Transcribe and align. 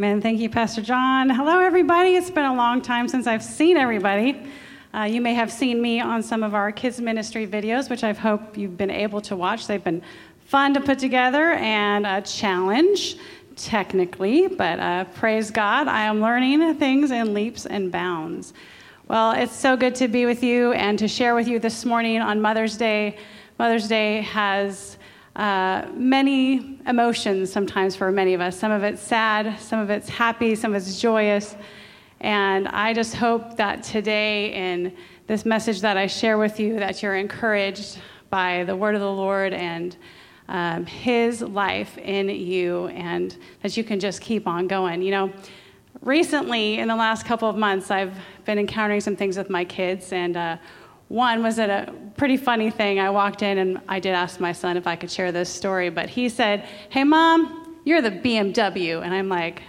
Amen. 0.00 0.22
Thank 0.22 0.40
you, 0.40 0.48
Pastor 0.48 0.80
John. 0.80 1.28
Hello, 1.28 1.58
everybody. 1.58 2.16
It's 2.16 2.30
been 2.30 2.46
a 2.46 2.54
long 2.54 2.80
time 2.80 3.06
since 3.06 3.26
I've 3.26 3.42
seen 3.42 3.76
everybody. 3.76 4.50
Uh, 4.94 5.02
you 5.02 5.20
may 5.20 5.34
have 5.34 5.52
seen 5.52 5.82
me 5.82 6.00
on 6.00 6.22
some 6.22 6.42
of 6.42 6.54
our 6.54 6.72
kids' 6.72 7.02
ministry 7.02 7.46
videos, 7.46 7.90
which 7.90 8.02
I 8.02 8.14
hope 8.14 8.56
you've 8.56 8.78
been 8.78 8.90
able 8.90 9.20
to 9.20 9.36
watch. 9.36 9.66
They've 9.66 9.84
been 9.84 10.00
fun 10.46 10.72
to 10.72 10.80
put 10.80 10.98
together 10.98 11.50
and 11.52 12.06
a 12.06 12.22
challenge, 12.22 13.18
technically, 13.56 14.48
but 14.48 14.80
uh, 14.80 15.04
praise 15.16 15.50
God, 15.50 15.86
I 15.86 16.04
am 16.04 16.22
learning 16.22 16.76
things 16.76 17.10
in 17.10 17.34
leaps 17.34 17.66
and 17.66 17.92
bounds. 17.92 18.54
Well, 19.06 19.32
it's 19.32 19.54
so 19.54 19.76
good 19.76 19.94
to 19.96 20.08
be 20.08 20.24
with 20.24 20.42
you 20.42 20.72
and 20.72 20.98
to 20.98 21.08
share 21.08 21.34
with 21.34 21.46
you 21.46 21.58
this 21.58 21.84
morning 21.84 22.22
on 22.22 22.40
Mother's 22.40 22.78
Day. 22.78 23.18
Mother's 23.58 23.86
Day 23.86 24.22
has 24.22 24.96
uh, 25.36 25.86
many 25.94 26.78
emotions 26.86 27.52
sometimes 27.52 27.94
for 27.94 28.10
many 28.10 28.34
of 28.34 28.40
us. 28.40 28.58
Some 28.58 28.72
of 28.72 28.82
it's 28.82 29.00
sad, 29.00 29.58
some 29.60 29.78
of 29.78 29.90
it's 29.90 30.08
happy, 30.08 30.54
some 30.54 30.74
of 30.74 30.82
it's 30.82 31.00
joyous. 31.00 31.56
And 32.20 32.68
I 32.68 32.92
just 32.92 33.14
hope 33.14 33.56
that 33.56 33.82
today, 33.82 34.52
in 34.52 34.94
this 35.26 35.46
message 35.46 35.80
that 35.80 35.96
I 35.96 36.06
share 36.06 36.36
with 36.36 36.60
you, 36.60 36.78
that 36.78 37.02
you're 37.02 37.16
encouraged 37.16 37.98
by 38.28 38.64
the 38.64 38.76
word 38.76 38.94
of 38.94 39.00
the 39.00 39.10
Lord 39.10 39.52
and 39.52 39.96
um, 40.48 40.84
His 40.84 41.40
life 41.40 41.96
in 41.96 42.28
you, 42.28 42.88
and 42.88 43.36
that 43.62 43.76
you 43.76 43.84
can 43.84 44.00
just 44.00 44.20
keep 44.20 44.46
on 44.46 44.66
going. 44.66 45.00
You 45.00 45.12
know, 45.12 45.32
recently, 46.02 46.78
in 46.78 46.88
the 46.88 46.96
last 46.96 47.24
couple 47.24 47.48
of 47.48 47.56
months, 47.56 47.90
I've 47.90 48.14
been 48.44 48.58
encountering 48.58 49.00
some 49.00 49.16
things 49.16 49.38
with 49.38 49.48
my 49.48 49.64
kids, 49.64 50.12
and 50.12 50.36
uh, 50.36 50.56
one 51.10 51.42
was 51.42 51.58
at 51.58 51.70
a 51.70 51.92
pretty 52.16 52.36
funny 52.36 52.70
thing. 52.70 53.00
I 53.00 53.10
walked 53.10 53.42
in 53.42 53.58
and 53.58 53.80
I 53.88 53.98
did 53.98 54.12
ask 54.12 54.38
my 54.38 54.52
son 54.52 54.76
if 54.76 54.86
I 54.86 54.94
could 54.94 55.10
share 55.10 55.32
this 55.32 55.48
story, 55.48 55.90
but 55.90 56.08
he 56.08 56.28
said, 56.28 56.60
Hey, 56.88 57.02
mom, 57.02 57.80
you're 57.84 58.00
the 58.00 58.12
BMW. 58.12 59.02
And 59.02 59.12
I'm 59.12 59.28
like, 59.28 59.60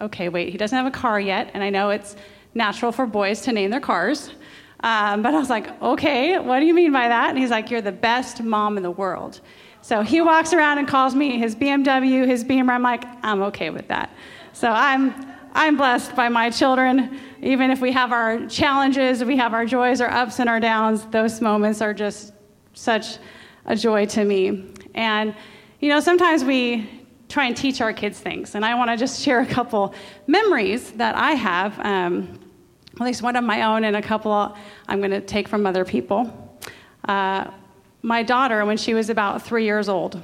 Okay, 0.00 0.28
wait, 0.28 0.48
he 0.50 0.58
doesn't 0.58 0.76
have 0.76 0.86
a 0.86 0.90
car 0.90 1.20
yet, 1.20 1.52
and 1.54 1.62
I 1.62 1.70
know 1.70 1.90
it's 1.90 2.16
natural 2.54 2.90
for 2.90 3.06
boys 3.06 3.42
to 3.42 3.52
name 3.52 3.70
their 3.70 3.80
cars. 3.80 4.32
Um, 4.80 5.22
but 5.22 5.34
I 5.34 5.38
was 5.38 5.48
like, 5.48 5.80
Okay, 5.80 6.36
what 6.36 6.58
do 6.58 6.66
you 6.66 6.74
mean 6.74 6.92
by 6.92 7.06
that? 7.06 7.30
And 7.30 7.38
he's 7.38 7.50
like, 7.50 7.70
You're 7.70 7.80
the 7.80 7.92
best 7.92 8.42
mom 8.42 8.76
in 8.76 8.82
the 8.82 8.90
world. 8.90 9.40
So 9.82 10.02
he 10.02 10.20
walks 10.20 10.52
around 10.52 10.78
and 10.78 10.88
calls 10.88 11.14
me 11.14 11.38
his 11.38 11.54
BMW, 11.54 12.26
his 12.26 12.42
Beamer. 12.42 12.72
I'm 12.72 12.82
like, 12.82 13.04
I'm 13.22 13.40
okay 13.42 13.70
with 13.70 13.86
that. 13.86 14.10
So 14.52 14.68
I'm 14.68 15.14
I'm 15.54 15.76
blessed 15.76 16.14
by 16.14 16.28
my 16.28 16.50
children. 16.50 17.18
Even 17.42 17.70
if 17.70 17.80
we 17.80 17.92
have 17.92 18.12
our 18.12 18.46
challenges, 18.46 19.24
we 19.24 19.36
have 19.36 19.54
our 19.54 19.64
joys, 19.64 20.00
our 20.00 20.10
ups 20.10 20.40
and 20.40 20.48
our 20.48 20.58
downs, 20.60 21.04
those 21.06 21.40
moments 21.40 21.80
are 21.80 21.94
just 21.94 22.32
such 22.74 23.18
a 23.66 23.76
joy 23.76 24.06
to 24.06 24.24
me. 24.24 24.72
And, 24.94 25.34
you 25.80 25.88
know, 25.88 26.00
sometimes 26.00 26.44
we 26.44 26.88
try 27.28 27.46
and 27.46 27.56
teach 27.56 27.80
our 27.80 27.92
kids 27.92 28.18
things. 28.18 28.54
And 28.54 28.64
I 28.64 28.74
want 28.74 28.90
to 28.90 28.96
just 28.96 29.22
share 29.22 29.40
a 29.40 29.46
couple 29.46 29.94
memories 30.26 30.92
that 30.92 31.14
I 31.14 31.32
have, 31.32 31.78
um, 31.80 32.40
at 32.94 33.00
least 33.02 33.22
one 33.22 33.36
of 33.36 33.44
my 33.44 33.62
own, 33.62 33.84
and 33.84 33.94
a 33.94 34.02
couple 34.02 34.56
I'm 34.88 34.98
going 34.98 35.10
to 35.10 35.20
take 35.20 35.46
from 35.46 35.66
other 35.66 35.84
people. 35.84 36.58
Uh, 37.06 37.50
my 38.02 38.22
daughter, 38.22 38.64
when 38.64 38.76
she 38.76 38.94
was 38.94 39.10
about 39.10 39.42
three 39.42 39.64
years 39.64 39.88
old, 39.88 40.20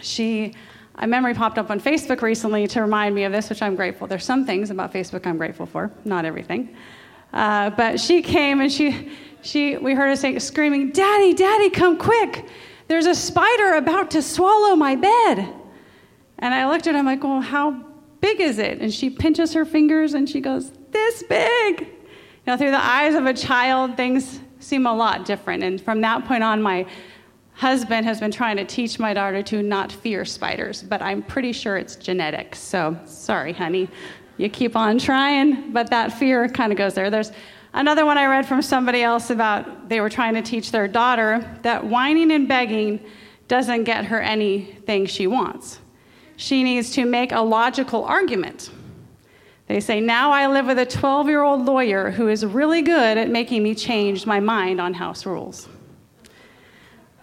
she 0.00 0.54
a 1.00 1.06
memory 1.06 1.34
popped 1.34 1.58
up 1.58 1.70
on 1.70 1.80
Facebook 1.80 2.20
recently 2.22 2.66
to 2.68 2.82
remind 2.82 3.14
me 3.14 3.24
of 3.24 3.32
this, 3.32 3.48
which 3.48 3.62
I'm 3.62 3.74
grateful. 3.74 4.06
There's 4.06 4.24
some 4.24 4.44
things 4.44 4.70
about 4.70 4.92
Facebook 4.92 5.26
I'm 5.26 5.38
grateful 5.38 5.66
for, 5.66 5.90
not 6.04 6.24
everything. 6.24 6.76
Uh, 7.32 7.70
but 7.70 7.98
she 7.98 8.22
came 8.22 8.60
and 8.60 8.70
she, 8.70 9.10
she, 9.40 9.78
we 9.78 9.94
heard 9.94 10.08
her 10.08 10.16
say, 10.16 10.38
screaming, 10.38 10.90
Daddy, 10.90 11.32
Daddy, 11.32 11.70
come 11.70 11.96
quick. 11.96 12.46
There's 12.86 13.06
a 13.06 13.14
spider 13.14 13.74
about 13.74 14.10
to 14.12 14.22
swallow 14.22 14.76
my 14.76 14.94
bed. 14.94 15.54
And 16.38 16.54
I 16.54 16.68
looked 16.68 16.86
at 16.86 16.94
her, 16.94 16.98
I'm 16.98 17.06
like, 17.06 17.24
well, 17.24 17.40
how 17.40 17.82
big 18.20 18.40
is 18.40 18.58
it? 18.58 18.80
And 18.80 18.92
she 18.92 19.08
pinches 19.08 19.54
her 19.54 19.64
fingers 19.64 20.14
and 20.14 20.28
she 20.28 20.40
goes, 20.40 20.70
this 20.90 21.22
big. 21.22 21.88
Know, 22.46 22.56
through 22.56 22.72
the 22.72 22.84
eyes 22.84 23.14
of 23.14 23.26
a 23.26 23.34
child, 23.34 23.96
things 23.96 24.40
seem 24.58 24.86
a 24.86 24.94
lot 24.94 25.24
different. 25.24 25.62
And 25.62 25.80
from 25.80 26.00
that 26.02 26.26
point 26.26 26.42
on, 26.42 26.60
my 26.60 26.86
husband 27.60 28.06
has 28.06 28.18
been 28.18 28.30
trying 28.30 28.56
to 28.56 28.64
teach 28.64 28.98
my 28.98 29.12
daughter 29.12 29.42
to 29.42 29.62
not 29.62 29.92
fear 29.92 30.24
spiders, 30.24 30.82
but 30.82 31.02
I'm 31.02 31.22
pretty 31.22 31.52
sure 31.52 31.76
it's 31.76 31.94
genetic. 31.94 32.54
So 32.56 32.98
sorry, 33.04 33.52
honey. 33.52 33.86
You 34.38 34.48
keep 34.48 34.76
on 34.76 34.98
trying, 34.98 35.70
but 35.70 35.90
that 35.90 36.10
fear 36.18 36.48
kind 36.48 36.72
of 36.72 36.78
goes 36.78 36.94
there. 36.94 37.10
There's 37.10 37.32
another 37.74 38.06
one 38.06 38.16
I 38.16 38.24
read 38.24 38.46
from 38.46 38.62
somebody 38.62 39.02
else 39.02 39.28
about 39.28 39.90
they 39.90 40.00
were 40.00 40.08
trying 40.08 40.32
to 40.34 40.42
teach 40.42 40.72
their 40.72 40.88
daughter 40.88 41.58
that 41.60 41.84
whining 41.84 42.32
and 42.32 42.48
begging 42.48 42.98
doesn't 43.46 43.84
get 43.84 44.06
her 44.06 44.22
anything 44.22 45.04
she 45.04 45.26
wants. 45.26 45.80
She 46.36 46.64
needs 46.64 46.92
to 46.92 47.04
make 47.04 47.32
a 47.32 47.42
logical 47.42 48.04
argument. 48.04 48.70
They 49.66 49.80
say, 49.80 50.00
Now 50.00 50.30
I 50.30 50.46
live 50.46 50.64
with 50.64 50.78
a 50.78 50.86
12 50.86 51.28
year 51.28 51.42
old 51.42 51.66
lawyer 51.66 52.10
who 52.10 52.28
is 52.28 52.46
really 52.46 52.80
good 52.80 53.18
at 53.18 53.28
making 53.28 53.62
me 53.62 53.74
change 53.74 54.24
my 54.24 54.40
mind 54.40 54.80
on 54.80 54.94
house 54.94 55.26
rules. 55.26 55.68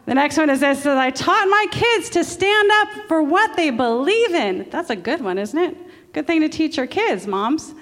The 0.07 0.16
next 0.16 0.38
one 0.38 0.50
is 0.50 0.62
this 0.62 0.85
I 0.85 1.09
taught 1.09 1.50
my 1.50 1.66
kids 1.69 2.09
to 2.12 2.23
stand 2.23 2.69
up 2.75 2.88
for 3.09 3.22
what 3.22 3.57
they 3.57 3.72
believe 3.72 4.34
in. 4.34 4.66
That's 4.69 4.90
a 4.90 4.95
good 4.95 5.19
one, 5.19 5.38
isn't 5.38 5.59
it? 5.59 5.78
Good 6.13 6.25
thing 6.25 6.40
to 6.41 6.50
teach 6.50 6.78
your 6.78 6.88
kids, 6.88 7.28
moms. 7.28 7.75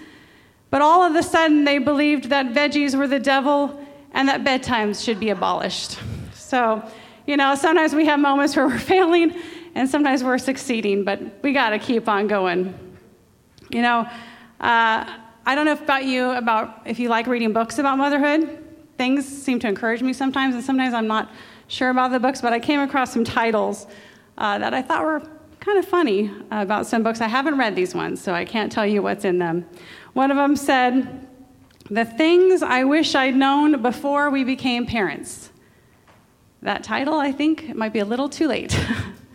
But 0.72 0.82
all 0.82 1.04
of 1.04 1.16
a 1.16 1.22
sudden, 1.22 1.66
they 1.66 1.78
believed 1.78 2.26
that 2.32 2.48
veggies 2.48 2.98
were 2.98 3.08
the 3.08 3.20
devil 3.20 3.80
and 4.12 4.28
that 4.28 4.44
bedtimes 4.44 5.06
should 5.06 5.20
be 5.20 5.30
abolished. 5.30 6.00
So, 6.34 6.84
you 7.28 7.38
know, 7.38 7.54
sometimes 7.54 7.94
we 7.94 8.08
have 8.08 8.20
moments 8.20 8.56
where 8.56 8.68
we're 8.68 8.80
failing 8.94 9.40
and 9.76 9.88
sometimes 9.88 10.24
we're 10.24 10.40
succeeding, 10.40 11.04
but 11.04 11.22
we 11.44 11.54
got 11.54 11.70
to 11.70 11.80
keep 11.80 12.10
on 12.10 12.26
going. 12.26 12.74
You 13.70 13.84
know, 13.84 14.00
uh, 14.60 15.18
I 15.46 15.54
don't 15.54 15.66
know 15.66 15.74
about 15.74 16.06
you, 16.06 16.32
about 16.32 16.82
if 16.86 16.98
you 16.98 17.08
like 17.08 17.28
reading 17.28 17.54
books 17.54 17.78
about 17.78 18.00
motherhood. 18.00 18.65
Things 18.98 19.26
seem 19.26 19.60
to 19.60 19.68
encourage 19.68 20.02
me 20.02 20.14
sometimes, 20.14 20.56
and 20.56 20.64
sometimes 20.64 20.94
I'm 20.94 21.08
not 21.08 21.32
sure 21.68 21.90
about 21.90 22.12
the 22.12 22.20
books, 22.20 22.42
but 22.42 22.54
I 22.54 22.60
came 22.60 22.80
across 22.80 23.12
some 23.12 23.24
titles 23.24 23.88
uh, 24.38 24.58
that 24.60 24.74
I 24.74 24.82
thought 24.82 25.04
were 25.04 25.22
kind 25.60 25.78
of 25.78 25.86
funny 25.86 26.32
about 26.52 26.86
some 26.86 27.04
books. 27.04 27.22
I 27.22 27.28
haven't 27.28 27.58
read 27.58 27.76
these 27.76 27.96
ones, 27.96 28.22
so 28.22 28.34
I 28.34 28.46
can't 28.46 28.72
tell 28.72 28.86
you 28.86 29.02
what's 29.02 29.26
in 29.26 29.40
them. 29.40 29.68
One 30.14 30.32
of 30.32 30.38
them 30.38 30.56
said, 30.56 31.28
The 31.90 32.06
Things 32.06 32.62
I 32.62 32.84
Wish 32.84 33.16
I'd 33.16 33.36
Known 33.36 33.82
Before 33.82 34.30
We 34.30 34.44
Became 34.44 34.86
Parents. 34.86 35.50
That 36.62 36.84
title, 36.84 37.16
I 37.16 37.32
think, 37.32 37.76
might 37.76 37.94
be 37.94 38.00
a 38.00 38.06
little 38.06 38.30
too 38.30 38.48
late. 38.48 38.80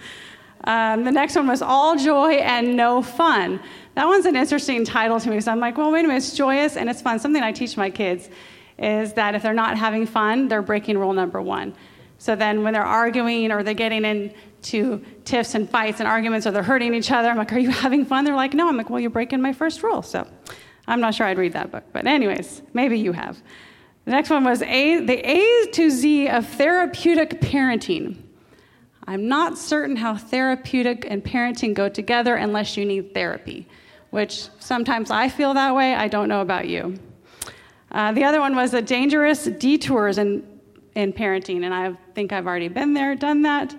um, 0.64 1.04
the 1.04 1.12
next 1.12 1.36
one 1.36 1.48
was 1.48 1.62
All 1.62 1.96
Joy 1.96 2.34
and 2.34 2.76
No 2.76 3.02
Fun. 3.02 3.60
That 3.94 4.06
one's 4.06 4.24
an 4.24 4.36
interesting 4.36 4.84
title 4.84 5.18
to 5.20 5.28
me. 5.28 5.40
So 5.40 5.50
I'm 5.50 5.60
like, 5.60 5.76
well, 5.76 5.90
wait 5.90 6.04
a 6.04 6.08
minute, 6.08 6.18
it's 6.18 6.36
joyous 6.36 6.76
and 6.76 6.88
it's 6.88 7.02
fun. 7.02 7.18
Something 7.18 7.42
I 7.42 7.52
teach 7.52 7.76
my 7.76 7.90
kids 7.90 8.30
is 8.80 9.12
that 9.12 9.34
if 9.34 9.42
they're 9.42 9.52
not 9.52 9.76
having 9.76 10.06
fun, 10.06 10.48
they're 10.48 10.62
breaking 10.62 10.98
rule 10.98 11.12
number 11.12 11.40
one. 11.40 11.74
So 12.18 12.34
then 12.34 12.62
when 12.62 12.72
they're 12.72 12.82
arguing 12.82 13.52
or 13.52 13.62
they're 13.62 13.74
getting 13.74 14.04
into 14.04 15.04
tiffs 15.24 15.54
and 15.54 15.68
fights 15.68 16.00
and 16.00 16.08
arguments 16.08 16.46
or 16.46 16.50
they're 16.50 16.62
hurting 16.62 16.94
each 16.94 17.10
other, 17.12 17.28
I'm 17.28 17.36
like, 17.36 17.52
Are 17.52 17.58
you 17.58 17.70
having 17.86 18.04
fun? 18.04 18.24
They're 18.24 18.34
like, 18.34 18.54
No. 18.54 18.68
I'm 18.68 18.76
like, 18.76 18.90
Well, 18.90 19.00
you're 19.00 19.10
breaking 19.10 19.40
my 19.40 19.52
first 19.52 19.82
rule. 19.82 20.02
So 20.02 20.26
I'm 20.86 21.00
not 21.00 21.14
sure 21.14 21.26
I'd 21.26 21.38
read 21.38 21.52
that 21.52 21.70
book. 21.70 21.84
But, 21.92 22.06
anyways, 22.06 22.62
maybe 22.72 22.98
you 22.98 23.12
have. 23.12 23.40
The 24.06 24.10
next 24.12 24.30
one 24.30 24.44
was 24.44 24.62
a, 24.62 25.04
the 25.04 25.30
A 25.30 25.70
to 25.72 25.90
Z 25.90 26.28
of 26.28 26.46
therapeutic 26.46 27.40
parenting. 27.40 28.16
I'm 29.06 29.28
not 29.28 29.58
certain 29.58 29.96
how 29.96 30.16
therapeutic 30.16 31.06
and 31.08 31.22
parenting 31.22 31.74
go 31.74 31.88
together 31.88 32.34
unless 32.36 32.76
you 32.76 32.84
need 32.84 33.12
therapy, 33.12 33.66
which 34.10 34.48
sometimes 34.58 35.10
I 35.10 35.28
feel 35.28 35.54
that 35.54 35.74
way. 35.74 35.94
I 35.94 36.08
don't 36.08 36.28
know 36.28 36.40
about 36.40 36.68
you. 36.68 36.98
Uh, 37.90 38.12
the 38.12 38.24
other 38.24 38.40
one 38.40 38.54
was 38.54 38.70
the 38.70 38.82
dangerous 38.82 39.44
detours 39.44 40.18
and 40.18 40.46
in 40.94 41.12
parenting, 41.12 41.64
and 41.64 41.72
I 41.72 41.92
think 42.14 42.32
I've 42.32 42.46
already 42.46 42.68
been 42.68 42.94
there, 42.94 43.14
done 43.14 43.42
that. 43.42 43.74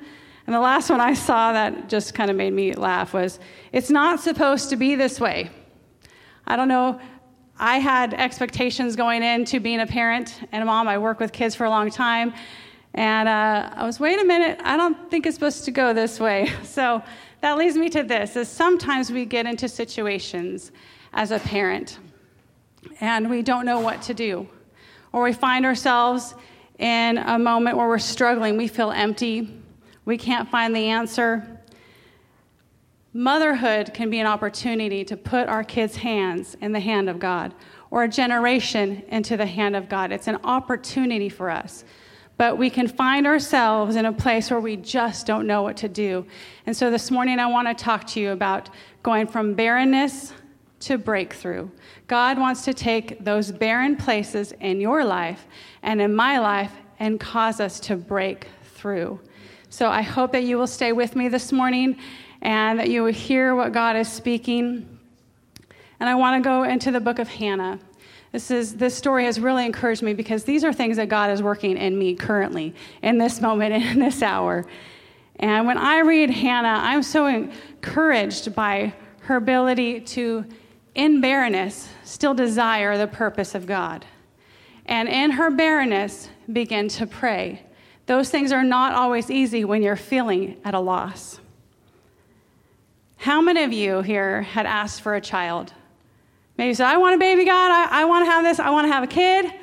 And 0.47 0.55
the 0.55 0.59
last 0.59 0.89
one 0.89 0.99
I 0.99 1.13
saw 1.13 1.53
that 1.53 1.89
just 1.89 2.13
kind 2.13 2.29
of 2.31 2.37
made 2.37 2.53
me 2.53 2.73
laugh 2.73 3.13
was 3.13 3.39
it's 3.71 3.89
not 3.89 4.19
supposed 4.19 4.69
to 4.69 4.75
be 4.75 4.95
this 4.95 5.19
way. 5.19 5.49
I 6.47 6.55
don't 6.55 6.67
know. 6.67 6.99
I 7.59 7.77
had 7.77 8.13
expectations 8.13 8.95
going 8.95 9.23
into 9.23 9.59
being 9.59 9.81
a 9.81 9.87
parent 9.87 10.41
and 10.51 10.63
a 10.63 10.65
mom. 10.65 10.87
I 10.87 10.97
work 10.97 11.19
with 11.19 11.31
kids 11.31 11.53
for 11.53 11.65
a 11.65 11.69
long 11.69 11.91
time. 11.91 12.33
And 12.93 13.29
uh, 13.29 13.69
I 13.73 13.85
was, 13.85 13.99
wait 13.99 14.19
a 14.19 14.25
minute, 14.25 14.59
I 14.63 14.75
don't 14.75 15.09
think 15.09 15.25
it's 15.25 15.35
supposed 15.35 15.63
to 15.65 15.71
go 15.71 15.93
this 15.93 16.19
way. 16.19 16.51
So 16.63 17.03
that 17.41 17.57
leads 17.57 17.75
me 17.75 17.89
to 17.89 18.03
this 18.03 18.35
is 18.35 18.47
sometimes 18.47 19.11
we 19.11 19.25
get 19.25 19.45
into 19.45 19.67
situations 19.67 20.71
as 21.13 21.31
a 21.31 21.39
parent 21.39 21.97
and 22.99 23.29
we 23.29 23.41
don't 23.41 23.65
know 23.65 23.79
what 23.79 24.01
to 24.03 24.13
do. 24.13 24.47
Or 25.11 25.23
we 25.23 25.33
find 25.33 25.65
ourselves 25.65 26.35
in 26.79 27.17
a 27.17 27.37
moment 27.37 27.77
where 27.77 27.87
we're 27.87 27.99
struggling, 27.99 28.57
we 28.57 28.67
feel 28.67 28.91
empty, 28.91 29.61
we 30.05 30.17
can't 30.17 30.49
find 30.49 30.75
the 30.75 30.85
answer. 30.85 31.59
Motherhood 33.13 33.93
can 33.93 34.09
be 34.09 34.19
an 34.19 34.27
opportunity 34.27 35.03
to 35.05 35.17
put 35.17 35.47
our 35.47 35.63
kids' 35.63 35.97
hands 35.97 36.55
in 36.61 36.71
the 36.71 36.79
hand 36.79 37.09
of 37.09 37.19
God 37.19 37.53
or 37.91 38.03
a 38.03 38.07
generation 38.07 39.03
into 39.09 39.35
the 39.35 39.45
hand 39.45 39.75
of 39.75 39.89
God. 39.89 40.11
It's 40.11 40.27
an 40.27 40.39
opportunity 40.43 41.29
for 41.29 41.49
us. 41.49 41.83
But 42.37 42.57
we 42.57 42.69
can 42.69 42.87
find 42.87 43.27
ourselves 43.27 43.95
in 43.95 44.05
a 44.05 44.13
place 44.13 44.49
where 44.49 44.59
we 44.59 44.77
just 44.77 45.27
don't 45.27 45.45
know 45.45 45.61
what 45.61 45.77
to 45.77 45.89
do. 45.89 46.25
And 46.65 46.75
so 46.75 46.89
this 46.89 47.11
morning, 47.11 47.37
I 47.37 47.45
want 47.45 47.67
to 47.67 47.83
talk 47.83 48.07
to 48.07 48.19
you 48.19 48.31
about 48.31 48.69
going 49.03 49.27
from 49.27 49.53
barrenness 49.53 50.33
to 50.81 50.97
break 50.97 51.33
through. 51.33 51.71
God 52.07 52.37
wants 52.37 52.65
to 52.65 52.73
take 52.73 53.23
those 53.23 53.51
barren 53.51 53.95
places 53.95 54.51
in 54.59 54.81
your 54.81 55.05
life 55.05 55.47
and 55.83 56.01
in 56.01 56.13
my 56.15 56.39
life 56.39 56.73
and 56.99 57.19
cause 57.19 57.59
us 57.59 57.79
to 57.81 57.95
break 57.95 58.47
through. 58.75 59.19
So 59.69 59.89
I 59.89 60.01
hope 60.01 60.31
that 60.33 60.43
you 60.43 60.57
will 60.57 60.67
stay 60.67 60.91
with 60.91 61.15
me 61.15 61.29
this 61.29 61.51
morning 61.51 61.97
and 62.41 62.79
that 62.79 62.89
you 62.89 63.03
will 63.03 63.13
hear 63.13 63.55
what 63.55 63.71
God 63.71 63.95
is 63.95 64.07
speaking. 64.07 64.99
And 65.99 66.09
I 66.09 66.15
want 66.15 66.43
to 66.43 66.47
go 66.47 66.63
into 66.63 66.91
the 66.91 66.99
book 66.99 67.19
of 67.19 67.27
Hannah. 67.27 67.79
This, 68.31 68.49
is, 68.49 68.75
this 68.75 68.95
story 68.95 69.25
has 69.25 69.39
really 69.39 69.65
encouraged 69.65 70.01
me 70.01 70.13
because 70.13 70.43
these 70.43 70.63
are 70.63 70.73
things 70.73 70.97
that 70.97 71.09
God 71.09 71.31
is 71.31 71.43
working 71.43 71.77
in 71.77 71.97
me 71.97 72.15
currently, 72.15 72.73
in 73.01 73.17
this 73.17 73.41
moment, 73.41 73.73
in 73.91 73.99
this 73.99 74.21
hour. 74.21 74.65
And 75.37 75.65
when 75.67 75.77
I 75.77 75.99
read 75.99 76.29
Hannah, 76.29 76.79
I'm 76.81 77.03
so 77.03 77.27
encouraged 77.27 78.55
by 78.55 78.93
her 79.21 79.35
ability 79.35 80.01
to 80.01 80.45
in 80.95 81.21
barrenness, 81.21 81.89
still 82.03 82.33
desire 82.33 82.97
the 82.97 83.07
purpose 83.07 83.55
of 83.55 83.65
God. 83.65 84.05
And 84.85 85.07
in 85.07 85.31
her 85.31 85.49
barrenness, 85.51 86.29
begin 86.51 86.87
to 86.89 87.07
pray. 87.07 87.63
Those 88.07 88.29
things 88.29 88.51
are 88.51 88.63
not 88.63 88.93
always 88.93 89.31
easy 89.31 89.63
when 89.63 89.81
you're 89.81 89.95
feeling 89.95 90.57
at 90.65 90.73
a 90.73 90.79
loss. 90.79 91.39
How 93.17 93.39
many 93.39 93.63
of 93.63 93.71
you 93.71 94.01
here 94.01 94.41
had 94.41 94.65
asked 94.65 95.01
for 95.01 95.15
a 95.15 95.21
child? 95.21 95.71
Maybe 96.57 96.69
you 96.69 96.75
said, 96.75 96.87
I 96.87 96.97
want 96.97 97.15
a 97.15 97.19
baby, 97.19 97.45
God. 97.45 97.71
I, 97.71 98.01
I 98.01 98.05
want 98.05 98.25
to 98.25 98.31
have 98.31 98.43
this. 98.43 98.59
I 98.59 98.71
want 98.71 98.87
to 98.87 98.91
have 98.91 99.03
a 99.03 99.07
kid. 99.07 99.53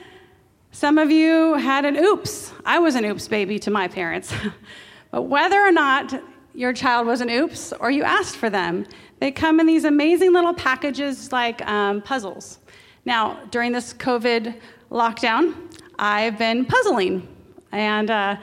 Some 0.70 0.96
of 0.96 1.10
you 1.10 1.54
had 1.54 1.84
an 1.84 1.96
oops. 1.96 2.52
I 2.64 2.78
was 2.78 2.94
an 2.94 3.04
oops 3.04 3.26
baby 3.26 3.58
to 3.60 3.70
my 3.70 3.88
parents. 3.88 4.32
but 5.10 5.22
whether 5.22 5.60
or 5.60 5.72
not 5.72 6.22
your 6.54 6.72
child 6.72 7.06
was 7.06 7.20
an 7.20 7.30
oops 7.30 7.72
or 7.80 7.90
you 7.90 8.02
asked 8.02 8.36
for 8.36 8.48
them, 8.48 8.86
they 9.20 9.30
come 9.32 9.60
in 9.60 9.66
these 9.66 9.84
amazing 9.84 10.32
little 10.32 10.54
packages 10.54 11.32
like 11.32 11.66
um, 11.66 12.02
puzzles. 12.02 12.58
Now, 13.04 13.40
during 13.50 13.72
this 13.72 13.94
COVID 13.94 14.54
lockdown, 14.90 15.54
I've 15.98 16.38
been 16.38 16.64
puzzling. 16.64 17.26
And 17.72 18.10
uh, 18.10 18.36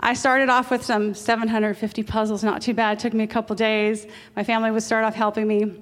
I 0.00 0.14
started 0.14 0.48
off 0.48 0.70
with 0.70 0.84
some 0.84 1.14
750 1.14 2.02
puzzles, 2.02 2.44
not 2.44 2.62
too 2.62 2.74
bad. 2.74 2.98
It 2.98 3.00
took 3.00 3.14
me 3.14 3.24
a 3.24 3.28
couple 3.28 3.56
days. 3.56 4.06
My 4.36 4.44
family 4.44 4.70
would 4.70 4.82
start 4.82 5.04
off 5.04 5.14
helping 5.14 5.48
me. 5.48 5.72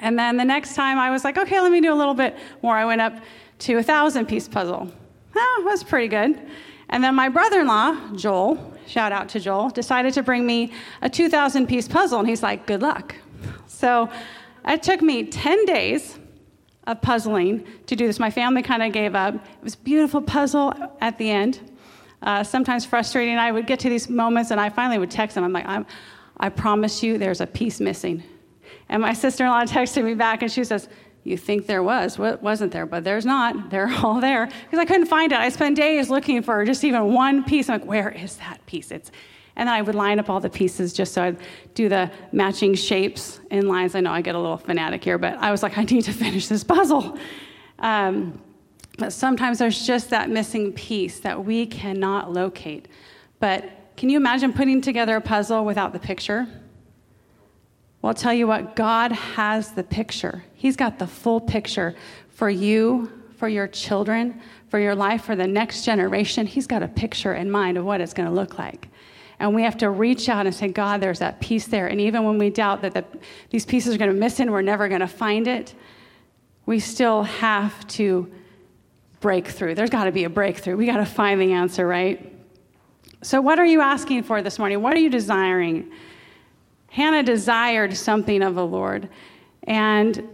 And 0.00 0.18
then 0.18 0.36
the 0.36 0.44
next 0.44 0.74
time 0.74 0.98
I 0.98 1.10
was 1.10 1.24
like, 1.24 1.38
okay, 1.38 1.60
let 1.60 1.72
me 1.72 1.80
do 1.80 1.92
a 1.92 1.94
little 1.94 2.14
bit 2.14 2.36
more. 2.62 2.76
I 2.76 2.84
went 2.84 3.00
up 3.00 3.14
to 3.60 3.74
a 3.74 3.76
1,000 3.76 4.26
piece 4.26 4.48
puzzle. 4.48 4.90
Oh, 5.34 5.62
was 5.64 5.82
pretty 5.82 6.08
good. 6.08 6.40
And 6.88 7.02
then 7.02 7.14
my 7.14 7.28
brother 7.28 7.60
in 7.60 7.66
law, 7.66 7.96
Joel, 8.14 8.74
shout 8.86 9.12
out 9.12 9.28
to 9.30 9.40
Joel, 9.40 9.70
decided 9.70 10.12
to 10.14 10.22
bring 10.22 10.44
me 10.44 10.72
a 11.00 11.08
2,000 11.08 11.66
piece 11.66 11.88
puzzle. 11.88 12.20
And 12.20 12.28
he's 12.28 12.42
like, 12.42 12.66
good 12.66 12.82
luck. 12.82 13.14
So 13.82 14.08
it 14.64 14.80
took 14.84 15.02
me 15.02 15.24
10 15.24 15.64
days 15.64 16.16
of 16.86 17.02
puzzling 17.02 17.66
to 17.86 17.96
do 17.96 18.06
this. 18.06 18.20
My 18.20 18.30
family 18.30 18.62
kind 18.62 18.80
of 18.80 18.92
gave 18.92 19.16
up. 19.16 19.34
It 19.34 19.40
was 19.60 19.74
a 19.74 19.78
beautiful 19.78 20.22
puzzle 20.22 20.72
at 21.00 21.18
the 21.18 21.28
end. 21.28 21.58
Uh, 22.22 22.44
sometimes 22.44 22.86
frustrating. 22.86 23.38
I 23.38 23.50
would 23.50 23.66
get 23.66 23.80
to 23.80 23.88
these 23.88 24.08
moments 24.08 24.52
and 24.52 24.60
I 24.60 24.68
finally 24.68 25.00
would 25.00 25.10
text 25.10 25.34
them. 25.34 25.42
I'm 25.42 25.52
like, 25.52 25.66
I'm, 25.66 25.84
I 26.36 26.48
promise 26.48 27.02
you 27.02 27.18
there's 27.18 27.40
a 27.40 27.46
piece 27.48 27.80
missing. 27.80 28.22
And 28.88 29.02
my 29.02 29.14
sister 29.14 29.42
in 29.42 29.50
law 29.50 29.64
texted 29.64 30.04
me 30.04 30.14
back 30.14 30.42
and 30.42 30.52
she 30.52 30.62
says, 30.62 30.88
You 31.24 31.36
think 31.36 31.66
there 31.66 31.82
was? 31.82 32.20
What 32.20 32.40
wasn't 32.40 32.70
there? 32.70 32.86
But 32.86 33.02
there's 33.02 33.26
not. 33.26 33.68
They're 33.68 33.92
all 34.04 34.20
there. 34.20 34.46
Because 34.46 34.78
I 34.78 34.84
couldn't 34.84 35.06
find 35.06 35.32
it. 35.32 35.38
I 35.40 35.48
spent 35.48 35.76
days 35.76 36.08
looking 36.08 36.40
for 36.44 36.64
just 36.64 36.84
even 36.84 37.12
one 37.12 37.42
piece. 37.42 37.68
I'm 37.68 37.80
like, 37.80 37.88
Where 37.88 38.10
is 38.10 38.36
that 38.36 38.64
piece? 38.64 38.92
It's 38.92 39.10
and 39.56 39.68
then 39.68 39.74
I 39.74 39.82
would 39.82 39.94
line 39.94 40.18
up 40.18 40.30
all 40.30 40.40
the 40.40 40.50
pieces 40.50 40.92
just 40.92 41.12
so 41.12 41.22
I'd 41.22 41.36
do 41.74 41.88
the 41.88 42.10
matching 42.32 42.74
shapes 42.74 43.40
and 43.50 43.68
lines. 43.68 43.94
I 43.94 44.00
know 44.00 44.10
I 44.10 44.22
get 44.22 44.34
a 44.34 44.38
little 44.38 44.56
fanatic 44.56 45.04
here, 45.04 45.18
but 45.18 45.36
I 45.38 45.50
was 45.50 45.62
like, 45.62 45.76
I 45.78 45.84
need 45.84 46.04
to 46.04 46.12
finish 46.12 46.48
this 46.48 46.64
puzzle. 46.64 47.18
Um, 47.78 48.40
but 48.98 49.12
sometimes 49.12 49.58
there's 49.58 49.86
just 49.86 50.10
that 50.10 50.30
missing 50.30 50.72
piece 50.72 51.20
that 51.20 51.44
we 51.44 51.66
cannot 51.66 52.32
locate. 52.32 52.88
But 53.40 53.64
can 53.96 54.08
you 54.08 54.16
imagine 54.16 54.52
putting 54.52 54.80
together 54.80 55.16
a 55.16 55.20
puzzle 55.20 55.64
without 55.64 55.92
the 55.92 55.98
picture? 55.98 56.46
Well, 58.00 58.08
I'll 58.08 58.14
tell 58.14 58.34
you 58.34 58.46
what, 58.46 58.74
God 58.74 59.12
has 59.12 59.72
the 59.72 59.84
picture. 59.84 60.44
He's 60.54 60.76
got 60.76 60.98
the 60.98 61.06
full 61.06 61.40
picture 61.40 61.94
for 62.30 62.50
you, 62.50 63.10
for 63.36 63.48
your 63.48 63.68
children, 63.68 64.40
for 64.68 64.78
your 64.78 64.94
life, 64.94 65.24
for 65.24 65.36
the 65.36 65.46
next 65.46 65.84
generation. 65.84 66.46
He's 66.46 66.66
got 66.66 66.82
a 66.82 66.88
picture 66.88 67.34
in 67.34 67.50
mind 67.50 67.78
of 67.78 67.84
what 67.84 68.00
it's 68.00 68.12
going 68.12 68.28
to 68.28 68.34
look 68.34 68.58
like. 68.58 68.88
And 69.42 69.56
we 69.56 69.64
have 69.64 69.76
to 69.78 69.90
reach 69.90 70.28
out 70.28 70.46
and 70.46 70.54
say, 70.54 70.68
God, 70.68 71.00
there's 71.00 71.18
that 71.18 71.40
piece 71.40 71.66
there. 71.66 71.88
And 71.88 72.00
even 72.00 72.22
when 72.22 72.38
we 72.38 72.48
doubt 72.48 72.82
that 72.82 72.94
the, 72.94 73.04
these 73.50 73.66
pieces 73.66 73.92
are 73.92 73.98
going 73.98 74.12
to 74.12 74.16
miss 74.16 74.38
and 74.38 74.52
we're 74.52 74.62
never 74.62 74.86
going 74.86 75.00
to 75.00 75.08
find 75.08 75.48
it, 75.48 75.74
we 76.64 76.78
still 76.78 77.24
have 77.24 77.84
to 77.88 78.32
break 79.18 79.48
through. 79.48 79.74
There's 79.74 79.90
got 79.90 80.04
to 80.04 80.12
be 80.12 80.22
a 80.22 80.30
breakthrough. 80.30 80.76
We 80.76 80.86
got 80.86 80.98
to 80.98 81.04
find 81.04 81.40
the 81.40 81.54
answer, 81.54 81.84
right? 81.84 82.32
So, 83.22 83.40
what 83.40 83.58
are 83.58 83.64
you 83.66 83.80
asking 83.80 84.22
for 84.22 84.42
this 84.42 84.60
morning? 84.60 84.80
What 84.80 84.94
are 84.94 85.00
you 85.00 85.10
desiring? 85.10 85.90
Hannah 86.86 87.24
desired 87.24 87.96
something 87.96 88.42
of 88.42 88.54
the 88.54 88.64
Lord. 88.64 89.08
And 89.64 90.28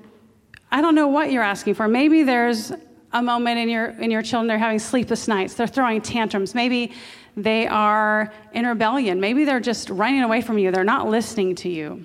I 0.70 0.82
don't 0.82 0.94
know 0.94 1.08
what 1.08 1.32
you're 1.32 1.42
asking 1.42 1.74
for. 1.74 1.88
Maybe 1.88 2.24
there's 2.24 2.72
a 3.12 3.22
moment 3.22 3.58
in 3.58 3.68
your 3.68 3.86
in 3.86 4.10
your 4.10 4.22
children 4.22 4.48
they're 4.48 4.58
having 4.58 4.78
sleepless 4.78 5.28
nights. 5.28 5.54
They're 5.54 5.66
throwing 5.66 6.00
tantrums. 6.00 6.54
Maybe 6.54 6.92
they 7.36 7.66
are 7.66 8.32
in 8.52 8.66
rebellion. 8.66 9.20
Maybe 9.20 9.44
they're 9.44 9.60
just 9.60 9.90
running 9.90 10.22
away 10.22 10.42
from 10.42 10.58
you. 10.58 10.70
They're 10.70 10.84
not 10.84 11.08
listening 11.08 11.54
to 11.56 11.68
you. 11.68 12.04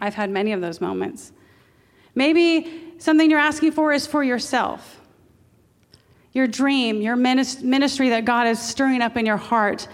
I've 0.00 0.14
had 0.14 0.30
many 0.30 0.52
of 0.52 0.60
those 0.60 0.80
moments. 0.80 1.32
Maybe 2.14 2.94
something 2.98 3.30
you're 3.30 3.38
asking 3.38 3.72
for 3.72 3.92
is 3.92 4.06
for 4.06 4.22
yourself. 4.22 5.00
Your 6.32 6.46
dream, 6.46 7.00
your 7.00 7.16
ministry 7.16 8.10
that 8.10 8.24
God 8.24 8.46
is 8.46 8.58
stirring 8.58 9.02
up 9.02 9.16
in 9.16 9.26
your 9.26 9.36
heart 9.36 9.88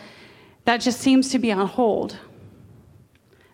that 0.64 0.82
just 0.82 1.00
seems 1.00 1.31
to 1.31 1.38
be 1.38 1.50
on 1.50 1.67
hold. 1.67 2.19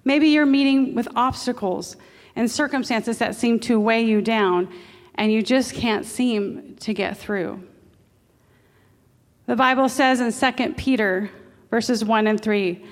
Maybe 0.05 0.29
you're 0.29 0.47
meeting 0.47 0.95
with 0.95 1.09
obstacles 1.15 1.97
and 2.37 2.51
circumstances 2.51 3.19
that 3.19 3.35
seem 3.35 3.61
to 3.61 3.79
weigh 3.79 4.03
you 4.03 4.21
down 4.21 4.73
and 5.15 5.33
you 5.33 5.43
just 5.43 5.75
can't 5.75 6.05
seem 6.05 6.77
to 6.81 6.95
get 6.95 7.17
through. 7.17 7.63
The 9.47 9.57
Bible 9.57 9.89
says 9.89 10.21
in 10.21 10.55
2 10.55 10.75
Peter 10.75 11.31
verses 11.71 12.05
1 12.05 12.29
and 12.29 12.41
3, 12.41 12.85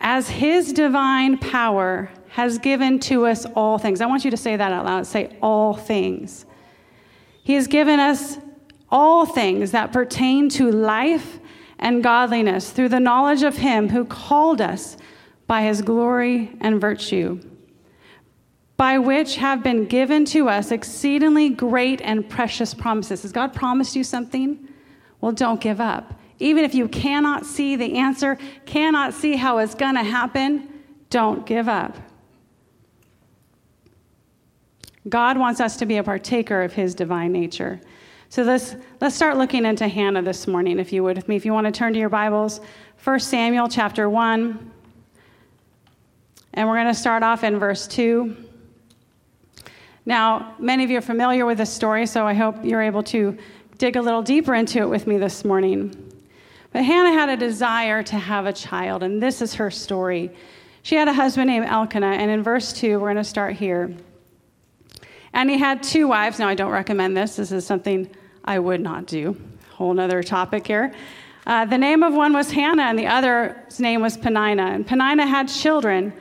as 0.00 0.30
his 0.30 0.72
divine 0.72 1.36
power 1.36 2.10
has 2.30 2.58
given 2.58 2.98
to 3.00 3.26
us 3.26 3.44
all 3.54 3.76
things. 3.78 4.00
I 4.00 4.06
want 4.06 4.24
you 4.24 4.30
to 4.30 4.36
say 4.36 4.56
that 4.56 4.72
out 4.72 4.84
loud. 4.84 5.06
Say 5.06 5.36
all 5.42 5.74
things. 5.74 6.46
He 7.42 7.54
has 7.54 7.66
given 7.66 8.00
us 8.00 8.38
all 8.90 9.26
things 9.26 9.72
that 9.72 9.92
pertain 9.92 10.48
to 10.50 10.70
life 10.70 11.38
and 11.78 12.02
godliness 12.02 12.70
through 12.70 12.88
the 12.88 13.00
knowledge 13.00 13.42
of 13.42 13.58
him 13.58 13.90
who 13.90 14.04
called 14.04 14.60
us 14.60 14.96
by 15.46 15.62
his 15.62 15.82
glory 15.82 16.56
and 16.60 16.80
virtue, 16.80 17.40
by 18.78 18.96
which 18.96 19.34
have 19.36 19.62
been 19.62 19.84
given 19.84 20.24
to 20.24 20.48
us 20.48 20.70
exceedingly 20.70 21.50
great 21.50 22.00
and 22.00 22.26
precious 22.30 22.72
promises. 22.72 23.22
Has 23.22 23.32
God 23.32 23.52
promised 23.52 23.96
you 23.96 24.04
something? 24.04 24.68
Well, 25.20 25.32
don't 25.32 25.60
give 25.60 25.80
up. 25.80 26.14
Even 26.38 26.64
if 26.64 26.76
you 26.76 26.86
cannot 26.86 27.44
see 27.44 27.74
the 27.74 27.98
answer, 27.98 28.38
cannot 28.66 29.12
see 29.12 29.34
how 29.34 29.58
it's 29.58 29.74
going 29.74 29.96
to 29.96 30.04
happen, 30.04 30.68
don't 31.10 31.44
give 31.44 31.68
up. 31.68 31.96
God 35.08 35.36
wants 35.36 35.60
us 35.60 35.76
to 35.78 35.86
be 35.86 35.96
a 35.96 36.04
partaker 36.04 36.62
of 36.62 36.72
his 36.72 36.94
divine 36.94 37.32
nature. 37.32 37.80
So 38.28 38.42
let's, 38.42 38.76
let's 39.00 39.16
start 39.16 39.38
looking 39.38 39.64
into 39.64 39.88
Hannah 39.88 40.22
this 40.22 40.46
morning, 40.46 40.78
if 40.78 40.92
you 40.92 41.02
would 41.02 41.16
with 41.16 41.28
me. 41.28 41.34
If 41.34 41.44
you 41.44 41.52
want 41.52 41.64
to 41.64 41.72
turn 41.72 41.94
to 41.94 41.98
your 41.98 42.10
Bibles, 42.10 42.60
1 43.02 43.18
Samuel 43.18 43.68
chapter 43.68 44.08
1. 44.08 44.72
And 46.54 46.68
we're 46.68 46.76
going 46.76 46.86
to 46.86 46.94
start 46.94 47.24
off 47.24 47.42
in 47.42 47.58
verse 47.58 47.88
2. 47.88 48.47
Now, 50.08 50.54
many 50.58 50.84
of 50.84 50.90
you 50.90 50.96
are 50.96 51.02
familiar 51.02 51.44
with 51.44 51.58
this 51.58 51.70
story, 51.70 52.06
so 52.06 52.26
I 52.26 52.32
hope 52.32 52.64
you're 52.64 52.80
able 52.80 53.02
to 53.02 53.36
dig 53.76 53.94
a 53.94 54.00
little 54.00 54.22
deeper 54.22 54.54
into 54.54 54.78
it 54.78 54.88
with 54.88 55.06
me 55.06 55.18
this 55.18 55.44
morning. 55.44 55.94
But 56.72 56.82
Hannah 56.82 57.12
had 57.12 57.28
a 57.28 57.36
desire 57.36 58.02
to 58.04 58.16
have 58.16 58.46
a 58.46 58.52
child, 58.54 59.02
and 59.02 59.22
this 59.22 59.42
is 59.42 59.52
her 59.56 59.70
story. 59.70 60.30
She 60.82 60.94
had 60.94 61.08
a 61.08 61.12
husband 61.12 61.48
named 61.48 61.66
Elkanah, 61.66 62.06
and 62.06 62.30
in 62.30 62.42
verse 62.42 62.72
2, 62.72 62.98
we're 62.98 63.12
going 63.12 63.16
to 63.16 63.22
start 63.22 63.56
here. 63.56 63.94
And 65.34 65.50
he 65.50 65.58
had 65.58 65.82
two 65.82 66.08
wives. 66.08 66.38
Now, 66.38 66.48
I 66.48 66.54
don't 66.54 66.72
recommend 66.72 67.14
this. 67.14 67.36
This 67.36 67.52
is 67.52 67.66
something 67.66 68.08
I 68.46 68.58
would 68.58 68.80
not 68.80 69.04
do. 69.04 69.38
Whole 69.72 70.00
other 70.00 70.22
topic 70.22 70.66
here. 70.66 70.94
Uh, 71.46 71.66
the 71.66 71.76
name 71.76 72.02
of 72.02 72.14
one 72.14 72.32
was 72.32 72.50
Hannah, 72.50 72.84
and 72.84 72.98
the 72.98 73.08
other's 73.08 73.78
name 73.78 74.00
was 74.00 74.16
Peninnah. 74.16 74.68
And 74.68 74.86
Peninnah 74.86 75.26
had 75.26 75.50
children, 75.50 76.14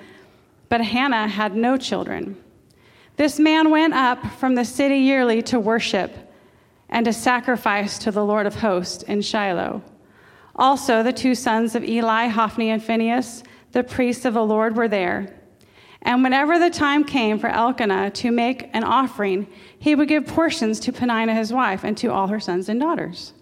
but 0.68 0.82
Hannah 0.82 1.30
had 1.30 1.56
no 1.56 1.78
children. 1.78 2.36
This 3.18 3.40
man 3.40 3.72
went 3.72 3.96
up 3.96 4.24
from 4.34 4.54
the 4.54 4.64
city 4.64 4.98
yearly 4.98 5.42
to 5.44 5.60
worship 5.60 6.16
and 6.88 7.04
to 7.06 7.12
sacrifice 7.12 7.98
to 8.00 8.12
the 8.12 8.24
Lord 8.24 8.46
of 8.46 8.56
hosts 8.56 9.04
in 9.04 9.22
Shiloh. 9.22 9.82
Also, 10.56 11.02
the 11.02 11.12
two 11.12 11.34
sons 11.34 11.74
of 11.74 11.84
Eli, 11.84 12.28
Hophni 12.28 12.70
and 12.70 12.82
Phinehas, 12.82 13.44
the 13.72 13.84
priests 13.84 14.24
of 14.24 14.36
the 14.36 14.46
Lord, 14.46 14.76
were 14.76 14.88
there. 14.88 15.34
And 16.04 16.24
whenever 16.24 16.60
the 16.60 16.70
time 16.70 17.04
came 17.04 17.40
for 17.40 17.50
Elkanah 17.50 18.12
to 18.12 18.32
make 18.32 18.70
an 18.74 18.84
offering, 18.84 19.48
he 19.80 19.96
would 19.96 20.08
give 20.08 20.28
portions 20.28 20.80
to 20.82 20.94
Peninnah 20.94 21.34
his 21.34 21.52
wife 21.52 21.84
and 21.84 21.98
to 21.98 22.12
all 22.12 22.28
her 22.28 22.40
sons 22.40 22.70
and 22.70 22.80
daughters. 22.80 23.34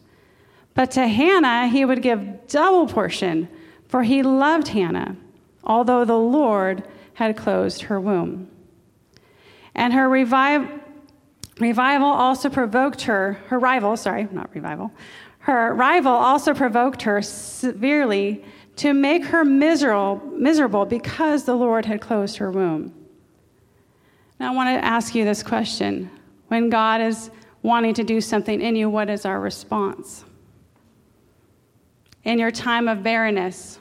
But 0.74 0.92
to 0.92 1.06
Hannah 1.08 1.68
he 1.68 1.84
would 1.84 2.02
give 2.02 2.48
double 2.48 2.88
portion, 2.88 3.50
for 3.90 4.04
he 4.04 4.24
loved 4.24 4.70
Hannah, 4.70 5.18
although 5.66 6.06
the 6.06 6.18
Lord 6.18 6.84
had 7.16 7.36
closed 7.36 7.84
her 7.84 8.00
womb. 8.00 8.50
And 9.76 9.94
her 9.94 10.10
revive, 10.10 10.68
revival 11.60 12.08
also 12.08 12.50
provoked 12.50 13.02
her, 13.02 13.34
her 13.48 13.60
rival, 13.60 13.98
sorry, 13.98 14.28
not 14.32 14.54
revival, 14.56 14.92
her 15.40 15.74
rival 15.74 16.14
also 16.14 16.54
provoked 16.54 17.04
her 17.04 17.22
severely 17.22 18.44
to 18.78 18.94
make 18.94 19.26
her 19.26 19.46
miserable, 19.46 20.22
miserable 20.34 20.86
because 20.86 21.44
the 21.44 21.56
Lord 21.56 21.86
had 21.86 22.02
closed 22.02 22.38
her 22.38 22.52
womb. 22.52 22.94
Now, 24.40 24.52
I 24.52 24.56
want 24.56 24.76
to 24.76 24.86
ask 24.86 25.16
you 25.16 25.24
this 25.24 25.44
question. 25.44 26.10
When 26.48 26.70
God 26.70 27.00
is 27.00 27.32
wanting 27.62 27.94
to 27.96 28.04
do 28.04 28.22
something 28.22 28.62
in 28.62 28.76
you, 28.76 28.90
what 28.90 29.10
is 29.10 29.26
our 29.26 29.40
response? 29.40 30.26
In 32.24 32.40
your 32.40 32.52
time 32.52 32.88
of 32.88 33.04
barrenness, 33.04 33.80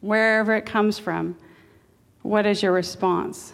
wherever 0.00 0.54
it 0.54 0.66
comes 0.66 0.98
from, 0.98 1.36
what 2.22 2.46
is 2.46 2.62
your 2.62 2.72
response? 2.72 3.52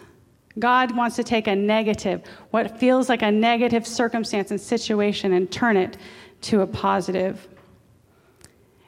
God 0.59 0.95
wants 0.95 1.15
to 1.15 1.23
take 1.23 1.47
a 1.47 1.55
negative, 1.55 2.23
what 2.51 2.79
feels 2.79 3.09
like 3.09 3.21
a 3.21 3.31
negative 3.31 3.87
circumstance 3.87 4.51
and 4.51 4.61
situation, 4.61 5.33
and 5.33 5.51
turn 5.51 5.77
it 5.77 5.97
to 6.41 6.61
a 6.61 6.67
positive. 6.67 7.47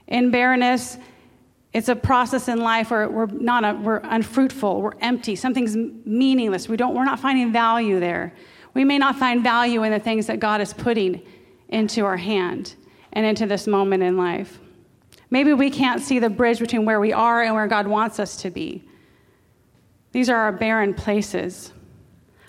In 0.07 0.29
barrenness, 0.29 0.97
it's 1.73 1.89
a 1.89 1.95
process 1.95 2.47
in 2.47 2.59
life 2.59 2.91
where 2.91 3.09
we're 3.09 3.25
not 3.25 3.65
a, 3.65 3.73
we're 3.73 4.01
unfruitful, 4.03 4.81
we're 4.81 4.93
empty, 5.01 5.35
something's 5.35 5.75
meaningless. 5.75 6.69
We 6.69 6.77
don't, 6.77 6.95
we're 6.95 7.05
not 7.05 7.19
finding 7.19 7.51
value 7.51 7.99
there. 7.99 8.33
We 8.73 8.85
may 8.85 8.97
not 8.97 9.17
find 9.17 9.43
value 9.43 9.83
in 9.83 9.91
the 9.91 9.99
things 9.99 10.27
that 10.27 10.39
God 10.39 10.61
is 10.61 10.73
putting 10.73 11.21
into 11.69 12.05
our 12.05 12.17
hand 12.17 12.75
and 13.11 13.25
into 13.25 13.45
this 13.45 13.67
moment 13.67 14.03
in 14.03 14.17
life. 14.17 14.59
Maybe 15.29 15.53
we 15.53 15.69
can't 15.69 16.01
see 16.01 16.19
the 16.19 16.29
bridge 16.29 16.59
between 16.59 16.85
where 16.85 16.99
we 16.99 17.11
are 17.11 17.41
and 17.41 17.55
where 17.55 17.67
God 17.67 17.87
wants 17.87 18.19
us 18.19 18.37
to 18.37 18.51
be. 18.51 18.87
These 20.15 20.29
are 20.29 20.37
our 20.37 20.53
barren 20.53 20.93
places. 20.93 21.73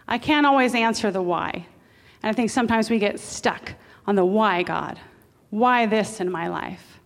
I 0.06 0.18
can't 0.18 0.46
always 0.46 0.72
answer 0.72 1.10
the 1.10 1.20
why. 1.20 1.66
And 2.22 2.30
I 2.30 2.32
think 2.32 2.48
sometimes 2.48 2.88
we 2.88 3.00
get 3.00 3.18
stuck 3.18 3.72
on 4.06 4.14
the 4.14 4.24
why, 4.24 4.62
God. 4.62 5.00
Why 5.50 5.86
this 5.86 6.20
in 6.20 6.30
my 6.30 6.46
life? 6.46 7.00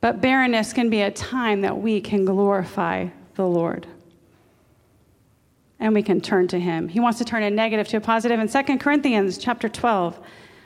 But 0.00 0.22
barrenness 0.22 0.72
can 0.72 0.88
be 0.88 1.02
a 1.02 1.10
time 1.10 1.60
that 1.60 1.76
we 1.76 2.00
can 2.00 2.24
glorify 2.24 3.08
the 3.34 3.46
Lord. 3.46 3.86
And 5.78 5.92
we 5.92 6.02
can 6.02 6.18
turn 6.18 6.48
to 6.48 6.58
him. 6.58 6.88
He 6.88 7.00
wants 7.00 7.18
to 7.18 7.26
turn 7.26 7.42
a 7.42 7.50
negative 7.50 7.86
to 7.88 7.98
a 7.98 8.00
positive. 8.00 8.40
In 8.40 8.48
2 8.48 8.78
Corinthians 8.78 9.36
chapter 9.36 9.68
12, 9.68 10.18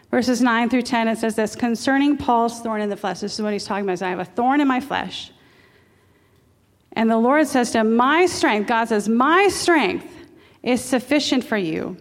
verses 0.08 0.40
9 0.40 0.70
through 0.70 0.82
10, 0.82 1.08
it 1.08 1.18
says 1.18 1.34
this 1.34 1.56
concerning 1.56 2.16
Paul's 2.16 2.60
thorn 2.60 2.80
in 2.80 2.90
the 2.90 2.96
flesh. 2.96 3.18
This 3.18 3.34
is 3.34 3.42
what 3.42 3.52
he's 3.52 3.64
talking 3.64 3.84
about. 3.84 4.00
I 4.02 4.10
have 4.10 4.20
a 4.20 4.24
thorn 4.24 4.60
in 4.60 4.68
my 4.68 4.78
flesh. 4.78 5.32
And 6.94 7.10
the 7.10 7.16
Lord 7.16 7.46
says 7.46 7.70
to 7.72 7.80
him, 7.80 7.96
My 7.96 8.26
strength, 8.26 8.68
God 8.68 8.88
says, 8.88 9.08
My 9.08 9.48
strength 9.48 10.06
is 10.62 10.82
sufficient 10.82 11.44
for 11.44 11.56
you, 11.56 11.96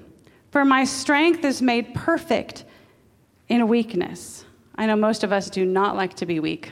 for 0.52 0.66
my 0.66 0.84
strength 0.84 1.46
is 1.46 1.62
made 1.62 1.94
perfect 1.94 2.66
in 3.48 3.68
weakness. 3.68 4.46
I 4.76 4.86
know 4.86 4.96
most 4.96 5.24
of 5.24 5.32
us 5.32 5.50
do 5.50 5.66
not 5.66 5.96
like 5.96 6.16
to 6.16 6.26
be 6.26 6.40
weak. 6.40 6.72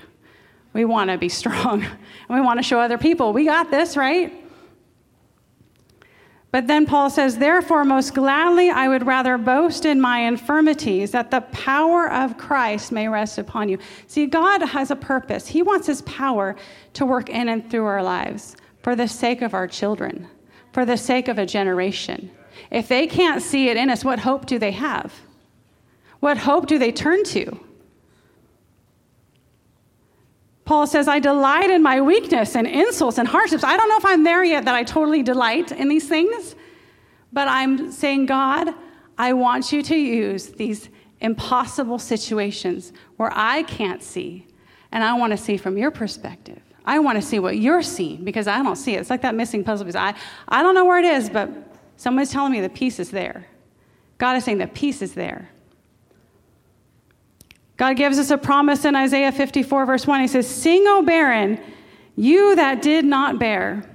We 0.74 0.86
want 0.86 1.10
to 1.10 1.18
be 1.18 1.30
strong 1.30 1.84
and 1.84 1.98
we 2.30 2.42
want 2.42 2.60
to 2.60 2.64
show 2.64 2.80
other 2.80 2.98
people, 2.98 3.34
we 3.34 3.46
got 3.46 3.72
this, 3.72 3.96
right? 3.96 4.34
But 6.52 6.66
then 6.66 6.86
Paul 6.88 7.10
says, 7.12 7.38
Therefore, 7.38 7.86
most 7.86 8.16
gladly 8.16 8.70
I 8.72 8.88
would 8.88 9.06
rather 9.06 9.38
boast 9.38 9.86
in 9.86 10.02
my 10.02 10.22
infirmities, 10.22 11.12
that 11.12 11.30
the 11.30 11.42
power 11.42 12.10
of 12.12 12.38
Christ 12.38 12.92
may 12.92 13.08
rest 13.08 13.38
upon 13.38 13.70
you. 13.70 13.78
See, 14.08 14.26
God 14.26 14.62
has 14.64 14.90
a 14.90 14.96
purpose. 14.96 15.48
He 15.48 15.62
wants 15.62 15.86
his 15.86 16.02
power 16.04 16.56
to 16.94 17.06
work 17.06 17.30
in 17.30 17.50
and 17.50 17.70
through 17.70 17.86
our 17.86 18.02
lives 18.02 18.56
for 18.82 18.96
the 18.96 19.08
sake 19.08 19.44
of 19.44 19.54
our 19.54 19.68
children, 19.68 20.28
for 20.74 20.86
the 20.86 20.98
sake 20.98 21.28
of 21.28 21.38
a 21.38 21.46
generation. 21.46 22.32
If 22.72 22.88
they 22.88 23.06
can't 23.06 23.44
see 23.44 23.70
it 23.70 23.78
in 23.78 23.90
us, 23.90 24.04
what 24.04 24.20
hope 24.20 24.48
do 24.48 24.58
they 24.58 24.72
have? 24.72 25.14
What 26.20 26.38
hope 26.38 26.66
do 26.66 26.80
they 26.80 26.92
turn 26.92 27.24
to? 27.26 27.60
Paul 30.70 30.86
says, 30.86 31.08
I 31.08 31.18
delight 31.18 31.72
in 31.72 31.82
my 31.82 32.00
weakness 32.00 32.56
and 32.56 32.68
insults 32.68 33.18
and 33.18 33.28
hardships. 33.28 33.64
I 33.64 33.76
don't 33.76 33.90
know 33.90 33.98
if 33.98 34.06
I'm 34.06 34.24
there 34.24 34.44
yet 34.44 34.66
that 34.66 34.76
I 34.76 34.84
totally 34.84 35.24
delight 35.24 35.72
in 35.72 35.90
these 35.90 36.08
things, 36.08 36.56
but 37.34 37.48
I'm 37.48 37.92
saying, 37.92 38.28
God, 38.28 38.76
I 39.18 39.34
want 39.34 39.72
you 39.72 39.82
to 39.82 39.96
use 39.96 40.50
these 40.50 40.90
impossible 41.22 41.98
situations 41.98 42.94
where 43.18 43.32
I 43.34 43.64
can't 43.64 44.04
see, 44.04 44.46
and 44.92 45.04
I 45.04 45.14
want 45.14 45.32
to 45.32 45.38
see 45.38 45.58
from 45.58 45.76
your 45.76 45.90
perspective. 45.90 46.62
I 46.86 47.00
want 47.00 47.20
to 47.20 47.22
see 47.24 47.40
what 47.40 47.58
you're 47.58 47.82
seeing 47.82 48.24
because 48.24 48.48
I 48.48 48.62
don't 48.62 48.76
see 48.76 48.94
it. 48.94 49.00
It's 49.00 49.10
like 49.10 49.24
that 49.24 49.34
missing 49.34 49.64
puzzle 49.64 49.88
piece. 49.88 49.96
I, 49.96 50.14
I 50.48 50.62
don't 50.62 50.76
know 50.76 50.86
where 50.86 51.00
it 51.00 51.06
is, 51.06 51.32
but 51.32 51.50
someone's 51.98 52.30
telling 52.30 52.52
me 52.52 52.62
the 52.62 52.70
piece 52.70 53.00
is 53.00 53.10
there. 53.10 53.48
God 54.20 54.38
is 54.38 54.44
saying 54.44 54.60
the 54.60 54.68
piece 54.68 55.02
is 55.02 55.16
there. 55.16 55.50
God 57.80 57.96
gives 57.96 58.20
us 58.20 58.30
a 58.30 58.38
promise 58.38 58.84
in 58.84 58.94
Isaiah 58.94 59.32
54, 59.32 59.86
verse 59.86 60.06
1. 60.06 60.20
He 60.20 60.28
says, 60.28 60.46
Sing, 60.46 60.84
O 60.86 61.02
barren, 61.02 61.58
you 62.18 62.54
that 62.58 62.82
did 62.82 63.06
not 63.06 63.40
bear. 63.40 63.90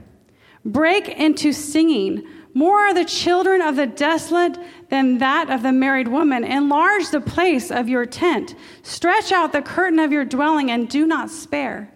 Break 0.65 1.07
into 1.09 1.53
singing. 1.53 2.27
More 2.55 2.79
are 2.79 2.95
the 2.95 3.05
children 3.05 3.61
of 3.61 3.77
the 3.77 3.87
desolate 3.87 4.57
than 4.89 5.19
that 5.19 5.51
of 5.51 5.63
the 5.63 5.73
married 5.73 6.09
woman. 6.09 6.45
Enlarge 6.45 7.11
the 7.11 7.21
place 7.21 7.71
of 7.71 7.87
your 7.87 8.07
tent. 8.07 8.55
Stretch 8.83 9.33
out 9.33 9.53
the 9.53 9.61
curtain 9.61 9.99
of 9.99 10.11
your 10.11 10.25
dwelling 10.25 10.71
and 10.71 10.89
do 10.89 11.07
not 11.07 11.29
spare. 11.31 11.93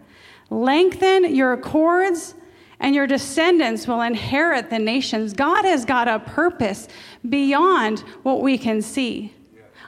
Lengthen 0.50 1.34
your 1.34 1.56
cords, 1.56 2.34
and 2.80 2.94
your 2.94 3.06
descendants 3.06 3.88
will 3.88 4.02
inherit 4.02 4.68
the 4.68 4.78
nations. 4.78 5.32
God 5.32 5.64
has 5.64 5.86
got 5.86 6.06
a 6.06 6.18
purpose 6.18 6.86
beyond 7.26 8.00
what 8.24 8.42
we 8.42 8.58
can 8.58 8.82
see. 8.82 9.32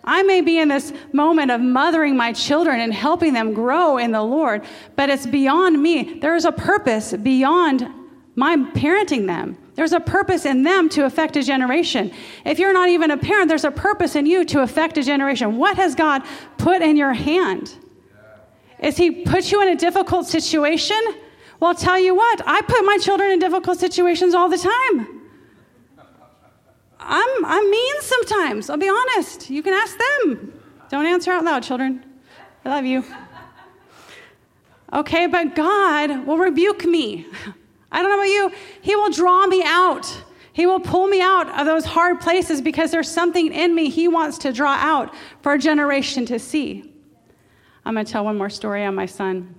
I 0.05 0.23
may 0.23 0.41
be 0.41 0.59
in 0.59 0.69
this 0.69 0.93
moment 1.13 1.51
of 1.51 1.61
mothering 1.61 2.17
my 2.17 2.33
children 2.33 2.81
and 2.81 2.93
helping 2.93 3.33
them 3.33 3.53
grow 3.53 3.99
in 3.99 4.13
the 4.13 4.23
Lord, 4.23 4.65
but 4.97 5.11
it's 5.11 5.27
beyond 5.27 5.83
me. 5.83 6.19
There's 6.21 6.45
a 6.45 6.53
purpose 6.53 7.13
beyond 7.13 7.87
my 8.35 8.57
parenting 8.57 9.27
them. 9.27 9.59
There's 9.75 9.93
a 9.93 10.01
purpose 10.01 10.47
in 10.47 10.63
them 10.63 10.89
to 10.91 11.05
affect 11.05 11.37
a 11.37 11.43
generation. 11.43 12.13
If 12.45 12.59
you're 12.59 12.73
not 12.73 12.89
even 12.89 13.11
a 13.11 13.17
parent, 13.17 13.49
there's 13.49 13.65
a 13.65 13.71
purpose 13.71 14.17
in 14.17 14.27
you 14.27 14.45
to 14.47 14.63
affect 14.63 14.99
a 14.99 15.03
generation. 15.03 15.57
What 15.57 15.77
has 15.77 15.95
God 15.95 16.23
put 16.59 16.83
in 16.83 16.97
your 16.97 17.13
hand? 17.13 17.75
Is 18.79 18.97
He 18.97 19.23
put 19.25 19.53
you 19.53 19.63
in 19.63 19.69
a 19.69 19.77
difficult 19.77 20.27
situation? 20.27 21.01
Well, 21.61 21.75
tell 21.75 21.99
you 21.99 22.15
what, 22.15 22.41
I 22.47 22.63
put 22.63 22.83
my 22.85 22.99
children 22.99 23.31
in 23.33 23.39
difficult 23.39 23.79
situations 23.79 24.35
all 24.35 24.49
the 24.49 24.59
time. 24.59 25.20
I'm, 27.01 27.45
I'm 27.45 27.71
mean 27.71 27.95
sometimes, 28.01 28.71
I'll 28.71 28.77
be 28.77 28.89
honest. 28.89 29.51
You 29.51 29.63
can 29.63 29.73
ask 29.73 29.99
them. 29.99 30.53
Don't 30.91 31.07
answer 31.07 31.33
out 31.33 31.45
loud, 31.45 31.63
children. 31.63 32.05
I 32.65 32.69
love 32.69 32.85
you. 32.85 33.05
Okay, 34.93 35.27
but 35.27 35.55
God 35.55 36.27
will 36.27 36.39
rebuke 36.39 36.85
me. 36.85 37.27
I 37.93 38.03
don't 38.03 38.11
know 38.11 38.17
about 38.17 38.25
you. 38.25 38.53
He 38.83 38.95
will 38.97 39.11
draw 39.11 39.47
me 39.47 39.63
out. 39.65 40.25
He 40.53 40.67
will 40.67 40.81
pull 40.81 41.07
me 41.07 41.23
out 41.23 41.49
of 41.59 41.65
those 41.65 41.85
hard 41.85 42.21
places 42.21 42.61
because 42.61 42.91
there's 42.91 43.11
something 43.11 43.53
in 43.53 43.75
me 43.75 43.89
He 43.89 44.09
wants 44.09 44.39
to 44.39 44.53
draw 44.53 44.75
out 44.75 45.15
for 45.43 45.55
a 45.55 45.59
generation 45.59 46.27
to 46.27 46.39
see. 46.39 46.93
I'm 47.85 47.95
going 47.95 48.05
to 48.05 48.13
tell 48.13 48.25
one 48.25 48.37
more 48.37 48.51
story 48.51 48.85
on 48.85 48.95
my 48.95 49.07
son. 49.07 49.55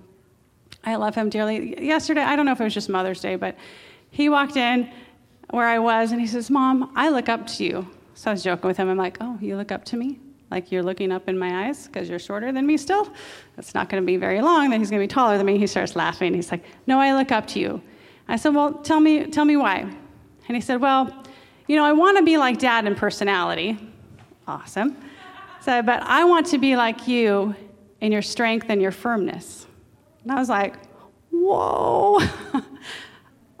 I 0.84 0.96
love 0.96 1.14
him 1.14 1.28
dearly. 1.28 1.84
Yesterday, 1.84 2.22
I 2.22 2.36
don't 2.36 2.46
know 2.46 2.52
if 2.52 2.60
it 2.60 2.64
was 2.64 2.74
just 2.74 2.88
Mother's 2.88 3.20
Day, 3.20 3.36
but 3.36 3.56
he 4.10 4.28
walked 4.28 4.56
in 4.56 4.90
where 5.50 5.66
I 5.66 5.78
was, 5.78 6.12
and 6.12 6.20
he 6.20 6.26
says, 6.26 6.50
Mom, 6.50 6.92
I 6.94 7.10
look 7.10 7.28
up 7.28 7.46
to 7.48 7.64
you. 7.64 7.88
So 8.14 8.30
I 8.30 8.34
was 8.34 8.42
joking 8.42 8.68
with 8.68 8.76
him. 8.76 8.88
I'm 8.88 8.96
like, 8.96 9.18
Oh, 9.20 9.38
you 9.40 9.56
look 9.56 9.72
up 9.72 9.84
to 9.86 9.96
me? 9.96 10.18
Like 10.52 10.70
you're 10.70 10.82
looking 10.82 11.12
up 11.12 11.30
in 11.30 11.38
my 11.38 11.66
eyes 11.66 11.86
because 11.86 12.10
you're 12.10 12.18
shorter 12.18 12.52
than 12.52 12.66
me 12.66 12.76
still? 12.76 13.10
That's 13.56 13.74
not 13.74 13.88
going 13.88 14.02
to 14.02 14.06
be 14.06 14.18
very 14.18 14.42
long. 14.42 14.68
Then 14.68 14.80
he's 14.80 14.90
going 14.90 15.00
to 15.00 15.04
be 15.04 15.08
taller 15.08 15.38
than 15.38 15.46
me. 15.46 15.56
He 15.56 15.66
starts 15.66 15.96
laughing. 15.96 16.34
He's 16.34 16.50
like, 16.50 16.62
No, 16.86 17.00
I 17.00 17.14
look 17.14 17.32
up 17.32 17.46
to 17.48 17.58
you. 17.58 17.80
I 18.28 18.36
said, 18.36 18.54
Well, 18.54 18.74
tell 18.74 19.00
me, 19.00 19.26
tell 19.28 19.46
me 19.46 19.56
why. 19.56 19.78
And 19.78 20.54
he 20.54 20.60
said, 20.60 20.80
Well, 20.80 21.24
you 21.68 21.76
know, 21.76 21.84
I 21.84 21.92
want 21.92 22.18
to 22.18 22.22
be 22.22 22.36
like 22.36 22.58
dad 22.58 22.86
in 22.86 22.94
personality. 22.94 23.78
Awesome. 24.46 24.94
So, 25.62 25.80
but 25.80 26.02
I 26.02 26.24
want 26.24 26.46
to 26.48 26.58
be 26.58 26.76
like 26.76 27.08
you 27.08 27.54
in 28.02 28.12
your 28.12 28.20
strength 28.20 28.66
and 28.68 28.82
your 28.82 28.90
firmness. 28.90 29.66
And 30.22 30.32
I 30.32 30.34
was 30.34 30.50
like, 30.50 30.74
Whoa. 31.30 32.20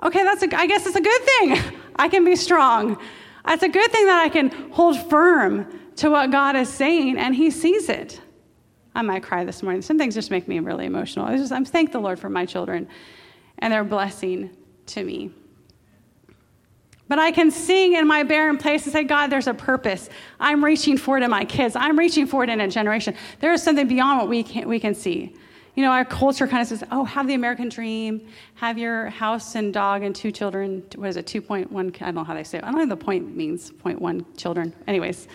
okay, 0.02 0.22
that's 0.22 0.42
a, 0.42 0.56
I 0.56 0.66
guess 0.66 0.86
it's 0.86 0.96
a 0.96 1.00
good 1.00 1.22
thing. 1.22 1.78
I 1.96 2.08
can 2.08 2.24
be 2.24 2.36
strong. 2.36 2.98
It's 3.46 3.62
a 3.62 3.68
good 3.68 3.90
thing 3.90 4.06
that 4.06 4.20
I 4.20 4.28
can 4.28 4.50
hold 4.70 4.98
firm 5.08 5.80
to 5.96 6.10
what 6.10 6.30
God 6.30 6.56
is 6.56 6.68
saying 6.68 7.18
and 7.18 7.34
He 7.34 7.50
sees 7.50 7.88
it. 7.88 8.20
I 8.94 9.02
might 9.02 9.22
cry 9.22 9.44
this 9.44 9.62
morning. 9.62 9.82
Some 9.82 9.98
things 9.98 10.14
just 10.14 10.30
make 10.30 10.46
me 10.46 10.58
really 10.58 10.86
emotional. 10.86 11.26
I 11.26 11.36
just, 11.36 11.52
I'm 11.52 11.64
thank 11.64 11.92
the 11.92 11.98
Lord 11.98 12.18
for 12.18 12.28
my 12.28 12.44
children 12.44 12.88
and 13.58 13.72
their 13.72 13.84
blessing 13.84 14.50
to 14.86 15.02
me. 15.02 15.30
But 17.08 17.18
I 17.18 17.30
can 17.30 17.50
sing 17.50 17.94
in 17.94 18.06
my 18.06 18.22
barren 18.22 18.56
place 18.56 18.84
and 18.84 18.92
say, 18.92 19.04
God, 19.04 19.28
there's 19.28 19.46
a 19.46 19.54
purpose. 19.54 20.08
I'm 20.40 20.64
reaching 20.64 20.96
for 20.96 21.18
it 21.18 21.22
in 21.22 21.30
my 21.30 21.44
kids. 21.44 21.76
I'm 21.76 21.98
reaching 21.98 22.26
for 22.26 22.42
it 22.44 22.50
in 22.50 22.60
a 22.60 22.68
generation. 22.68 23.14
There 23.40 23.52
is 23.52 23.62
something 23.62 23.86
beyond 23.86 24.20
what 24.20 24.28
we 24.28 24.42
can, 24.42 24.68
we 24.68 24.80
can 24.80 24.94
see. 24.94 25.34
You 25.74 25.82
know, 25.82 25.90
our 25.90 26.04
culture 26.04 26.46
kind 26.46 26.60
of 26.60 26.68
says, 26.68 26.84
oh, 26.90 27.04
have 27.04 27.26
the 27.26 27.34
American 27.34 27.70
dream, 27.70 28.28
have 28.56 28.76
your 28.76 29.08
house 29.08 29.54
and 29.54 29.72
dog 29.72 30.02
and 30.02 30.14
two 30.14 30.30
children. 30.30 30.82
What 30.96 31.08
is 31.08 31.16
it, 31.16 31.26
2.1? 31.26 32.02
I 32.02 32.04
don't 32.04 32.14
know 32.14 32.24
how 32.24 32.34
they 32.34 32.44
say 32.44 32.58
it. 32.58 32.64
I 32.64 32.70
don't 32.70 32.78
know 32.78 32.86
the 32.86 32.96
point 32.96 33.34
means, 33.34 33.70
0.1 33.70 34.24
children. 34.36 34.74
Anyways, 34.86 35.28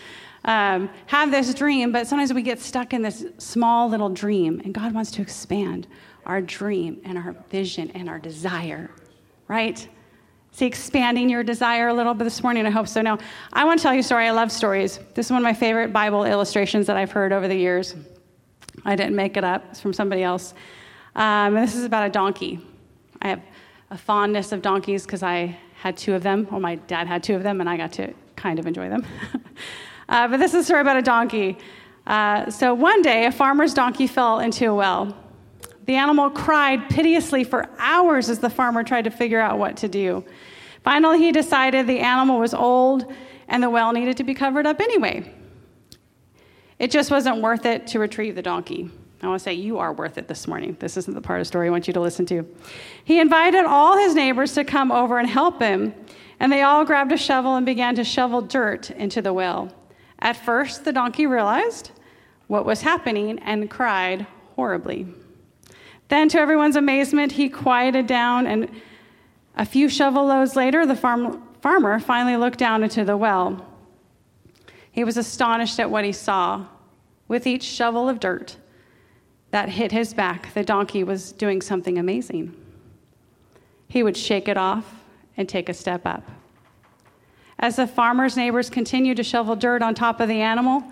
um, 0.45 0.89
have 1.07 1.31
this 1.31 1.53
dream, 1.55 1.91
but 1.91 2.05
sometimes 2.05 2.33
we 2.33 2.43
get 2.43 2.59
stuck 2.59 2.93
in 2.93 3.01
this 3.01 3.25
small 3.39 3.89
little 3.89 4.09
dream, 4.09 4.61
and 4.63 4.73
God 4.73 4.93
wants 4.93 5.09
to 5.11 5.23
expand 5.23 5.87
our 6.27 6.39
dream 6.39 7.01
and 7.03 7.17
our 7.17 7.35
vision 7.49 7.89
and 7.91 8.07
our 8.07 8.19
desire, 8.19 8.91
right? 9.47 9.87
See, 10.51 10.65
expanding 10.65 11.29
your 11.29 11.43
desire 11.43 11.87
a 11.87 11.93
little 11.93 12.13
bit 12.13 12.23
this 12.25 12.43
morning. 12.43 12.65
I 12.65 12.69
hope 12.69 12.87
so. 12.87 13.01
Now, 13.01 13.17
I 13.53 13.65
want 13.65 13.79
to 13.79 13.83
tell 13.83 13.93
you 13.93 13.99
a 14.01 14.03
story. 14.03 14.27
I 14.27 14.31
love 14.31 14.51
stories. 14.51 14.99
This 15.15 15.27
is 15.27 15.31
one 15.31 15.39
of 15.39 15.43
my 15.43 15.53
favorite 15.53 15.91
Bible 15.91 16.25
illustrations 16.25 16.87
that 16.87 16.97
I've 16.97 17.11
heard 17.11 17.31
over 17.31 17.47
the 17.47 17.55
years. 17.55 17.95
I 18.87 18.95
didn't 18.95 19.15
make 19.15 19.35
it 19.35 19.43
up, 19.43 19.65
it's 19.69 19.81
from 19.81 19.91
somebody 19.91 20.23
else. 20.23 20.53
Um, 21.15 21.55
this 21.55 21.75
is 21.75 21.83
about 21.83 22.07
a 22.07 22.09
donkey. 22.09 22.59
I 23.21 23.27
have 23.27 23.41
a 23.91 23.97
fondness 23.97 24.53
of 24.53 24.61
donkeys 24.61 25.05
because 25.05 25.23
I 25.23 25.57
had 25.75 25.97
two 25.97 26.13
of 26.13 26.23
them, 26.23 26.47
or 26.51 26.59
my 26.61 26.75
dad 26.75 27.05
had 27.05 27.21
two 27.21 27.35
of 27.35 27.43
them, 27.43 27.59
and 27.59 27.69
I 27.69 27.75
got 27.75 27.91
to 27.93 28.13
kind 28.37 28.59
of 28.59 28.65
enjoy 28.65 28.87
them. 28.87 29.05
uh, 30.09 30.29
but 30.29 30.37
this 30.37 30.53
is 30.53 30.61
a 30.61 30.63
story 30.63 30.81
about 30.81 30.95
a 30.95 31.01
donkey. 31.01 31.57
Uh, 32.05 32.49
so 32.49 32.73
one 32.73 33.01
day, 33.01 33.25
a 33.25 33.31
farmer's 33.31 33.73
donkey 33.73 34.07
fell 34.07 34.39
into 34.39 34.67
a 34.67 34.73
well. 34.73 35.17
The 35.85 35.95
animal 35.95 36.29
cried 36.29 36.89
piteously 36.89 37.43
for 37.43 37.69
hours 37.79 38.29
as 38.29 38.39
the 38.39 38.49
farmer 38.49 38.83
tried 38.85 39.03
to 39.03 39.11
figure 39.11 39.41
out 39.41 39.59
what 39.59 39.75
to 39.77 39.89
do. 39.89 40.23
Finally, 40.83 41.19
he 41.19 41.33
decided 41.33 41.87
the 41.87 41.99
animal 41.99 42.39
was 42.39 42.53
old 42.53 43.11
and 43.49 43.61
the 43.61 43.69
well 43.69 43.91
needed 43.91 44.15
to 44.17 44.23
be 44.23 44.33
covered 44.33 44.65
up 44.65 44.79
anyway. 44.79 45.33
It 46.79 46.91
just 46.91 47.09
wasn't 47.09 47.41
worth 47.41 47.65
it 47.65 47.87
to 47.87 47.99
retrieve 47.99 48.35
the 48.35 48.41
donkey. 48.41 48.89
I 49.21 49.27
want 49.27 49.39
to 49.39 49.43
say, 49.43 49.53
you 49.53 49.79
are 49.79 49.93
worth 49.93 50.19
it 50.19 50.27
this 50.27 50.47
morning. 50.47 50.77
This 50.79 50.95
isn't 50.95 51.13
the 51.13 51.21
part 51.21 51.39
of 51.39 51.41
the 51.41 51.45
story 51.45 51.67
I 51.67 51.71
want 51.71 51.87
you 51.87 51.93
to 51.93 51.99
listen 51.99 52.25
to. 52.27 52.47
He 53.03 53.19
invited 53.19 53.65
all 53.65 53.97
his 53.97 54.13
neighbors 54.13 54.53
to 54.53 54.63
come 54.63 54.91
over 54.91 55.17
and 55.17 55.27
help 55.27 55.59
him, 55.59 55.95
and 56.39 56.51
they 56.51 56.61
all 56.61 56.85
grabbed 56.85 57.11
a 57.11 57.17
shovel 57.17 57.55
and 57.55 57.65
began 57.65 57.95
to 57.95 58.03
shovel 58.03 58.41
dirt 58.41 58.91
into 58.91 59.23
the 59.23 59.33
well. 59.33 59.73
At 60.19 60.37
first, 60.37 60.85
the 60.85 60.93
donkey 60.93 61.25
realized 61.25 61.91
what 62.45 62.65
was 62.65 62.81
happening 62.81 63.39
and 63.39 63.69
cried 63.71 64.27
horribly. 64.55 65.07
Then, 66.09 66.29
to 66.29 66.39
everyone's 66.39 66.75
amazement, 66.75 67.31
he 67.31 67.49
quieted 67.49 68.05
down, 68.05 68.45
and 68.45 68.69
a 69.55 69.65
few 69.65 69.89
shovel 69.89 70.27
loads 70.27 70.55
later, 70.55 70.85
the 70.85 70.95
farm, 70.95 71.43
farmer 71.61 71.99
finally 71.99 72.37
looked 72.37 72.59
down 72.59 72.83
into 72.83 73.03
the 73.03 73.17
well. 73.17 73.65
He 74.97 75.03
was 75.03 75.15
astonished 75.15 75.79
at 75.79 75.91
what 75.91 76.05
he 76.05 76.11
saw. 76.11 76.65
With 77.27 77.45
each 77.45 77.61
shovel 77.61 78.09
of 78.09 78.19
dirt 78.19 78.57
that 79.51 79.69
hit 79.69 79.91
his 79.91 80.11
back, 80.11 80.51
the 80.55 80.63
donkey 80.63 81.03
was 81.03 81.33
doing 81.33 81.61
something 81.61 81.99
amazing. 81.99 82.55
He 83.87 84.01
would 84.01 84.17
shake 84.17 84.47
it 84.47 84.57
off 84.57 85.03
and 85.37 85.47
take 85.47 85.69
a 85.69 85.73
step 85.75 86.01
up. 86.07 86.27
As 87.59 87.75
the 87.75 87.85
farmer's 87.85 88.35
neighbors 88.35 88.71
continued 88.71 89.17
to 89.17 89.23
shovel 89.23 89.55
dirt 89.55 89.83
on 89.83 89.93
top 89.93 90.19
of 90.19 90.29
the 90.29 90.41
animal, 90.41 90.83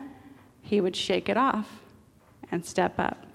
he 0.62 0.80
would 0.80 0.96
shake 0.96 1.28
it 1.28 1.36
off 1.36 1.68
and 2.52 2.64
step 2.64 3.00
up. 3.00 3.26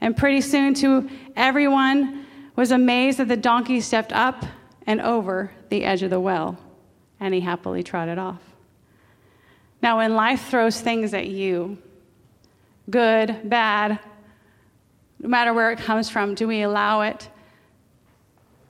And 0.00 0.16
pretty 0.16 0.40
soon, 0.40 0.72
to 0.76 1.10
everyone 1.36 2.24
was 2.56 2.70
amazed 2.70 3.18
that 3.18 3.28
the 3.28 3.36
donkey 3.36 3.82
stepped 3.82 4.14
up 4.14 4.46
and 4.86 5.02
over 5.02 5.52
the 5.68 5.84
edge 5.84 6.02
of 6.02 6.08
the 6.08 6.20
well, 6.20 6.56
and 7.20 7.34
he 7.34 7.40
happily 7.40 7.82
trotted 7.82 8.16
off. 8.16 8.53
Now, 9.84 9.98
when 9.98 10.14
life 10.14 10.48
throws 10.48 10.80
things 10.80 11.12
at 11.12 11.26
you, 11.26 11.76
good, 12.88 13.50
bad, 13.50 14.00
no 15.20 15.28
matter 15.28 15.52
where 15.52 15.72
it 15.72 15.78
comes 15.78 16.08
from, 16.08 16.34
do 16.34 16.48
we 16.48 16.62
allow 16.62 17.02
it 17.02 17.28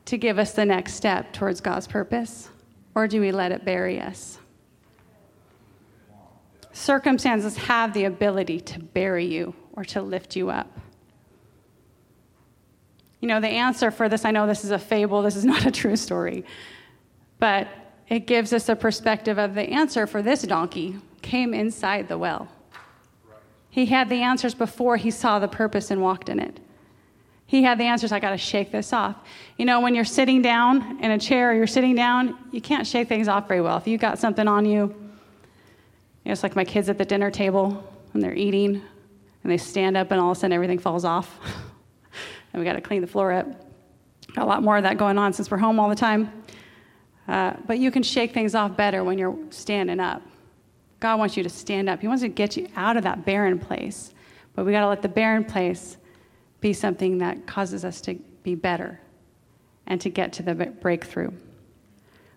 to 0.06 0.18
give 0.18 0.40
us 0.40 0.54
the 0.54 0.64
next 0.64 0.94
step 0.94 1.32
towards 1.32 1.60
God's 1.60 1.86
purpose? 1.86 2.48
Or 2.96 3.06
do 3.06 3.20
we 3.20 3.30
let 3.30 3.52
it 3.52 3.64
bury 3.64 4.00
us? 4.00 4.40
Circumstances 6.72 7.56
have 7.58 7.94
the 7.94 8.06
ability 8.06 8.58
to 8.62 8.80
bury 8.80 9.24
you 9.24 9.54
or 9.74 9.84
to 9.84 10.02
lift 10.02 10.34
you 10.34 10.50
up. 10.50 10.80
You 13.20 13.28
know, 13.28 13.38
the 13.38 13.46
answer 13.46 13.92
for 13.92 14.08
this, 14.08 14.24
I 14.24 14.32
know 14.32 14.48
this 14.48 14.64
is 14.64 14.72
a 14.72 14.80
fable, 14.80 15.22
this 15.22 15.36
is 15.36 15.44
not 15.54 15.64
a 15.64 15.70
true 15.70 15.94
story, 15.94 16.44
but 17.38 17.68
it 18.08 18.26
gives 18.26 18.52
us 18.52 18.68
a 18.68 18.76
perspective 18.76 19.38
of 19.38 19.54
the 19.54 19.62
answer 19.62 20.06
for 20.06 20.22
this 20.22 20.42
donkey 20.42 20.96
came 21.22 21.54
inside 21.54 22.08
the 22.08 22.18
well. 22.18 22.48
He 23.70 23.86
had 23.86 24.08
the 24.08 24.22
answers 24.22 24.54
before 24.54 24.96
he 24.96 25.10
saw 25.10 25.38
the 25.38 25.48
purpose 25.48 25.90
and 25.90 26.00
walked 26.00 26.28
in 26.28 26.38
it. 26.38 26.60
He 27.46 27.62
had 27.62 27.78
the 27.78 27.84
answers. 27.84 28.12
I 28.12 28.20
got 28.20 28.30
to 28.30 28.38
shake 28.38 28.70
this 28.70 28.92
off. 28.92 29.16
You 29.58 29.64
know, 29.64 29.80
when 29.80 29.94
you're 29.94 30.04
sitting 30.04 30.42
down 30.42 31.02
in 31.02 31.10
a 31.10 31.18
chair 31.18 31.50
or 31.50 31.54
you're 31.54 31.66
sitting 31.66 31.94
down, 31.94 32.38
you 32.52 32.60
can't 32.60 32.86
shake 32.86 33.08
things 33.08 33.28
off 33.28 33.48
very 33.48 33.60
well. 33.60 33.76
If 33.76 33.86
you 33.86 33.98
got 33.98 34.18
something 34.18 34.46
on 34.48 34.64
you, 34.64 34.72
you 34.80 34.86
know, 36.26 36.32
it's 36.32 36.42
like 36.42 36.56
my 36.56 36.64
kids 36.64 36.88
at 36.88 36.98
the 36.98 37.04
dinner 37.04 37.30
table 37.30 37.84
and 38.12 38.22
they're 38.22 38.34
eating 38.34 38.80
and 39.42 39.52
they 39.52 39.58
stand 39.58 39.96
up 39.96 40.10
and 40.10 40.20
all 40.20 40.30
of 40.30 40.36
a 40.36 40.40
sudden 40.40 40.52
everything 40.52 40.78
falls 40.78 41.04
off. 41.04 41.38
and 42.52 42.60
we 42.60 42.64
got 42.64 42.74
to 42.74 42.80
clean 42.80 43.02
the 43.02 43.06
floor 43.06 43.32
up. 43.32 43.46
Got 44.34 44.42
a 44.42 44.46
lot 44.46 44.62
more 44.62 44.76
of 44.76 44.84
that 44.84 44.96
going 44.96 45.18
on 45.18 45.32
since 45.32 45.50
we're 45.50 45.58
home 45.58 45.78
all 45.78 45.88
the 45.88 45.94
time. 45.94 46.32
Uh, 47.26 47.54
but 47.66 47.78
you 47.78 47.90
can 47.90 48.02
shake 48.02 48.34
things 48.34 48.54
off 48.54 48.76
better 48.76 49.02
when 49.02 49.18
you're 49.18 49.36
standing 49.50 50.00
up. 50.00 50.22
God 51.00 51.18
wants 51.18 51.36
you 51.36 51.42
to 51.42 51.48
stand 51.48 51.88
up. 51.88 52.00
He 52.00 52.08
wants 52.08 52.22
to 52.22 52.28
get 52.28 52.56
you 52.56 52.68
out 52.76 52.96
of 52.96 53.04
that 53.04 53.24
barren 53.24 53.58
place. 53.58 54.12
But 54.54 54.64
we 54.64 54.72
got 54.72 54.80
to 54.80 54.88
let 54.88 55.02
the 55.02 55.08
barren 55.08 55.44
place 55.44 55.96
be 56.60 56.72
something 56.72 57.18
that 57.18 57.46
causes 57.46 57.84
us 57.84 58.00
to 58.02 58.14
be 58.42 58.54
better 58.54 59.00
and 59.86 60.00
to 60.00 60.08
get 60.08 60.32
to 60.34 60.42
the 60.42 60.54
breakthrough. 60.54 61.30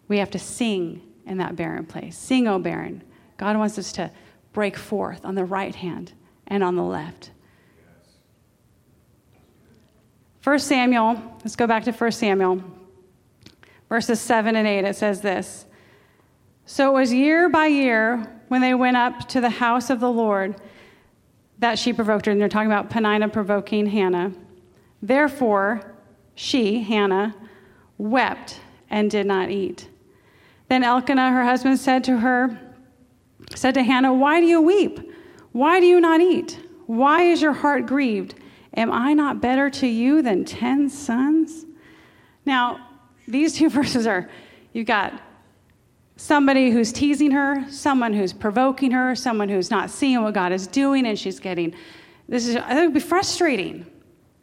We 0.08 0.17
have 0.17 0.32
to 0.32 0.39
sing 0.39 1.02
in 1.26 1.38
that 1.38 1.56
barren 1.56 1.86
place. 1.86 2.17
Sing, 2.17 2.47
O 2.47 2.60
barren. 2.60 3.04
God 3.38 3.58
wants 3.58 3.78
us 3.78 3.91
to 3.93 4.10
break 4.54 4.76
forth 4.76 5.23
on 5.23 5.36
the 5.36 5.45
right 5.45 5.76
hand 5.76 6.13
and 6.47 6.63
on 6.63 6.76
the 6.76 6.84
left. 6.84 7.32
1 10.43 10.60
Samuel, 10.60 11.21
let's 11.39 11.56
go 11.58 11.67
back 11.67 11.84
to 11.84 11.91
1 11.91 12.12
Samuel 12.13 12.63
verses 13.89 14.19
7 14.19 14.56
and 14.56 14.67
8, 14.67 14.86
it 14.86 14.95
says 14.95 15.21
this 15.21 15.65
So 16.65 16.89
it 16.89 17.00
was 17.00 17.13
year 17.13 17.50
by 17.50 17.67
year 17.67 18.41
when 18.47 18.62
they 18.62 18.73
went 18.73 18.97
up 18.97 19.28
to 19.30 19.41
the 19.41 19.50
house 19.50 19.89
of 19.89 20.00
the 20.00 20.12
Lord 20.12 20.56
that 21.60 21.80
she 21.80 21.93
provoked 21.93 22.26
her. 22.26 22.32
And 22.32 22.39
they're 22.39 22.50
talking 22.50 22.71
about 22.71 22.89
Peninnah 22.89 23.30
provoking 23.30 23.88
Hannah. 23.88 24.32
Therefore, 25.02 25.95
she, 26.36 26.84
Hannah, 26.84 27.36
wept 27.97 28.60
and 28.89 29.10
did 29.10 29.26
not 29.26 29.50
eat. 29.50 29.89
Then 30.69 30.84
Elkanah, 30.84 31.32
her 31.32 31.43
husband, 31.43 31.80
said 31.80 32.04
to 32.06 32.17
her, 32.17 32.60
said 33.56 33.73
to 33.76 33.84
Hannah, 33.84 34.13
Why 34.13 34.39
do 34.39 34.45
you 34.45 34.62
weep? 34.62 35.12
Why 35.52 35.80
do 35.80 35.86
you 35.86 36.00
not 36.00 36.21
eat? 36.21 36.60
Why 36.86 37.23
is 37.23 37.41
your 37.41 37.54
heart 37.54 37.86
grieved? 37.86 38.36
Am 38.76 38.91
I 38.91 39.13
not 39.13 39.41
better 39.41 39.69
to 39.71 39.88
you 39.88 40.21
than 40.21 40.45
ten 40.45 40.89
sons? 40.89 41.65
Now, 42.45 42.87
these 43.28 43.54
two 43.54 43.70
verses 43.80 44.08
are 44.08 44.30
you've 44.74 44.88
got 44.88 45.22
somebody 46.16 46.72
who's 46.72 46.92
teasing 46.92 47.32
her, 47.32 47.63
someone 47.70 48.13
who's 48.13 48.34
provoking 48.34 48.92
her, 48.92 49.16
someone 49.16 49.50
who's 49.50 49.70
not 49.70 49.90
seeing 49.90 50.22
what 50.24 50.34
God 50.34 50.52
is 50.52 50.68
doing, 50.68 51.06
and 51.06 51.18
she's 51.18 51.40
getting 51.40 51.76
this 52.28 52.48
is 52.48 52.56
it 52.56 52.63
would 52.68 52.94
be 52.94 53.00
frustrating. 53.00 53.86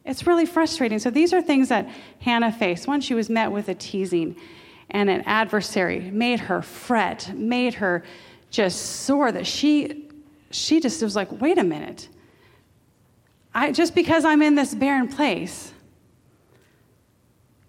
It's 0.04 0.26
really 0.26 0.46
frustrating. 0.46 0.98
So 0.98 1.10
these 1.10 1.32
are 1.32 1.42
things 1.42 1.68
that 1.68 1.88
Hannah 2.20 2.52
faced. 2.52 2.86
One, 2.86 3.00
she 3.00 3.14
was 3.14 3.30
met 3.30 3.50
with 3.50 3.68
a 3.68 3.74
teasing 3.74 4.36
and 4.90 5.08
an 5.08 5.22
adversary, 5.26 6.10
made 6.10 6.40
her 6.40 6.62
fret, 6.62 7.32
made 7.34 7.74
her 7.74 8.04
just 8.50 9.02
sore 9.04 9.32
that 9.32 9.46
she 9.46 10.08
she 10.50 10.78
just 10.78 11.02
was 11.02 11.16
like, 11.16 11.40
wait 11.40 11.58
a 11.58 11.64
minute. 11.64 12.08
I 13.52 13.72
just 13.72 13.94
because 13.94 14.24
I'm 14.24 14.40
in 14.40 14.54
this 14.54 14.74
barren 14.74 15.08
place, 15.08 15.73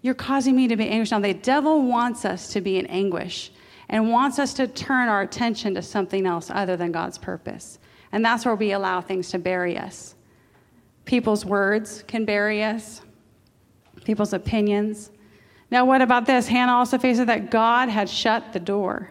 you're 0.06 0.14
causing 0.14 0.54
me 0.54 0.68
to 0.68 0.76
be 0.76 0.88
anguish. 0.88 1.10
Now, 1.10 1.18
the 1.18 1.34
devil 1.34 1.82
wants 1.82 2.24
us 2.24 2.52
to 2.52 2.60
be 2.60 2.78
in 2.78 2.86
anguish 2.86 3.50
and 3.88 4.10
wants 4.10 4.38
us 4.38 4.54
to 4.54 4.68
turn 4.68 5.08
our 5.08 5.22
attention 5.22 5.74
to 5.74 5.82
something 5.82 6.26
else 6.26 6.48
other 6.48 6.76
than 6.76 6.92
God's 6.92 7.18
purpose. 7.18 7.80
And 8.12 8.24
that's 8.24 8.46
where 8.46 8.54
we 8.54 8.70
allow 8.70 9.00
things 9.00 9.30
to 9.30 9.38
bury 9.38 9.76
us. 9.76 10.14
People's 11.04 11.44
words 11.44 12.04
can 12.06 12.24
bury 12.24 12.62
us, 12.62 13.02
people's 14.04 14.32
opinions. 14.32 15.10
Now, 15.70 15.84
what 15.84 16.00
about 16.00 16.24
this? 16.24 16.46
Hannah 16.46 16.72
also 16.72 16.98
faces 16.98 17.26
that 17.26 17.50
God 17.50 17.88
had 17.88 18.08
shut 18.08 18.52
the 18.52 18.60
door. 18.60 19.10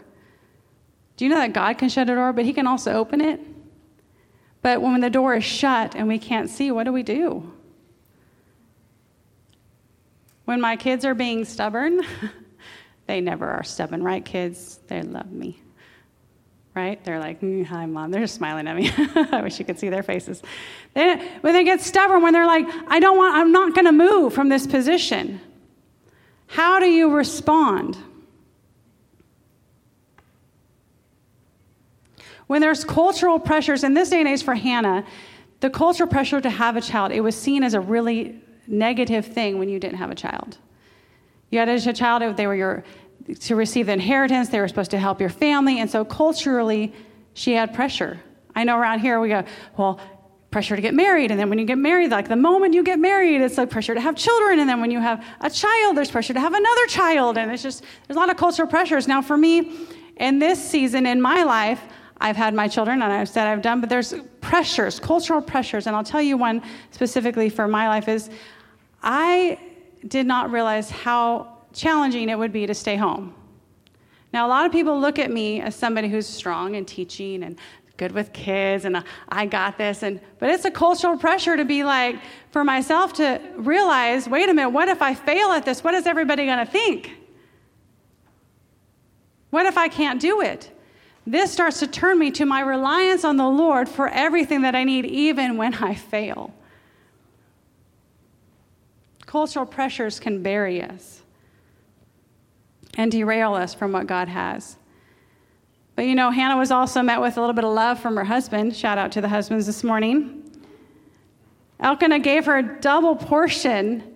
Do 1.18 1.26
you 1.26 1.30
know 1.30 1.38
that 1.38 1.54
God 1.54 1.78
can 1.78 1.90
shut 1.90 2.10
a 2.10 2.16
door, 2.16 2.32
but 2.32 2.46
He 2.46 2.54
can 2.54 2.68
also 2.68 2.94
open 2.94 3.20
it? 3.20 3.42
But 4.62 4.82
when 4.82 5.02
the 5.02 5.10
door 5.10 5.36
is 5.36 5.44
shut 5.44 5.94
and 5.96 6.08
we 6.08 6.20
can't 6.20 6.50
see, 6.50 6.72
what 6.72 6.86
do 6.86 6.94
we 6.94 7.04
do? 7.04 7.52
When 10.46 10.62
my 10.62 10.76
kids 10.76 11.06
are 11.06 11.14
being 11.14 11.44
stubborn, 11.46 12.02
They 13.08 13.22
never 13.22 13.50
are 13.50 13.64
stubborn, 13.64 14.04
right, 14.04 14.24
kids? 14.24 14.80
They 14.88 15.02
love 15.02 15.32
me. 15.32 15.62
Right? 16.74 17.02
They're 17.06 17.20
like, 17.20 17.40
mm, 17.40 17.66
hi, 17.66 17.86
mom. 17.86 18.12
They're 18.12 18.22
just 18.22 18.36
smiling 18.36 18.68
at 18.68 18.76
me. 18.76 18.92
I 19.32 19.42
wish 19.42 19.60
you 19.60 19.66
could 19.66 19.80
see 19.80 19.90
their 19.90 20.04
faces. 20.04 20.42
They, 20.94 21.18
when 21.42 21.54
they 21.54 21.64
get 21.64 21.82
stubborn, 21.82 22.22
when 22.22 22.34
they're 22.34 22.48
like, 22.48 22.66
I 22.88 23.00
don't 23.00 23.16
want, 23.16 23.36
I'm 23.36 23.52
not 23.52 23.74
going 23.74 23.86
to 23.86 23.92
move 23.92 24.34
from 24.34 24.50
this 24.50 24.68
position. 24.68 25.40
How 26.48 26.80
do 26.80 26.88
you 26.88 27.12
respond? 27.12 27.98
When 32.48 32.60
there's 32.60 32.84
cultural 32.84 33.40
pressures, 33.40 33.84
in 33.84 33.94
this 33.94 34.10
day 34.10 34.20
and 34.20 34.28
age 34.28 34.44
for 34.44 34.54
Hannah, 34.54 35.06
the 35.62 35.70
cultural 35.70 36.10
pressure 36.10 36.42
to 36.42 36.50
have 36.50 36.76
a 36.76 36.82
child, 36.82 37.12
it 37.12 37.22
was 37.22 37.36
seen 37.36 37.64
as 37.64 37.74
a 37.74 37.80
really 37.80 38.42
negative 38.68 39.26
thing 39.26 39.60
when 39.60 39.70
you 39.70 39.80
didn't 39.80 39.98
have 39.98 40.12
a 40.12 40.16
child. 40.16 40.58
You 41.50 41.60
had 41.60 41.70
a 41.70 41.94
child, 41.94 42.38
they 42.38 42.48
were 42.48 42.56
your, 42.56 42.84
to 43.42 43.56
receive 43.56 43.86
the 43.86 43.94
inheritance, 43.94 44.50
they 44.50 44.60
were 44.60 44.68
supposed 44.68 44.92
to 44.92 45.00
help 45.00 45.20
your 45.20 45.30
family, 45.30 45.80
and 45.80 45.90
so 45.90 46.04
culturally, 46.04 46.94
she 47.34 47.54
had 47.54 47.74
pressure. 47.74 48.20
I 48.56 48.64
know 48.64 48.78
around 48.78 49.00
here 49.00 49.20
we 49.20 49.30
go, 49.30 49.44
well, 49.78 50.00
pressure 50.52 50.76
to 50.76 50.82
get 50.82 50.94
married, 50.94 51.32
and 51.32 51.40
then 51.40 51.50
when 51.50 51.60
you 51.60 51.66
get 51.66 51.78
married, 51.78 52.12
like 52.12 52.28
the 52.30 52.36
moment 52.36 52.74
you 52.74 52.84
get 52.84 52.98
married, 52.98 53.42
it's 53.42 53.58
like 53.58 53.70
pressure 53.70 53.94
to 53.94 54.02
have 54.02 54.16
children, 54.16 54.60
and 54.60 54.70
then 54.70 54.80
when 54.82 54.92
you 54.92 55.00
have 55.00 55.24
a 55.42 55.50
child, 55.50 55.98
there's 55.98 56.12
pressure 56.12 56.34
to 56.34 56.40
have 56.40 56.54
another 56.54 56.88
child, 56.88 57.38
and 57.38 57.52
it's 57.52 57.64
just, 57.64 57.84
there's 58.08 58.16
a 58.16 58.20
lot 58.20 58.30
of 58.30 58.38
cultural 58.38 58.68
pressures. 58.68 59.08
Now, 59.08 59.22
for 59.22 59.38
me, 59.38 59.72
in 60.18 60.40
this 60.40 60.64
season 60.64 61.06
in 61.06 61.22
my 61.22 61.44
life, 61.44 61.82
I've 62.18 62.38
had 62.38 62.54
my 62.54 62.68
children 62.68 63.02
and 63.02 63.12
I've 63.12 63.28
said 63.28 63.48
I've 63.48 63.62
done, 63.62 63.82
but 63.82 63.90
there's 63.90 64.14
pressures, 64.40 65.00
cultural 65.00 65.42
pressures. 65.42 65.88
And 65.88 65.96
I'll 65.96 66.04
tell 66.04 66.22
you 66.22 66.38
one 66.38 66.62
specifically 66.92 67.50
for 67.50 67.68
my 67.68 67.88
life 67.88 68.08
is 68.08 68.30
I 69.06 69.60
did 70.08 70.26
not 70.26 70.52
realize 70.52 70.90
how 70.90 71.60
challenging 71.74 72.28
it 72.30 72.38
would 72.38 72.52
be 72.52 72.66
to 72.66 72.74
stay 72.74 72.96
home. 72.96 73.34
Now, 74.34 74.48
a 74.48 74.50
lot 74.50 74.66
of 74.66 74.72
people 74.72 75.00
look 75.00 75.20
at 75.20 75.32
me 75.32 75.62
as 75.62 75.76
somebody 75.76 76.10
who's 76.10 76.28
strong 76.28 76.76
in 76.76 76.84
teaching 76.86 77.44
and 77.44 77.58
good 77.98 78.12
with 78.12 78.34
kids 78.34 78.84
and 78.84 78.98
uh, 78.98 79.02
I 79.30 79.46
got 79.46 79.78
this 79.78 80.04
and 80.04 80.20
but 80.40 80.50
it's 80.50 80.66
a 80.66 80.72
cultural 80.72 81.18
pressure 81.18 81.56
to 81.56 81.64
be 81.64 81.86
like 81.86 82.18
for 82.52 82.64
myself 82.64 83.14
to 83.14 83.40
realize, 83.56 84.28
wait 84.28 84.50
a 84.50 84.54
minute, 84.54 84.72
what 84.72 84.90
if 84.90 85.02
I 85.02 85.14
fail 85.14 85.52
at 85.52 85.64
this? 85.64 85.82
What 85.82 85.94
is 85.94 86.06
everybody 86.06 86.46
going 86.46 86.58
to 86.58 86.70
think? 86.70 87.12
What 89.52 89.66
if 89.66 89.78
I 89.78 89.88
can't 89.88 90.20
do 90.20 90.42
it? 90.42 90.70
This 91.26 91.52
starts 91.52 91.80
to 91.80 91.88
turn 91.88 92.20
me 92.20 92.32
to 92.32 92.46
my 92.46 92.60
reliance 92.60 93.24
on 93.24 93.38
the 93.38 93.48
Lord 93.48 93.88
for 93.88 94.10
everything 94.10 94.64
that 94.64 94.76
I 94.76 94.84
need, 94.84 95.06
even 95.06 95.56
when 95.56 95.76
I 95.76 95.96
fail. 95.96 96.54
Cultural 99.36 99.66
pressures 99.66 100.18
can 100.18 100.42
bury 100.42 100.82
us 100.82 101.22
and 102.94 103.12
derail 103.12 103.54
us 103.54 103.74
from 103.74 103.92
what 103.92 104.08
God 104.08 104.30
has. 104.30 104.78
But 105.98 106.06
you 106.06 106.16
know, 106.16 106.32
Hannah 106.32 106.56
was 106.56 106.72
also 106.72 107.02
met 107.02 107.20
with 107.20 107.36
a 107.36 107.42
little 107.42 107.54
bit 107.54 107.66
of 107.66 107.74
love 107.74 108.00
from 108.00 108.16
her 108.16 108.24
husband. 108.24 108.74
Shout 108.74 108.98
out 108.98 109.12
to 109.12 109.20
the 109.20 109.28
husbands 109.28 109.66
this 109.66 109.84
morning. 109.84 110.42
Elkanah 111.82 112.20
gave 112.20 112.46
her 112.46 112.60
a 112.60 112.80
double 112.80 113.18
portion 113.18 114.16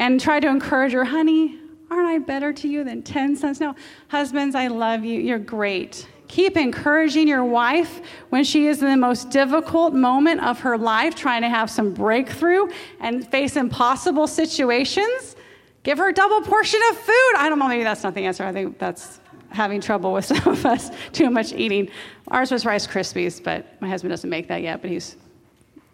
and 0.00 0.20
tried 0.20 0.40
to 0.40 0.48
encourage 0.48 0.92
her, 0.92 1.04
honey, 1.04 1.56
Aren't 1.88 2.08
I 2.08 2.18
better 2.18 2.52
to 2.52 2.66
you 2.66 2.82
than 2.82 3.04
10 3.04 3.36
sons? 3.36 3.60
No, 3.60 3.76
husbands, 4.08 4.56
I 4.56 4.66
love 4.66 5.04
you. 5.04 5.20
You're 5.20 5.38
great. 5.38 6.08
Keep 6.28 6.56
encouraging 6.56 7.28
your 7.28 7.44
wife 7.44 8.00
when 8.30 8.42
she 8.44 8.66
is 8.66 8.82
in 8.82 8.88
the 8.88 8.96
most 8.96 9.30
difficult 9.30 9.94
moment 9.94 10.42
of 10.42 10.60
her 10.60 10.76
life, 10.76 11.14
trying 11.14 11.42
to 11.42 11.48
have 11.48 11.70
some 11.70 11.94
breakthrough 11.94 12.68
and 13.00 13.26
face 13.28 13.56
impossible 13.56 14.26
situations. 14.26 15.36
Give 15.82 15.98
her 15.98 16.08
a 16.08 16.12
double 16.12 16.40
portion 16.42 16.80
of 16.90 16.98
food. 16.98 17.32
I 17.36 17.48
don't 17.48 17.58
know, 17.58 17.68
maybe 17.68 17.84
that's 17.84 18.02
not 18.02 18.14
the 18.14 18.24
answer. 18.24 18.44
I 18.44 18.52
think 18.52 18.78
that's 18.78 19.20
having 19.50 19.80
trouble 19.80 20.12
with 20.12 20.24
some 20.32 20.46
of 20.48 20.66
us, 20.66 20.90
too 21.12 21.30
much 21.30 21.52
eating. 21.52 21.88
Ours 22.28 22.50
was 22.50 22.66
Rice 22.66 22.86
Krispies, 22.86 23.42
but 23.42 23.80
my 23.80 23.88
husband 23.88 24.10
doesn't 24.10 24.28
make 24.28 24.48
that 24.48 24.62
yet, 24.62 24.82
but 24.82 24.90
he's 24.90 25.16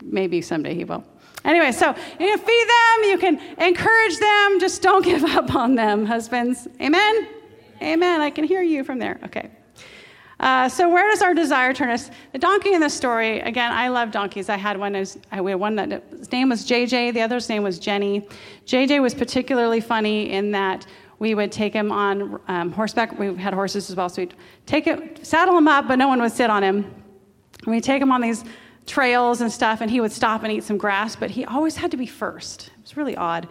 maybe 0.03 0.41
someday 0.41 0.75
he 0.75 0.85
will. 0.85 1.05
Anyway, 1.45 1.73
so 1.73 1.89
you 1.89 2.27
can 2.27 2.39
feed 2.39 2.69
them, 2.69 3.11
you 3.11 3.19
can 3.19 3.39
encourage 3.59 4.19
them, 4.19 4.61
just 4.61 4.81
don't 4.81 5.05
give 5.05 5.25
up 5.25 5.55
on 5.55 5.75
them, 5.75 6.07
husbands. 6.07 6.69
Amen? 6.81 7.29
Amen. 7.83 8.21
I 8.21 8.31
can 8.31 8.45
hear 8.45 8.63
you 8.63 8.85
from 8.85 8.99
there. 8.99 9.21
Okay. 9.25 9.51
Uh, 10.43 10.69
so 10.69 10.89
where 10.89 11.09
does 11.09 11.23
our 11.23 11.35
desire 11.35 11.73
turn 11.73 11.89
us? 11.89 12.11
The 12.33 12.39
donkey 12.39 12.75
in 12.75 12.81
the 12.81 12.91
story, 12.91 13.39
again, 13.41 13.71
I 13.71 13.87
love 13.87 14.11
donkeys. 14.11 14.49
I 14.49 14.57
had 14.57 14.77
one, 14.77 14.97
I 14.97 15.37
had 15.37 15.41
one 15.41 15.77
that 15.77 16.03
his 16.11 16.33
name 16.33 16.49
was 16.49 16.67
JJ, 16.67 17.15
the 17.15 17.21
other's 17.21 17.49
name 17.49 17.63
was 17.63 17.79
Jenny. 17.79 18.27
JJ 18.67 19.01
was 19.01 19.15
particularly 19.15 19.81
funny 19.81 20.33
in 20.33 20.51
that 20.51 20.85
we 21.21 21.37
would 21.37 21.53
take 21.53 21.73
him 21.73 21.93
on 21.93 22.41
um, 22.49 22.73
horseback. 22.73 23.17
We 23.17 23.37
had 23.37 23.55
horses 23.55 23.89
as 23.89 23.95
well, 23.95 24.09
so 24.09 24.23
we'd 24.23 24.35
take 24.67 24.89
it, 24.89 25.25
saddle 25.25 25.57
him 25.57 25.69
up, 25.69 25.87
but 25.87 25.95
no 25.95 26.09
one 26.09 26.21
would 26.21 26.33
sit 26.33 26.51
on 26.51 26.65
him. 26.65 26.93
And 27.63 27.73
we'd 27.73 27.85
take 27.85 28.03
him 28.03 28.11
on 28.11 28.21
these 28.21 28.45
trails 28.85 29.43
and 29.43 29.53
stuff, 29.53 29.81
and 29.81 29.89
he 29.89 30.01
would 30.01 30.11
stop 30.11 30.43
and 30.43 30.53
eat 30.53 30.65
some 30.65 30.77
grass, 30.77 31.15
but 31.15 31.31
he 31.31 31.45
always 31.45 31.77
had 31.77 31.93
to 31.93 31.97
be 31.97 32.07
first. 32.07 32.67
It 32.67 32.83
was 32.83 32.97
really 32.97 33.15
odd. 33.15 33.47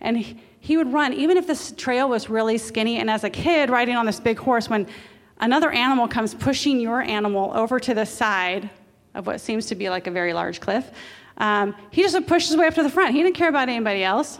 And 0.00 0.16
he, 0.16 0.40
he 0.60 0.76
would 0.76 0.92
run, 0.92 1.12
even 1.12 1.36
if 1.36 1.48
this 1.48 1.72
trail 1.72 2.08
was 2.08 2.30
really 2.30 2.56
skinny. 2.56 2.98
And 2.98 3.10
as 3.10 3.24
a 3.24 3.30
kid 3.30 3.68
riding 3.68 3.96
on 3.96 4.06
this 4.06 4.20
big 4.20 4.38
horse, 4.38 4.70
when 4.70 4.86
another 5.38 5.70
animal 5.70 6.08
comes 6.08 6.34
pushing 6.34 6.80
your 6.80 7.00
animal 7.00 7.52
over 7.54 7.78
to 7.80 7.94
the 7.94 8.06
side 8.06 8.70
of 9.14 9.26
what 9.26 9.40
seems 9.40 9.66
to 9.66 9.74
be 9.74 9.88
like 9.88 10.06
a 10.06 10.10
very 10.10 10.32
large 10.32 10.60
cliff, 10.60 10.90
um, 11.38 11.74
he 11.90 12.02
just 12.02 12.26
pushed 12.26 12.48
his 12.48 12.56
way 12.56 12.66
up 12.66 12.74
to 12.74 12.82
the 12.82 12.90
front. 12.90 13.14
He 13.14 13.22
didn't 13.22 13.36
care 13.36 13.48
about 13.48 13.68
anybody 13.68 14.02
else. 14.02 14.38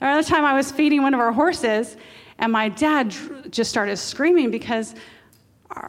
Another 0.00 0.26
time 0.26 0.44
I 0.44 0.54
was 0.54 0.70
feeding 0.70 1.02
one 1.02 1.14
of 1.14 1.20
our 1.20 1.32
horses, 1.32 1.96
and 2.38 2.52
my 2.52 2.68
dad 2.68 3.14
just 3.50 3.70
started 3.70 3.96
screaming 3.96 4.50
because 4.50 4.94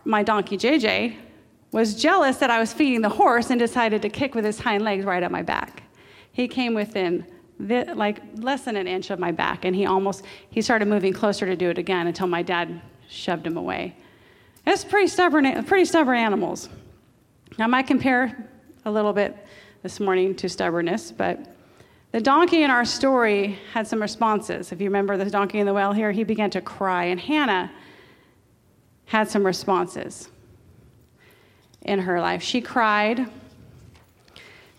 my 0.03 0.23
donkey 0.23 0.57
JJ 0.57 1.15
was 1.71 2.01
jealous 2.01 2.37
that 2.37 2.49
I 2.49 2.59
was 2.59 2.71
feeding 2.71 3.01
the 3.01 3.09
horse 3.09 3.49
and 3.49 3.59
decided 3.59 4.01
to 4.01 4.09
kick 4.09 4.35
with 4.35 4.45
his 4.45 4.59
hind 4.59 4.83
legs 4.83 5.03
right 5.03 5.21
at 5.21 5.31
my 5.31 5.41
back. 5.41 5.83
He 6.31 6.47
came 6.47 6.73
within 6.73 7.25
the, 7.59 7.93
like 7.95 8.21
less 8.37 8.63
than 8.63 8.77
an 8.77 8.87
inch 8.87 9.09
of 9.09 9.19
my 9.19 9.31
back, 9.31 9.65
and 9.65 9.75
he 9.75 9.85
almost 9.85 10.23
he 10.49 10.61
started 10.61 10.87
moving 10.87 11.13
closer 11.13 11.45
to 11.45 11.55
do 11.55 11.69
it 11.69 11.77
again 11.77 12.07
until 12.07 12.27
my 12.27 12.41
dad 12.41 12.81
shoved 13.09 13.45
him 13.45 13.57
away. 13.57 13.95
It's 14.67 14.83
pretty 14.83 15.07
stubborn, 15.07 15.63
pretty 15.65 15.85
stubborn 15.85 16.17
animals. 16.17 16.69
I 17.59 17.67
might 17.67 17.85
compare 17.85 18.49
a 18.85 18.91
little 18.91 19.13
bit 19.13 19.37
this 19.83 19.99
morning 19.99 20.35
to 20.35 20.49
stubbornness, 20.49 21.11
but 21.11 21.55
the 22.11 22.19
donkey 22.19 22.63
in 22.63 22.71
our 22.71 22.83
story 22.83 23.59
had 23.73 23.87
some 23.87 24.01
responses. 24.01 24.71
If 24.71 24.81
you 24.81 24.87
remember 24.87 25.17
the 25.17 25.29
donkey 25.29 25.59
in 25.59 25.67
the 25.67 25.73
well 25.73 25.93
here, 25.93 26.11
he 26.11 26.23
began 26.23 26.49
to 26.51 26.61
cry, 26.61 27.05
and 27.05 27.19
Hannah 27.19 27.71
had 29.05 29.29
some 29.29 29.45
responses 29.45 30.29
in 31.83 31.99
her 31.99 32.19
life. 32.19 32.41
She 32.41 32.59
cried. 32.59 33.29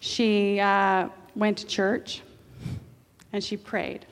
She 0.00 0.58
uh, 0.58 1.08
went 1.36 1.58
to 1.58 1.66
church 1.66 2.22
and 3.32 3.42
she 3.42 3.56
prayed. 3.56 4.04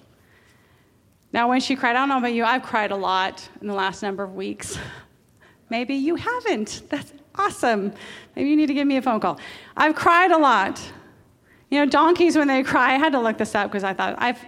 Now, 1.33 1.49
when 1.49 1.61
she 1.61 1.75
cried, 1.75 1.97
I 1.97 2.01
don't 2.01 2.09
know 2.09 2.19
about 2.19 2.33
you, 2.33 2.45
I've 2.45 2.63
cried 2.63 2.93
a 2.93 2.97
lot 2.97 3.49
in 3.61 3.67
the 3.67 3.75
last 3.75 4.03
number 4.03 4.23
of 4.23 4.35
weeks. 4.35 4.79
Maybe 5.75 5.97
you 5.97 6.15
haven't. 6.15 6.83
That's 6.89 7.13
awesome. 7.35 7.93
Maybe 8.37 8.49
you 8.49 8.55
need 8.55 8.69
to 8.69 8.75
give 8.75 8.87
me 8.87 8.97
a 8.97 9.03
phone 9.03 9.19
call. 9.19 9.41
I've 9.77 9.97
cried 9.97 10.31
a 10.31 10.39
lot. 10.39 10.81
You 11.69 11.81
know, 11.81 11.91
donkeys, 11.91 12.37
when 12.37 12.47
they 12.47 12.63
cry, 12.63 12.95
I 12.95 12.97
had 12.97 13.11
to 13.11 13.19
look 13.19 13.39
this 13.39 13.57
up 13.57 13.73
because 13.73 13.83
I 13.83 13.93
thought 13.93 14.15
I've 14.19 14.39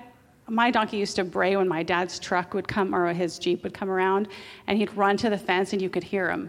my 0.47 0.71
donkey 0.71 0.99
used 0.99 1.17
to 1.17 1.25
bray 1.25 1.57
when 1.57 1.67
my 1.67 1.83
dad's 1.83 2.21
truck 2.21 2.55
would 2.55 2.69
come 2.69 2.95
or 2.95 3.13
his 3.13 3.41
jeep 3.41 3.65
would 3.65 3.75
come 3.75 3.91
around 3.91 4.29
and 4.69 4.79
he'd 4.79 4.97
run 4.97 5.17
to 5.17 5.29
the 5.29 5.37
fence 5.37 5.73
and 5.73 5.83
you 5.83 5.91
could 5.91 6.05
hear 6.05 6.31
him 6.31 6.49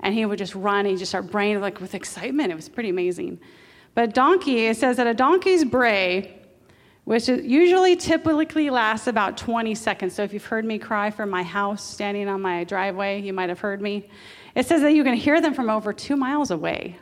and 0.00 0.14
he 0.14 0.24
would 0.24 0.38
just 0.38 0.54
run 0.54 0.78
and 0.78 0.88
he'd 0.88 0.98
just 1.00 1.10
start 1.10 1.30
braying 1.30 1.60
like 1.60 1.78
with 1.78 1.94
excitement. 1.94 2.50
It 2.50 2.54
was 2.54 2.70
pretty 2.70 2.88
amazing. 2.88 3.38
But 3.94 4.14
donkey, 4.14 4.68
it 4.68 4.78
says 4.78 4.96
that 4.96 5.06
a 5.06 5.12
donkey's 5.12 5.66
bray, 5.66 6.40
which 7.04 7.28
usually 7.28 7.96
typically 7.96 8.70
lasts 8.70 9.06
about 9.06 9.36
20 9.36 9.74
seconds. 9.74 10.14
So 10.14 10.22
if 10.22 10.32
you've 10.32 10.44
heard 10.44 10.64
me 10.64 10.78
cry 10.78 11.10
from 11.10 11.30
my 11.30 11.42
house 11.42 11.84
standing 11.84 12.28
on 12.28 12.40
my 12.40 12.64
driveway, 12.64 13.20
you 13.20 13.32
might 13.32 13.50
have 13.50 13.60
heard 13.60 13.82
me. 13.82 14.08
It 14.54 14.66
says 14.66 14.82
that 14.82 14.94
you 14.94 15.04
can 15.04 15.14
hear 15.14 15.40
them 15.40 15.52
from 15.52 15.68
over 15.68 15.92
two 15.92 16.16
miles 16.16 16.50
away. 16.50 16.98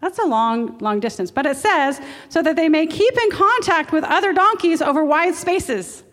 That's 0.00 0.18
a 0.18 0.24
long, 0.24 0.78
long 0.78 1.00
distance. 1.00 1.30
But 1.30 1.46
it 1.46 1.56
says, 1.56 2.00
so 2.28 2.42
that 2.42 2.56
they 2.56 2.68
may 2.68 2.86
keep 2.86 3.16
in 3.16 3.30
contact 3.30 3.92
with 3.92 4.04
other 4.04 4.32
donkeys 4.32 4.82
over 4.82 5.04
wide 5.04 5.34
spaces. 5.34 6.04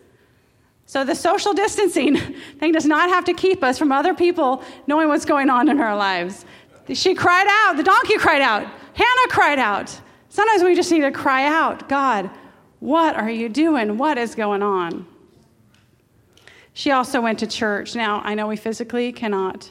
So 0.86 1.04
the 1.04 1.14
social 1.14 1.54
distancing 1.54 2.16
thing 2.58 2.72
does 2.72 2.86
not 2.86 3.08
have 3.10 3.24
to 3.26 3.34
keep 3.34 3.62
us 3.62 3.78
from 3.78 3.92
other 3.92 4.14
people 4.14 4.62
knowing 4.86 5.08
what's 5.08 5.24
going 5.24 5.50
on 5.50 5.68
in 5.68 5.80
our 5.80 5.96
lives. 5.96 6.44
She 6.92 7.14
cried 7.14 7.46
out. 7.48 7.76
The 7.76 7.82
donkey 7.82 8.18
cried 8.18 8.42
out. 8.42 8.66
Hannah 8.94 9.28
cried 9.28 9.58
out. 9.58 10.00
Sometimes 10.28 10.62
we 10.62 10.74
just 10.74 10.90
need 10.90 11.00
to 11.00 11.12
cry 11.12 11.44
out 11.44 11.88
God, 11.88 12.30
what 12.82 13.14
are 13.14 13.30
you 13.30 13.48
doing? 13.48 13.96
What 13.96 14.18
is 14.18 14.34
going 14.34 14.60
on? 14.60 15.06
She 16.72 16.90
also 16.90 17.20
went 17.20 17.38
to 17.38 17.46
church. 17.46 17.94
Now, 17.94 18.20
I 18.24 18.34
know 18.34 18.48
we 18.48 18.56
physically 18.56 19.12
cannot 19.12 19.70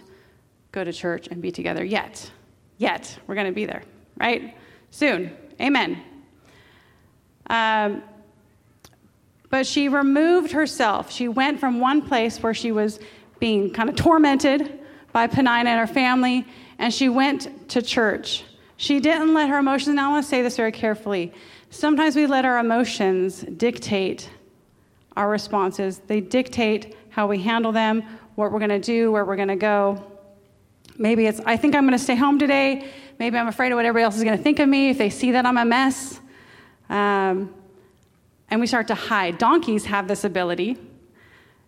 go 0.72 0.86
to 0.86 0.94
church 0.94 1.28
and 1.28 1.42
be 1.42 1.52
together 1.52 1.84
yet. 1.84 2.32
Yet. 2.78 3.20
We're 3.28 3.36
going 3.36 3.48
to 3.48 3.54
be 3.54 3.66
there, 3.66 3.84
right? 4.18 4.56
Soon. 4.92 5.36
Amen. 5.60 6.02
Um, 7.50 8.02
But 9.50 9.68
she 9.68 9.90
removed 9.90 10.54
herself. 10.54 11.12
She 11.12 11.28
went 11.28 11.60
from 11.60 11.82
one 11.82 12.02
place 12.02 12.42
where 12.42 12.54
she 12.54 12.72
was 12.72 12.98
being 13.42 13.74
kind 13.74 13.90
of 13.90 13.98
tormented 13.98 14.80
by 15.12 15.28
Peninnah 15.28 15.70
and 15.70 15.80
her 15.86 15.94
family, 15.94 16.48
and 16.80 16.94
she 16.94 17.10
went 17.10 17.68
to 17.72 17.82
church. 17.82 18.46
She 18.78 19.02
didn't 19.02 19.34
let 19.34 19.50
her 19.50 19.58
emotions, 19.58 19.96
now 19.98 20.08
I 20.08 20.14
want 20.14 20.24
to 20.24 20.30
say 20.30 20.42
this 20.42 20.56
very 20.56 20.72
carefully. 20.72 21.34
Sometimes 21.74 22.18
we 22.18 22.28
let 22.28 22.44
our 22.44 22.60
emotions 22.60 23.44
dictate 23.44 24.30
our 25.16 25.30
responses, 25.30 26.00
they 26.00 26.20
dictate 26.20 26.98
how 27.10 27.28
we 27.28 27.42
handle 27.42 27.72
them, 27.72 28.04
what 28.36 28.52
we're 28.52 28.60
going 28.60 28.70
to 28.70 28.80
do, 28.80 29.10
where 29.10 29.24
we're 29.24 29.38
going 29.38 29.48
to 29.48 29.56
go. 29.56 30.06
Maybe 30.98 31.28
it's, 31.28 31.40
I 31.46 31.56
think 31.56 31.74
I'm 31.74 31.84
going 31.84 31.98
to 31.98 32.04
stay 32.04 32.16
home 32.16 32.38
today. 32.38 32.90
Maybe 33.20 33.38
I'm 33.38 33.48
afraid 33.48 33.72
of 33.72 33.78
what 33.78 33.86
everybody 33.86 34.04
else 34.04 34.18
is 34.18 34.24
going 34.24 34.38
to 34.38 34.44
think 34.44 34.60
of 34.60 34.68
me 34.68 34.90
if 34.90 34.98
they 34.98 35.10
see 35.10 35.32
that 35.32 35.46
I'm 35.46 35.58
a 35.58 35.64
mess. 35.64 36.20
Um, 36.90 37.54
and 38.50 38.60
we 38.60 38.68
start 38.68 38.88
to 38.90 38.96
hide. 38.96 39.38
Donkeys 39.38 39.86
have 39.86 40.10
this 40.10 40.26
ability, 40.26 40.78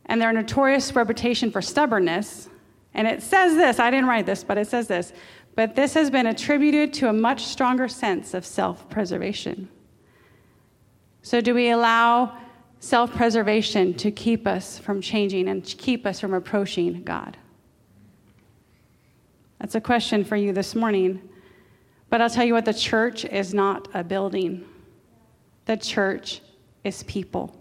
and 0.07 0.21
they're 0.21 0.31
a 0.31 0.33
notorious 0.33 0.93
reputation 0.93 1.49
for 1.49 1.61
stubbornness. 1.61 2.49
And 2.93 3.07
it 3.07 3.23
says 3.23 3.55
this 3.55 3.79
I 3.79 3.89
didn't 3.89 4.07
write 4.07 4.25
this, 4.25 4.43
but 4.43 4.57
it 4.57 4.67
says 4.67 4.87
this. 4.87 5.13
But 5.55 5.75
this 5.75 5.93
has 5.93 6.09
been 6.09 6.27
attributed 6.27 6.93
to 6.95 7.07
a 7.07 7.13
much 7.13 7.45
stronger 7.45 7.87
sense 7.87 8.33
of 8.33 8.45
self 8.45 8.89
preservation. 8.89 9.69
So, 11.23 11.39
do 11.39 11.55
we 11.55 11.69
allow 11.69 12.37
self 12.79 13.13
preservation 13.13 13.93
to 13.95 14.11
keep 14.11 14.45
us 14.45 14.77
from 14.77 15.01
changing 15.01 15.47
and 15.47 15.63
keep 15.63 16.05
us 16.05 16.19
from 16.19 16.33
approaching 16.33 17.01
God? 17.03 17.37
That's 19.59 19.75
a 19.75 19.81
question 19.81 20.25
for 20.25 20.35
you 20.35 20.51
this 20.51 20.75
morning. 20.75 21.21
But 22.09 22.19
I'll 22.21 22.29
tell 22.29 22.43
you 22.43 22.53
what 22.53 22.65
the 22.65 22.73
church 22.73 23.23
is 23.23 23.53
not 23.53 23.87
a 23.93 24.03
building, 24.03 24.65
the 25.65 25.77
church 25.77 26.41
is 26.83 27.03
people. 27.03 27.55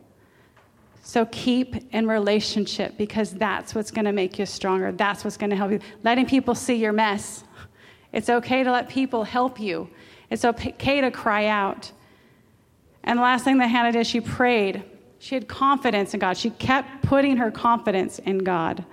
So 1.05 1.27
keep 1.27 1.93
in 1.95 2.07
relationship 2.07 2.97
because 2.97 3.33
that's 3.33 3.75
what's 3.75 3.91
going 3.91 4.05
to 4.05 4.13
make 4.13 4.39
you 4.39 4.47
stronger. 4.47 4.93
That's 4.93 5.25
what's 5.25 5.37
going 5.37 5.51
to 5.51 5.57
help 5.57 5.71
you. 5.71 5.81
Letting 6.03 6.27
people 6.27 6.55
see 6.55 6.75
your 6.75 6.93
mess. 6.93 7.45
It's 8.13 8.29
okay 8.29 8.63
to 8.63 8.71
let 8.71 8.89
people 8.89 9.25
help 9.25 9.59
you. 9.59 9.89
It's 10.31 10.45
okay 10.45 11.01
to 11.01 11.11
cry 11.11 11.47
out. 11.47 11.93
And 13.05 13.19
the 13.19 13.23
last 13.23 13.45
thing 13.45 13.59
that 13.59 13.69
Hannah 13.69 13.93
did, 13.93 14.07
she 14.07 14.21
prayed. 14.21 14.83
She 15.19 15.35
had 15.35 15.49
confidence 15.49 16.15
in 16.15 16.21
God. 16.21 16.37
She 16.37 16.51
kept 16.51 17.03
putting 17.03 17.37
her 17.37 17.51
confidence 17.51 18.19
in 18.21 18.39
God. 18.39 18.85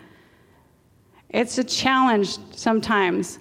It's 1.30 1.58
a 1.58 1.64
challenge 1.64 2.38
sometimes. 2.56 3.40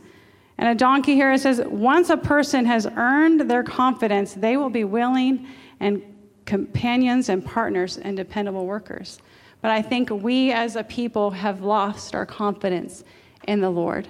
And 0.58 0.68
a 0.68 0.74
donkey 0.74 1.14
here 1.14 1.36
says 1.38 1.62
once 1.66 2.10
a 2.10 2.16
person 2.16 2.66
has 2.66 2.86
earned 2.86 3.50
their 3.50 3.62
confidence, 3.62 4.34
they 4.34 4.56
will 4.56 4.70
be 4.70 4.84
willing 4.84 5.46
and 5.80 6.02
companions 6.44 7.28
and 7.28 7.44
partners 7.44 7.98
and 7.98 8.16
dependable 8.16 8.66
workers. 8.66 9.18
But 9.60 9.70
I 9.70 9.82
think 9.82 10.10
we 10.10 10.52
as 10.52 10.76
a 10.76 10.84
people 10.84 11.30
have 11.30 11.62
lost 11.62 12.14
our 12.14 12.26
confidence 12.26 13.04
in 13.46 13.60
the 13.60 13.70
Lord. 13.70 14.08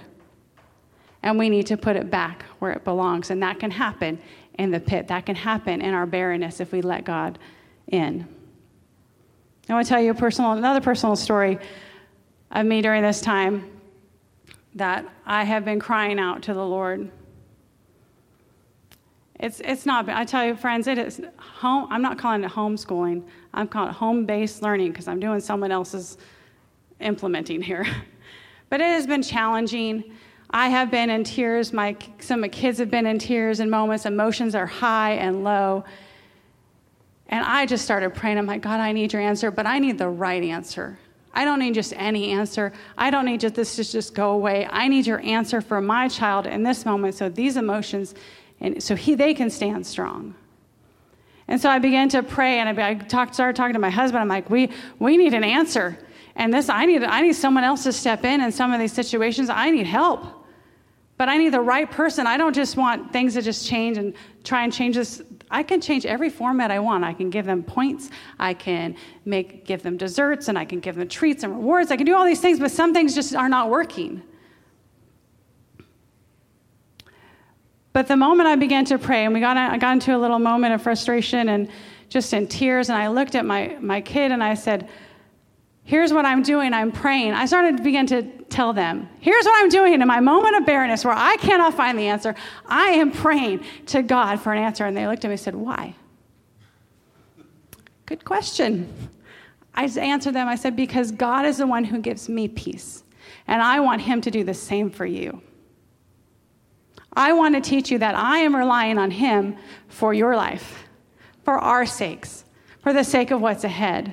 And 1.23 1.39
we 1.39 1.49
need 1.49 1.67
to 1.67 1.77
put 1.77 1.97
it 1.97 2.11
back 2.11 2.45
where 2.61 2.71
it 2.73 2.85
belongs. 2.85 3.31
And 3.31 3.43
that 3.43 3.59
can 3.59 3.71
happen 3.71 4.19
in 4.59 4.71
the 4.71 4.81
pit. 4.81 5.09
That 5.09 5.27
can 5.27 5.37
happen 5.37 5.81
in 5.81 5.95
our 5.95 6.07
barrenness 6.07 6.61
if 6.61 6.73
we 6.73 6.83
let 6.83 7.05
God 7.05 7.39
in. 7.87 8.27
I 9.69 9.75
want 9.75 9.87
to 9.87 9.89
tell 9.89 10.03
you 10.03 10.11
a 10.11 10.15
personal, 10.15 10.53
another 10.53 10.81
personal 10.81 11.17
story 11.17 11.59
of 12.51 12.67
me 12.67 12.83
during 12.83 13.03
this 13.03 13.21
time 13.21 13.71
that 14.75 15.07
I 15.27 15.45
have 15.45 15.65
been 15.65 15.81
crying 15.81 16.19
out 16.19 16.43
to 16.45 16.55
the 16.55 16.65
Lord 16.65 17.11
it's, 19.41 19.61
it's 19.61 19.87
not, 19.87 20.09
I 20.09 20.25
tell 20.25 20.45
you, 20.45 20.57
friends, 20.57 20.89
it 20.89 20.99
is 20.99 21.21
home. 21.39 21.87
I'm 21.91 22.03
not 22.03 22.19
calling 22.19 22.43
it 22.43 22.51
homeschooling. 22.51 23.23
I'm 23.55 23.69
calling 23.69 23.91
it 23.91 23.95
home 23.95 24.27
based 24.27 24.63
learning 24.63 24.91
because 24.91 25.07
I'm 25.07 25.21
doing 25.21 25.41
someone 25.41 25.71
else's 25.71 26.19
implementing 27.01 27.63
here. 27.63 27.87
but 28.69 28.81
it 28.81 28.87
has 28.87 29.07
been 29.07 29.23
challenging. 29.23 30.13
I 30.51 30.69
have 30.69 30.91
been 30.91 31.11
in 31.11 31.25
tears. 31.25 31.73
My, 31.73 31.97
some 32.21 32.41
of 32.41 32.43
my 32.43 32.49
kids 32.49 32.79
have 32.79 32.91
been 32.91 33.07
in 33.07 33.19
tears 33.19 33.61
in 33.61 33.69
moments. 33.69 34.07
Emotions 34.07 34.55
are 34.55 34.67
high 34.67 35.13
and 35.13 35.45
low. 35.45 35.85
And 37.29 37.45
I 37.45 37.67
just 37.67 37.85
started 37.85 38.15
praying. 38.15 38.39
I'm 38.39 38.47
like, 38.47 38.63
God, 38.63 38.81
I 38.81 38.93
need 38.93 39.13
your 39.13 39.21
answer, 39.21 39.51
but 39.51 39.67
I 39.67 39.79
need 39.79 39.99
the 39.99 40.09
right 40.09 40.43
answer. 40.43 40.99
I 41.35 41.45
don't 41.45 41.59
need 41.59 41.75
just 41.75 41.93
any 41.97 42.31
answer. 42.31 42.73
I 42.97 43.11
don't 43.11 43.27
need 43.27 43.41
just 43.41 43.55
this 43.55 43.77
to 43.77 43.85
just 43.85 44.15
go 44.15 44.31
away. 44.31 44.67
I 44.71 44.89
need 44.89 45.07
your 45.07 45.21
answer 45.21 45.61
for 45.61 45.81
my 45.81 46.09
child 46.09 46.47
in 46.47 46.63
this 46.63 46.87
moment 46.87 47.15
so 47.15 47.29
these 47.29 47.57
emotions 47.57 48.15
and 48.61 48.83
so 48.83 48.97
he, 48.97 49.15
they 49.15 49.35
can 49.35 49.51
stand 49.51 49.87
strong. 49.87 50.35
And 51.47 51.61
so 51.61 51.71
I 51.71 51.79
began 51.79 52.09
to 52.11 52.23
pray, 52.23 52.59
and 52.59 52.69
I, 52.69 52.91
I 52.91 52.95
talked, 52.95 53.35
started 53.35 53.57
talking 53.57 53.75
to 53.75 53.79
my 53.79 53.89
husband. 53.89 54.21
I'm 54.21 54.29
like, 54.29 54.51
we, 54.51 54.71
we 54.99 55.17
need 55.17 55.33
an 55.33 55.45
answer. 55.45 55.99
And 56.35 56.53
this, 56.53 56.69
I 56.69 56.85
need, 56.85 57.03
I 57.03 57.23
need 57.23 57.35
someone 57.35 57.65
else 57.65 57.85
to 57.85 57.93
step 57.93 58.25
in 58.25 58.41
in 58.41 58.53
some 58.53 58.73
of 58.73 58.81
these 58.81 58.93
situations. 58.93 59.49
I 59.49 59.71
need 59.71 59.87
help. 59.87 60.27
But 61.19 61.29
I 61.29 61.37
need 61.37 61.51
the 61.51 61.61
right 61.61 61.91
person. 61.91 62.29
I 62.29 62.37
don't 62.37 62.55
just 62.55 62.77
want 62.77 63.13
things 63.13 63.35
to 63.35 63.43
just 63.43 63.67
change 63.67 63.99
and 63.99 64.15
try 64.45 64.63
and 64.63 64.73
change 64.73 64.95
this. 64.95 65.21
I 65.51 65.65
can 65.65 65.81
change 65.81 66.07
every 66.07 66.31
format 66.31 66.71
I 66.71 66.79
want. 66.79 67.03
I 67.03 67.13
can 67.13 67.29
give 67.29 67.45
them 67.45 67.65
points. 67.65 68.11
I 68.39 68.55
can 68.55 68.95
make, 69.25 69.67
give 69.67 69.83
them 69.83 69.97
desserts, 69.97 70.47
and 70.47 70.57
I 70.57 70.65
can 70.65 70.79
give 70.79 70.95
them 70.95 71.09
treats 71.09 71.43
and 71.43 71.53
rewards. 71.53 71.91
I 71.91 71.97
can 71.97 72.07
do 72.07 72.15
all 72.15 72.25
these 72.25 72.41
things, 72.41 72.61
but 72.61 72.71
some 72.71 72.95
things 72.95 73.17
just 73.17 73.35
are 73.35 73.49
not 73.49 73.69
working. 73.69 74.23
But 77.93 78.07
the 78.07 78.17
moment 78.17 78.49
I 78.49 78.55
began 78.55 78.85
to 78.85 78.97
pray, 78.97 79.25
and 79.25 79.35
we 79.35 79.41
got, 79.41 79.57
I 79.57 79.77
got 79.77 79.95
into 79.95 80.15
a 80.15 80.19
little 80.19 80.39
moment 80.39 80.73
of 80.73 80.83
frustration 80.83 81.49
and 81.49 81.69
just 82.11 82.33
in 82.33 82.47
tears, 82.47 82.91
and 82.91 82.97
I 82.97 83.09
looked 83.09 83.35
at 83.35 83.45
my, 83.45 83.77
my 83.81 84.01
kid 84.01 84.31
and 84.31 84.43
I 84.43 84.55
said, 84.55 84.89
Here's 85.89 86.13
what 86.13 86.27
I'm 86.27 86.43
doing. 86.43 86.75
I'm 86.75 86.93
praying. 86.93 87.33
I 87.33 87.47
started 87.47 87.79
to 87.79 87.83
begin 87.83 88.07
to 88.09 88.23
tell 88.51 88.75
them, 88.75 89.09
Here's 89.21 89.47
what 89.47 89.55
I'm 89.57 89.71
doing 89.71 89.95
in 89.95 90.07
my 90.07 90.21
moment 90.21 90.55
of 90.57 90.67
barrenness 90.67 91.03
where 91.03 91.15
I 91.17 91.37
cannot 91.37 91.73
find 91.73 91.99
the 91.99 92.09
answer. 92.09 92.35
I 92.67 92.91
am 92.91 93.11
praying 93.11 93.65
to 93.87 94.03
God 94.03 94.39
for 94.39 94.53
an 94.53 94.63
answer. 94.63 94.85
And 94.85 94.95
they 94.95 95.07
looked 95.07 95.25
at 95.25 95.29
me 95.29 95.33
and 95.33 95.41
said, 95.41 95.55
Why? 95.55 95.95
Good 98.05 98.23
question. 98.27 98.93
I 99.73 99.85
answered 99.85 100.35
them. 100.35 100.47
I 100.47 100.57
said, 100.57 100.77
Because 100.77 101.11
God 101.11 101.47
is 101.47 101.57
the 101.57 101.67
one 101.67 101.85
who 101.85 102.01
gives 102.01 102.29
me 102.29 102.49
peace. 102.49 103.03
And 103.47 103.63
I 103.63 103.81
want 103.81 104.03
Him 104.03 104.21
to 104.21 104.31
do 104.31 104.45
the 104.45 104.53
same 104.53 104.91
for 104.91 105.07
you. 105.07 105.41
I 107.15 107.33
want 107.33 107.55
to 107.55 107.63
teach 107.63 107.91
you 107.91 107.97
that 108.01 108.15
I 108.15 108.41
am 108.41 108.55
relying 108.55 108.99
on 108.99 109.11
Him 109.11 109.57
for 109.89 110.13
your 110.13 110.37
life, 110.37 110.87
for 111.45 111.59
our 111.59 111.87
sakes, 111.87 112.45
for 112.83 112.93
the 112.93 113.05
sake 113.05 113.31
of 113.31 113.41
what's 113.41 113.65
ahead. 113.65 114.13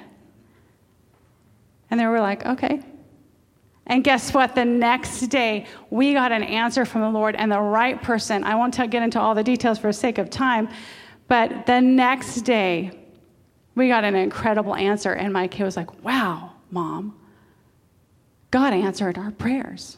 And 1.89 1.99
they 1.99 2.07
were 2.07 2.19
like, 2.19 2.45
okay. 2.45 2.81
And 3.87 4.03
guess 4.03 4.33
what? 4.33 4.55
The 4.55 4.65
next 4.65 5.21
day, 5.27 5.67
we 5.89 6.13
got 6.13 6.31
an 6.31 6.43
answer 6.43 6.85
from 6.85 7.01
the 7.01 7.09
Lord 7.09 7.35
and 7.35 7.51
the 7.51 7.61
right 7.61 8.01
person. 8.01 8.43
I 8.43 8.55
won't 8.55 8.75
get 8.75 9.03
into 9.03 9.19
all 9.19 9.35
the 9.35 9.43
details 9.43 9.77
for 9.77 9.87
the 9.87 9.93
sake 9.93 10.17
of 10.17 10.29
time, 10.29 10.69
but 11.27 11.65
the 11.65 11.79
next 11.81 12.41
day, 12.41 12.91
we 13.75 13.87
got 13.87 14.03
an 14.03 14.15
incredible 14.15 14.75
answer. 14.75 15.13
And 15.13 15.31
my 15.33 15.47
kid 15.47 15.63
was 15.63 15.77
like, 15.77 16.03
wow, 16.03 16.53
mom, 16.71 17.19
God 18.49 18.73
answered 18.73 19.17
our 19.17 19.31
prayers. 19.31 19.97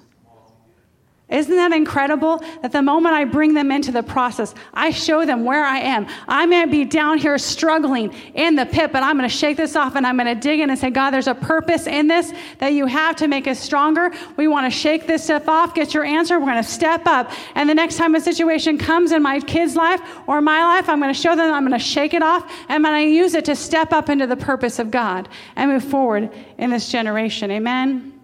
Isn't 1.30 1.58
that 1.58 1.74
incredible? 1.74 2.42
That 2.62 2.72
the 2.72 2.82
moment 2.82 3.14
I 3.14 3.26
bring 3.26 3.54
them 3.54 3.70
into 3.70 3.92
the 3.92 4.02
process, 4.02 4.56
I 4.74 4.92
show 4.92 5.26
them 5.26 5.44
where 5.44 5.66
I 5.66 5.80
am. 5.80 6.08
I 6.26 6.46
may 6.46 6.66
be 6.66 6.86
down 6.86 7.18
here 7.18 7.38
struggling 7.38 8.14
in 8.34 8.56
the 8.56 8.66
pit, 8.66 8.94
but 8.94 9.04
I'm 9.04 9.18
going 9.18 9.30
to 9.30 9.36
shake 9.36 9.58
this 9.58 9.76
off 9.76 9.96
and 9.98 10.08
I'm 10.08 10.16
going 10.16 10.34
to 10.34 10.40
dig 10.40 10.62
in 10.62 10.70
and 10.70 10.80
say, 10.80 10.90
God, 10.90 11.12
there's 11.12 11.28
a 11.28 11.36
purpose 11.36 11.86
in 11.86 12.08
this 12.08 12.32
that 12.60 12.70
you 12.70 12.86
have 12.86 13.18
to 13.18 13.28
make 13.28 13.46
us 13.46 13.60
stronger. 13.60 14.14
We 14.38 14.48
want 14.48 14.72
to 14.72 14.80
shake 14.80 15.06
this 15.06 15.26
stuff 15.26 15.50
off, 15.50 15.76
get 15.76 15.94
your 15.94 16.06
answer. 16.06 16.40
We're 16.40 16.46
going 16.46 16.64
to 16.64 16.70
step 16.70 17.06
up. 17.06 17.30
And 17.56 17.70
the 17.70 17.76
next 17.76 17.98
time 17.98 18.16
a 18.16 18.22
situation 18.22 18.78
comes 18.78 19.12
in 19.12 19.22
my 19.22 19.42
kid's 19.42 19.76
life 19.76 20.00
or 20.28 20.42
my 20.42 20.64
life, 20.64 20.88
I'm 20.88 21.02
going 21.02 21.14
to 21.14 21.20
show 21.20 21.36
them, 21.36 21.54
I'm 21.54 21.68
going 21.68 21.78
to 21.78 21.86
shake 21.86 22.14
it 22.14 22.24
off, 22.24 22.50
and 22.70 22.86
I'm 22.86 22.94
going 22.94 23.06
to 23.06 23.12
use 23.12 23.34
it 23.34 23.44
to 23.46 23.56
step 23.56 23.92
up 23.92 24.10
into 24.10 24.28
the 24.28 24.38
purpose 24.38 24.80
of 24.80 24.92
God 24.92 25.28
and 25.58 25.72
move 25.72 25.84
forward 25.84 26.32
in 26.58 26.70
this 26.70 26.90
generation. 26.90 27.52
Amen. 27.52 28.17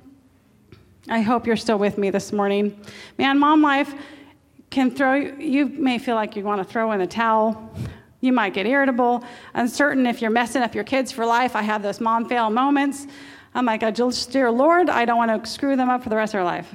I 1.10 1.22
hope 1.22 1.46
you're 1.46 1.58
still 1.58 1.78
with 1.78 1.98
me 1.98 2.10
this 2.10 2.32
morning. 2.32 2.80
Man, 3.18 3.38
mom 3.40 3.62
life 3.62 3.94
can 4.70 4.90
throw 4.90 5.16
you 5.16 5.36
you 5.38 5.66
may 5.68 6.00
feel 6.00 6.16
like 6.16 6.36
you 6.36 6.44
want 6.44 6.66
to 6.66 6.72
throw 6.72 6.92
in 6.94 7.00
the 7.00 7.08
towel. 7.08 7.74
You 8.22 8.32
might 8.32 8.54
get 8.54 8.66
irritable, 8.66 9.24
uncertain 9.54 10.08
if 10.08 10.22
you're 10.22 10.32
messing 10.32 10.62
up 10.62 10.74
your 10.74 10.86
kids 10.86 11.12
for 11.12 11.26
life. 11.26 11.56
I 11.56 11.62
have 11.62 11.84
those 11.84 12.00
mom 12.00 12.30
fail 12.30 12.50
moments. 12.50 13.06
I'm 13.54 13.66
like, 13.66 13.84
oh, 13.84 13.92
dear 13.92 14.50
Lord, 14.50 14.90
I 14.90 15.06
don't 15.06 15.18
want 15.18 15.44
to 15.44 15.50
screw 15.50 15.76
them 15.76 15.90
up 15.90 16.04
for 16.04 16.10
the 16.10 16.16
rest 16.16 16.34
of 16.34 16.38
their 16.38 16.46
life. 16.46 16.74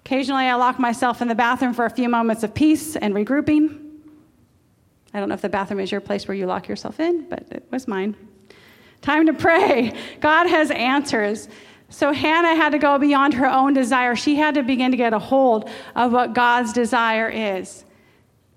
Occasionally, 0.00 0.46
I 0.46 0.54
lock 0.54 0.78
myself 0.78 1.20
in 1.20 1.28
the 1.28 1.34
bathroom 1.34 1.74
for 1.74 1.84
a 1.84 1.90
few 1.90 2.08
moments 2.08 2.42
of 2.42 2.54
peace 2.54 2.96
and 2.96 3.14
regrouping. 3.14 3.86
I 5.12 5.20
don't 5.20 5.28
know 5.28 5.34
if 5.34 5.42
the 5.42 5.48
bathroom 5.48 5.80
is 5.80 5.92
your 5.92 6.00
place 6.00 6.26
where 6.26 6.34
you 6.34 6.46
lock 6.46 6.68
yourself 6.68 7.00
in, 7.00 7.28
but 7.28 7.46
it 7.50 7.66
was 7.70 7.86
mine. 7.86 8.16
Time 9.02 9.26
to 9.26 9.34
pray. 9.34 9.92
God 10.20 10.46
has 10.46 10.70
answers. 10.70 11.48
So 11.88 12.12
Hannah 12.12 12.56
had 12.56 12.70
to 12.70 12.78
go 12.78 12.98
beyond 12.98 13.34
her 13.34 13.46
own 13.46 13.72
desire. 13.72 14.16
She 14.16 14.36
had 14.36 14.54
to 14.54 14.62
begin 14.62 14.90
to 14.90 14.96
get 14.96 15.12
a 15.12 15.18
hold 15.18 15.70
of 15.94 16.12
what 16.12 16.34
God's 16.34 16.72
desire 16.72 17.28
is. 17.28 17.84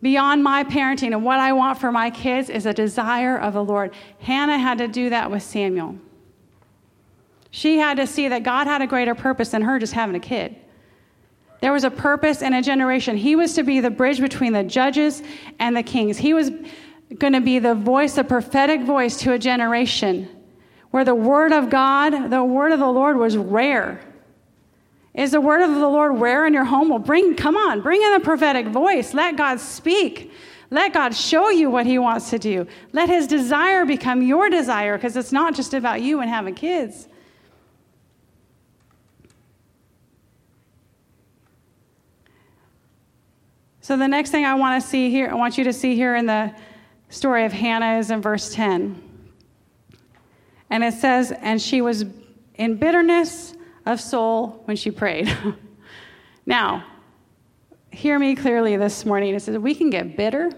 beyond 0.01 0.43
my 0.43 0.63
parenting 0.63 1.11
and 1.11 1.23
what 1.23 1.39
I 1.39 1.53
want 1.53 1.77
for 1.77 1.91
my 1.91 2.09
kids 2.09 2.49
is 2.49 2.65
a 2.65 2.73
desire 2.73 3.37
of 3.37 3.53
the 3.53 3.63
Lord. 3.63 3.93
Hannah 4.19 4.57
had 4.57 4.77
to 4.77 4.87
do 4.87 5.09
that 5.09 5.29
with 5.29 5.43
Samuel. 5.43 5.97
She 7.51 7.77
had 7.77 7.97
to 7.97 8.07
see 8.07 8.27
that 8.27 8.43
God 8.43 8.67
had 8.67 8.81
a 8.81 8.87
greater 8.87 9.15
purpose 9.15 9.49
than 9.49 9.63
her 9.63 9.79
just 9.79 9.93
having 9.93 10.15
a 10.15 10.19
kid. 10.19 10.55
There 11.61 11.73
was 11.73 11.83
a 11.83 11.91
purpose 11.91 12.41
in 12.41 12.53
a 12.53 12.61
generation. 12.61 13.17
He 13.17 13.35
was 13.35 13.53
to 13.55 13.63
be 13.63 13.81
the 13.81 13.89
bridge 13.89 14.21
between 14.21 14.53
the 14.53 14.63
judges 14.63 15.21
and 15.57 15.75
the 15.75 15.83
kings. 15.83 16.17
He 16.17 16.33
was 16.33 16.51
going 17.17 17.33
to 17.33 17.41
be 17.41 17.59
the 17.59 17.75
voice, 17.75 18.13
the 18.13 18.23
prophetic 18.23 18.83
voice 18.83 19.17
to 19.17 19.33
a 19.33 19.39
generation 19.39 20.29
where 20.91 21.06
the 21.06 21.15
word 21.15 21.52
of 21.52 21.69
God, 21.69 22.30
the 22.30 22.43
word 22.43 22.71
of 22.71 22.80
the 22.80 22.88
Lord 22.88 23.17
was 23.17 23.38
rare. 23.38 24.02
Is 25.13 25.32
the 25.32 25.41
word 25.41 25.62
of 25.62 25.69
the 25.69 25.88
Lord 25.88 26.19
rare 26.19 26.45
in 26.45 26.54
your 26.54 26.65
home? 26.65 26.89
Well, 26.89 26.99
bring, 26.99 27.36
come 27.36 27.58
on, 27.58 27.82
bring 27.82 28.02
in 28.02 28.13
the 28.13 28.19
prophetic 28.19 28.67
voice. 28.67 29.13
Let 29.13 29.36
God 29.36 29.60
speak. 29.60 30.32
Let 30.71 30.93
God 30.93 31.15
show 31.15 31.49
you 31.49 31.69
what 31.69 31.86
He 31.86 31.97
wants 31.97 32.30
to 32.30 32.39
do. 32.39 32.67
Let 32.93 33.10
His 33.10 33.28
desire 33.28 33.86
become 33.86 34.21
your 34.21 34.49
desire 34.49 34.97
because 34.97 35.17
it's 35.17 35.32
not 35.32 35.56
just 35.56 35.73
about 35.73 36.02
you 36.02 36.19
and 36.19 36.30
having 36.30 36.56
kids. 36.56 37.08
So, 43.82 43.97
the 43.97 44.08
next 44.08 44.30
thing 44.30 44.45
I 44.45 44.54
want 44.54 44.80
to 44.80 44.88
see 44.88 45.10
here, 45.10 45.30
I 45.32 45.34
want 45.34 45.58
you 45.58 45.63
to 45.63 45.73
see 45.73 45.95
here 45.95 46.15
in 46.15 46.28
the 46.28 46.54
story 47.10 47.45
of 47.45 47.52
Hannah 47.52 47.97
is 47.97 48.12
in 48.12 48.21
verse 48.21 48.54
10. 48.54 49.08
And 50.69 50.84
it 50.84 50.93
says, 50.93 51.32
And 51.32 51.62
she 51.62 51.82
was 51.82 52.05
in 52.55 52.75
bitterness 52.75 53.53
of 53.86 53.99
soul 53.99 54.62
when 54.65 54.77
she 54.77 54.91
prayed. 54.91 55.36
now, 56.45 56.86
hear 57.91 58.19
me 58.19 58.36
clearly 58.36 58.77
this 58.77 59.05
morning. 59.05 59.34
It 59.34 59.41
says 59.41 59.58
we 59.58 59.73
can 59.73 59.89
get 59.89 60.15
bitter 60.15 60.51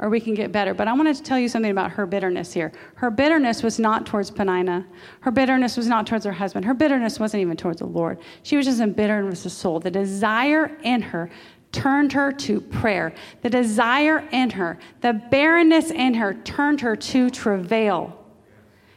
or 0.00 0.10
we 0.10 0.20
can 0.20 0.34
get 0.34 0.50
better. 0.50 0.74
But 0.74 0.88
I 0.88 0.92
wanted 0.92 1.16
to 1.16 1.22
tell 1.22 1.38
you 1.38 1.48
something 1.48 1.70
about 1.70 1.92
her 1.92 2.04
bitterness 2.04 2.52
here. 2.52 2.72
Her 2.96 3.10
bitterness 3.10 3.62
was 3.62 3.78
not 3.78 4.06
towards 4.06 4.30
Peninnah. 4.30 4.86
Her 5.20 5.30
bitterness 5.30 5.76
was 5.76 5.86
not 5.86 6.06
towards 6.06 6.24
her 6.24 6.32
husband. 6.32 6.64
Her 6.64 6.74
bitterness 6.74 7.20
wasn't 7.20 7.42
even 7.42 7.56
towards 7.56 7.78
the 7.78 7.86
Lord. 7.86 8.18
She 8.42 8.56
was 8.56 8.66
just 8.66 8.80
in 8.80 8.92
bitterness 8.92 9.46
of 9.46 9.52
soul. 9.52 9.78
The 9.78 9.90
desire 9.90 10.76
in 10.82 11.00
her 11.00 11.30
turned 11.70 12.12
her 12.12 12.32
to 12.32 12.60
prayer. 12.60 13.14
The 13.42 13.50
desire 13.50 14.28
in 14.32 14.50
her, 14.50 14.78
the 15.00 15.12
barrenness 15.12 15.90
in 15.90 16.14
her 16.14 16.34
turned 16.34 16.80
her 16.80 16.96
to 16.96 17.30
travail. 17.30 18.23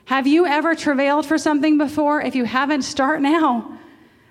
Have 0.08 0.26
you 0.26 0.46
ever 0.46 0.74
travailed 0.74 1.26
for 1.26 1.38
something 1.38 1.78
before? 1.78 2.22
If 2.22 2.34
you 2.34 2.46
haven't, 2.46 2.84
start 2.84 3.22
now. 3.22 3.78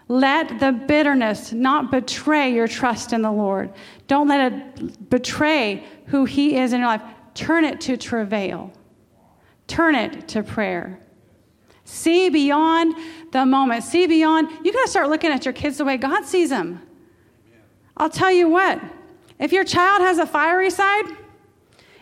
Let 0.09 0.59
the 0.59 0.73
bitterness 0.73 1.53
not 1.53 1.91
betray 1.91 2.55
your 2.55 2.67
trust 2.67 3.13
in 3.13 3.21
the 3.21 3.31
Lord. 3.31 3.71
Don't 4.07 4.27
let 4.27 4.53
it 4.53 5.11
betray 5.11 5.85
who 6.07 6.25
He 6.25 6.57
is 6.57 6.73
in 6.73 6.81
your 6.81 6.89
life. 6.89 7.03
Turn 7.35 7.67
it 7.67 7.83
to 7.83 7.99
travail, 7.99 8.73
turn 9.67 9.95
it 9.95 10.27
to 10.29 10.43
prayer. 10.43 10.99
See 11.85 12.31
beyond 12.31 12.95
the 13.33 13.45
moment. 13.45 13.85
See 13.85 14.07
beyond. 14.07 14.49
You 14.65 14.73
got 14.73 14.85
to 14.85 14.91
start 14.91 15.11
looking 15.11 15.31
at 15.31 15.45
your 15.45 15.53
kids 15.53 15.77
the 15.77 15.85
way 15.85 15.99
God 15.99 16.25
sees 16.25 16.49
them. 16.49 16.81
I'll 17.99 18.09
tell 18.09 18.33
you 18.33 18.49
what, 18.49 18.81
if 19.39 19.53
your 19.53 19.65
child 19.65 20.01
has 20.01 20.17
a 20.17 20.27
fiery 20.27 20.71
side, 20.71 21.05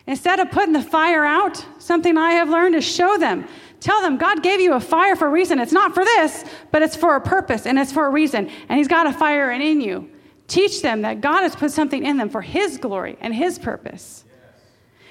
instead 0.07 0.39
of 0.39 0.49
putting 0.49 0.71
the 0.71 0.81
fire 0.81 1.25
out, 1.25 1.65
something 1.77 2.17
I 2.17 2.31
have 2.31 2.49
learned 2.49 2.75
is 2.75 2.85
show 2.85 3.17
them 3.17 3.45
Tell 3.79 4.01
them 4.01 4.17
God 4.17 4.41
gave 4.41 4.59
you 4.59 4.73
a 4.73 4.79
fire 4.79 5.15
for 5.15 5.27
a 5.27 5.31
reason. 5.31 5.59
It's 5.59 5.71
not 5.71 5.93
for 5.93 6.03
this, 6.03 6.43
but 6.71 6.81
it's 6.81 6.95
for 6.95 7.15
a 7.15 7.21
purpose 7.21 7.65
and 7.65 7.77
it's 7.77 7.91
for 7.91 8.05
a 8.05 8.09
reason. 8.09 8.49
And 8.69 8.77
He's 8.77 8.87
got 8.87 9.07
a 9.07 9.13
fire 9.13 9.51
in 9.51 9.81
you. 9.81 10.09
Teach 10.47 10.81
them 10.81 11.01
that 11.01 11.21
God 11.21 11.41
has 11.41 11.55
put 11.55 11.71
something 11.71 12.05
in 12.05 12.17
them 12.17 12.29
for 12.29 12.41
His 12.41 12.77
glory 12.77 13.17
and 13.21 13.33
His 13.33 13.59
purpose. 13.59 14.25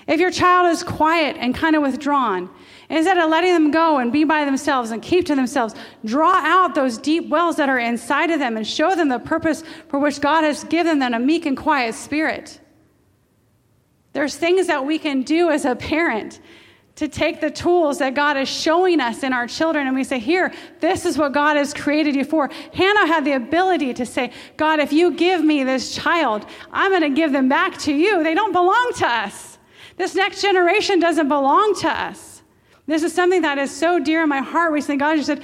If 0.07 0.20
your 0.20 0.31
child 0.31 0.70
is 0.70 0.83
quiet 0.83 1.37
and 1.38 1.55
kind 1.55 1.74
of 1.74 1.83
withdrawn, 1.83 2.50
instead 2.90 3.16
of 3.16 3.31
letting 3.31 3.53
them 3.55 3.70
go 3.70 3.98
and 3.98 4.12
be 4.12 4.24
by 4.24 4.44
themselves 4.44 4.90
and 4.90 5.03
keep 5.03 5.27
to 5.27 5.35
themselves, 5.35 5.74
draw 6.05 6.35
out 6.35 6.74
those 6.74 6.98
deep 6.98 7.29
wells 7.29 7.57
that 7.57 7.70
are 7.70 7.79
inside 7.79 8.31
of 8.31 8.38
them 8.38 8.57
and 8.57 8.66
show 8.66 8.94
them 8.94 9.09
the 9.09 9.18
purpose 9.18 9.64
for 9.88 9.98
which 9.98 10.20
God 10.20 10.44
has 10.44 10.64
given 10.64 10.98
them 10.98 11.14
a 11.14 11.18
meek 11.18 11.46
and 11.46 11.57
quiet 11.57 11.94
spirit. 11.94 12.61
There's 14.12 14.37
things 14.37 14.66
that 14.66 14.85
we 14.85 14.98
can 14.98 15.22
do 15.22 15.50
as 15.50 15.64
a 15.64 15.74
parent 15.74 16.40
to 16.96 17.09
take 17.09 17.40
the 17.40 17.50
tools 17.50 17.98
that 17.98 18.14
God 18.14 18.37
is 18.37 18.48
showing 18.48 19.00
us 19.00 19.24
in 19.24 19.33
our 19.33 19.48
children 19.48 19.87
and 19.87 19.96
we 19.96 20.04
say, 20.04 20.18
Here, 20.18 20.52
this 20.80 21.04
is 21.04 21.18
what 21.18 21.33
God 21.33 21.57
has 21.57 21.74
created 21.74 22.14
you 22.14 22.24
for. 22.24 22.48
Hannah 22.72 23.07
had 23.07 23.24
the 23.24 23.33
ability 23.33 23.94
to 23.94 24.07
say, 24.07 24.33
God, 24.57 24.78
if 24.78 24.92
you 24.92 25.12
give 25.12 25.42
me 25.42 25.64
this 25.64 25.94
child, 25.94 26.46
I'm 26.72 26.92
going 26.92 27.02
to 27.02 27.11
give 27.11 27.33
them 27.33 27.48
back 27.48 27.78
to 27.78 27.92
you. 27.92 28.22
They 28.22 28.35
don't 28.35 28.52
belong 28.52 28.92
to 28.98 29.07
us. 29.07 29.59
This 29.96 30.14
next 30.14 30.42
generation 30.42 31.00
doesn't 31.00 31.28
belong 31.28 31.74
to 31.80 31.88
us. 31.88 32.42
This 32.87 33.02
is 33.02 33.12
something 33.12 33.42
that 33.42 33.59
is 33.59 33.74
so 33.74 33.98
dear 33.98 34.22
in 34.22 34.28
my 34.28 34.40
heart 34.40 34.72
recently. 34.72 34.98
God 34.98 35.16
just 35.16 35.26
said, 35.26 35.42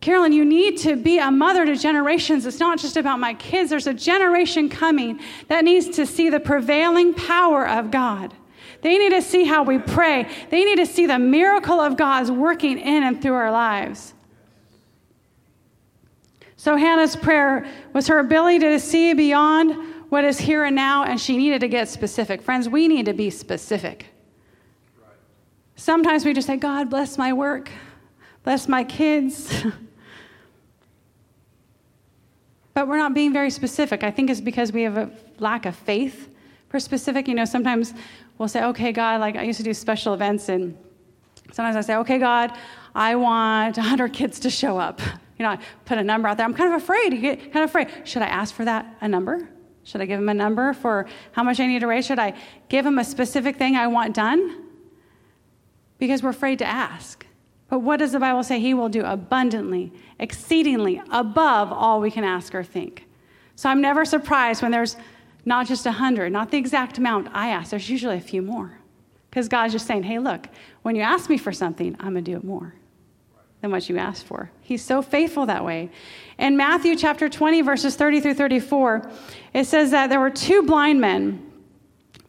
Carolyn, 0.00 0.32
you 0.32 0.44
need 0.44 0.78
to 0.78 0.94
be 0.94 1.18
a 1.18 1.30
mother 1.30 1.66
to 1.66 1.74
generations. 1.74 2.46
It's 2.46 2.60
not 2.60 2.78
just 2.78 2.96
about 2.96 3.18
my 3.18 3.34
kids. 3.34 3.70
There's 3.70 3.88
a 3.88 3.94
generation 3.94 4.68
coming 4.68 5.20
that 5.48 5.64
needs 5.64 5.88
to 5.96 6.06
see 6.06 6.30
the 6.30 6.38
prevailing 6.38 7.14
power 7.14 7.66
of 7.66 7.90
God. 7.90 8.32
They 8.80 8.96
need 8.98 9.10
to 9.10 9.22
see 9.22 9.44
how 9.44 9.62
we 9.62 9.78
pray. 9.78 10.28
They 10.50 10.64
need 10.64 10.76
to 10.76 10.86
see 10.86 11.06
the 11.06 11.18
miracle 11.18 11.80
of 11.80 11.96
God's 11.96 12.30
working 12.30 12.78
in 12.78 13.02
and 13.02 13.20
through 13.20 13.34
our 13.34 13.50
lives. 13.50 14.14
So, 16.56 16.76
Hannah's 16.76 17.16
prayer 17.16 17.66
was 17.92 18.08
her 18.08 18.18
ability 18.18 18.60
to 18.60 18.80
see 18.80 19.14
beyond 19.14 19.76
what 20.08 20.24
is 20.24 20.38
here 20.38 20.64
and 20.64 20.74
now, 20.74 21.04
and 21.04 21.20
she 21.20 21.36
needed 21.36 21.60
to 21.60 21.68
get 21.68 21.88
specific. 21.88 22.42
Friends, 22.42 22.68
we 22.68 22.88
need 22.88 23.06
to 23.06 23.12
be 23.12 23.30
specific. 23.30 24.06
Sometimes 25.76 26.24
we 26.24 26.32
just 26.32 26.46
say, 26.46 26.56
God, 26.56 26.90
bless 26.90 27.18
my 27.18 27.32
work, 27.32 27.70
bless 28.42 28.66
my 28.66 28.82
kids. 28.82 29.62
but 32.74 32.88
we're 32.88 32.96
not 32.96 33.14
being 33.14 33.32
very 33.32 33.50
specific. 33.50 34.02
I 34.02 34.10
think 34.10 34.30
it's 34.30 34.40
because 34.40 34.72
we 34.72 34.82
have 34.82 34.96
a 34.96 35.10
lack 35.38 35.66
of 35.66 35.76
faith 35.76 36.28
for 36.68 36.80
specific. 36.80 37.28
You 37.28 37.34
know, 37.34 37.44
sometimes 37.44 37.94
we'll 38.38 38.48
say, 38.48 38.64
okay, 38.64 38.92
God, 38.92 39.20
like 39.20 39.36
I 39.36 39.42
used 39.42 39.58
to 39.58 39.64
do 39.64 39.74
special 39.74 40.14
events, 40.14 40.48
and 40.48 40.76
sometimes 41.52 41.76
I 41.76 41.80
say, 41.80 41.96
okay, 41.96 42.18
God, 42.18 42.56
I 42.94 43.16
want 43.16 43.76
100 43.76 44.12
kids 44.12 44.40
to 44.40 44.50
show 44.50 44.78
up. 44.78 45.00
You 45.38 45.44
know, 45.44 45.50
I 45.50 45.58
put 45.84 45.98
a 45.98 46.02
number 46.02 46.28
out 46.28 46.36
there. 46.36 46.46
I'm 46.46 46.54
kind 46.54 46.74
of 46.74 46.82
afraid. 46.82 47.12
You 47.12 47.20
get 47.20 47.52
kind 47.52 47.64
of 47.64 47.70
afraid. 47.70 47.88
Should 48.04 48.22
I 48.22 48.26
ask 48.26 48.54
for 48.54 48.64
that 48.64 48.96
a 49.00 49.08
number? 49.08 49.48
Should 49.84 50.00
I 50.00 50.06
give 50.06 50.18
them 50.18 50.28
a 50.28 50.34
number 50.34 50.74
for 50.74 51.06
how 51.32 51.42
much 51.42 51.60
I 51.60 51.66
need 51.66 51.78
to 51.80 51.86
raise? 51.86 52.04
Should 52.04 52.18
I 52.18 52.34
give 52.68 52.84
them 52.84 52.98
a 52.98 53.04
specific 53.04 53.56
thing 53.56 53.76
I 53.76 53.86
want 53.86 54.14
done? 54.14 54.64
Because 55.98 56.22
we're 56.22 56.30
afraid 56.30 56.58
to 56.58 56.66
ask. 56.66 57.24
But 57.68 57.80
what 57.80 57.98
does 57.98 58.12
the 58.12 58.18
Bible 58.18 58.42
say? 58.42 58.60
He 58.60 58.74
will 58.74 58.88
do 58.88 59.04
abundantly, 59.04 59.92
exceedingly, 60.18 61.00
above 61.10 61.72
all 61.72 62.00
we 62.00 62.10
can 62.10 62.24
ask 62.24 62.54
or 62.54 62.64
think. 62.64 63.06
So 63.56 63.68
I'm 63.68 63.80
never 63.80 64.04
surprised 64.04 64.62
when 64.62 64.70
there's 64.70 64.96
not 65.44 65.66
just 65.66 65.86
a 65.86 65.90
100, 65.90 66.32
not 66.32 66.50
the 66.50 66.58
exact 66.58 66.98
amount 66.98 67.28
I 67.32 67.48
ask. 67.48 67.70
There's 67.70 67.88
usually 67.88 68.16
a 68.16 68.20
few 68.20 68.42
more. 68.42 68.78
Because 69.30 69.48
God's 69.48 69.72
just 69.72 69.86
saying, 69.86 70.04
hey, 70.04 70.18
look, 70.18 70.48
when 70.82 70.96
you 70.96 71.02
ask 71.02 71.28
me 71.28 71.36
for 71.36 71.52
something, 71.52 71.96
I'm 72.00 72.12
going 72.12 72.24
to 72.24 72.30
do 72.30 72.36
it 72.36 72.44
more 72.44 72.74
than 73.60 73.70
what 73.70 73.88
you 73.88 73.98
asked 73.98 74.24
for. 74.24 74.50
He's 74.60 74.84
so 74.84 75.02
faithful 75.02 75.46
that 75.46 75.64
way. 75.64 75.90
In 76.38 76.56
Matthew 76.56 76.96
chapter 76.96 77.28
20, 77.28 77.62
verses 77.62 77.96
30 77.96 78.20
through 78.20 78.34
34, 78.34 79.10
it 79.52 79.64
says 79.64 79.90
that 79.90 80.08
there 80.08 80.20
were 80.20 80.30
two 80.30 80.62
blind 80.62 81.00
men 81.00 81.44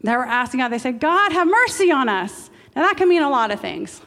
that 0.02 0.16
were 0.16 0.26
asking 0.26 0.60
God, 0.60 0.68
they 0.68 0.78
said, 0.78 0.98
God, 0.98 1.32
have 1.32 1.46
mercy 1.46 1.90
on 1.90 2.08
us. 2.08 2.50
Now, 2.74 2.82
that 2.82 2.96
can 2.96 3.08
mean 3.08 3.22
a 3.22 3.30
lot 3.30 3.50
of 3.50 3.60
things. 3.60 4.00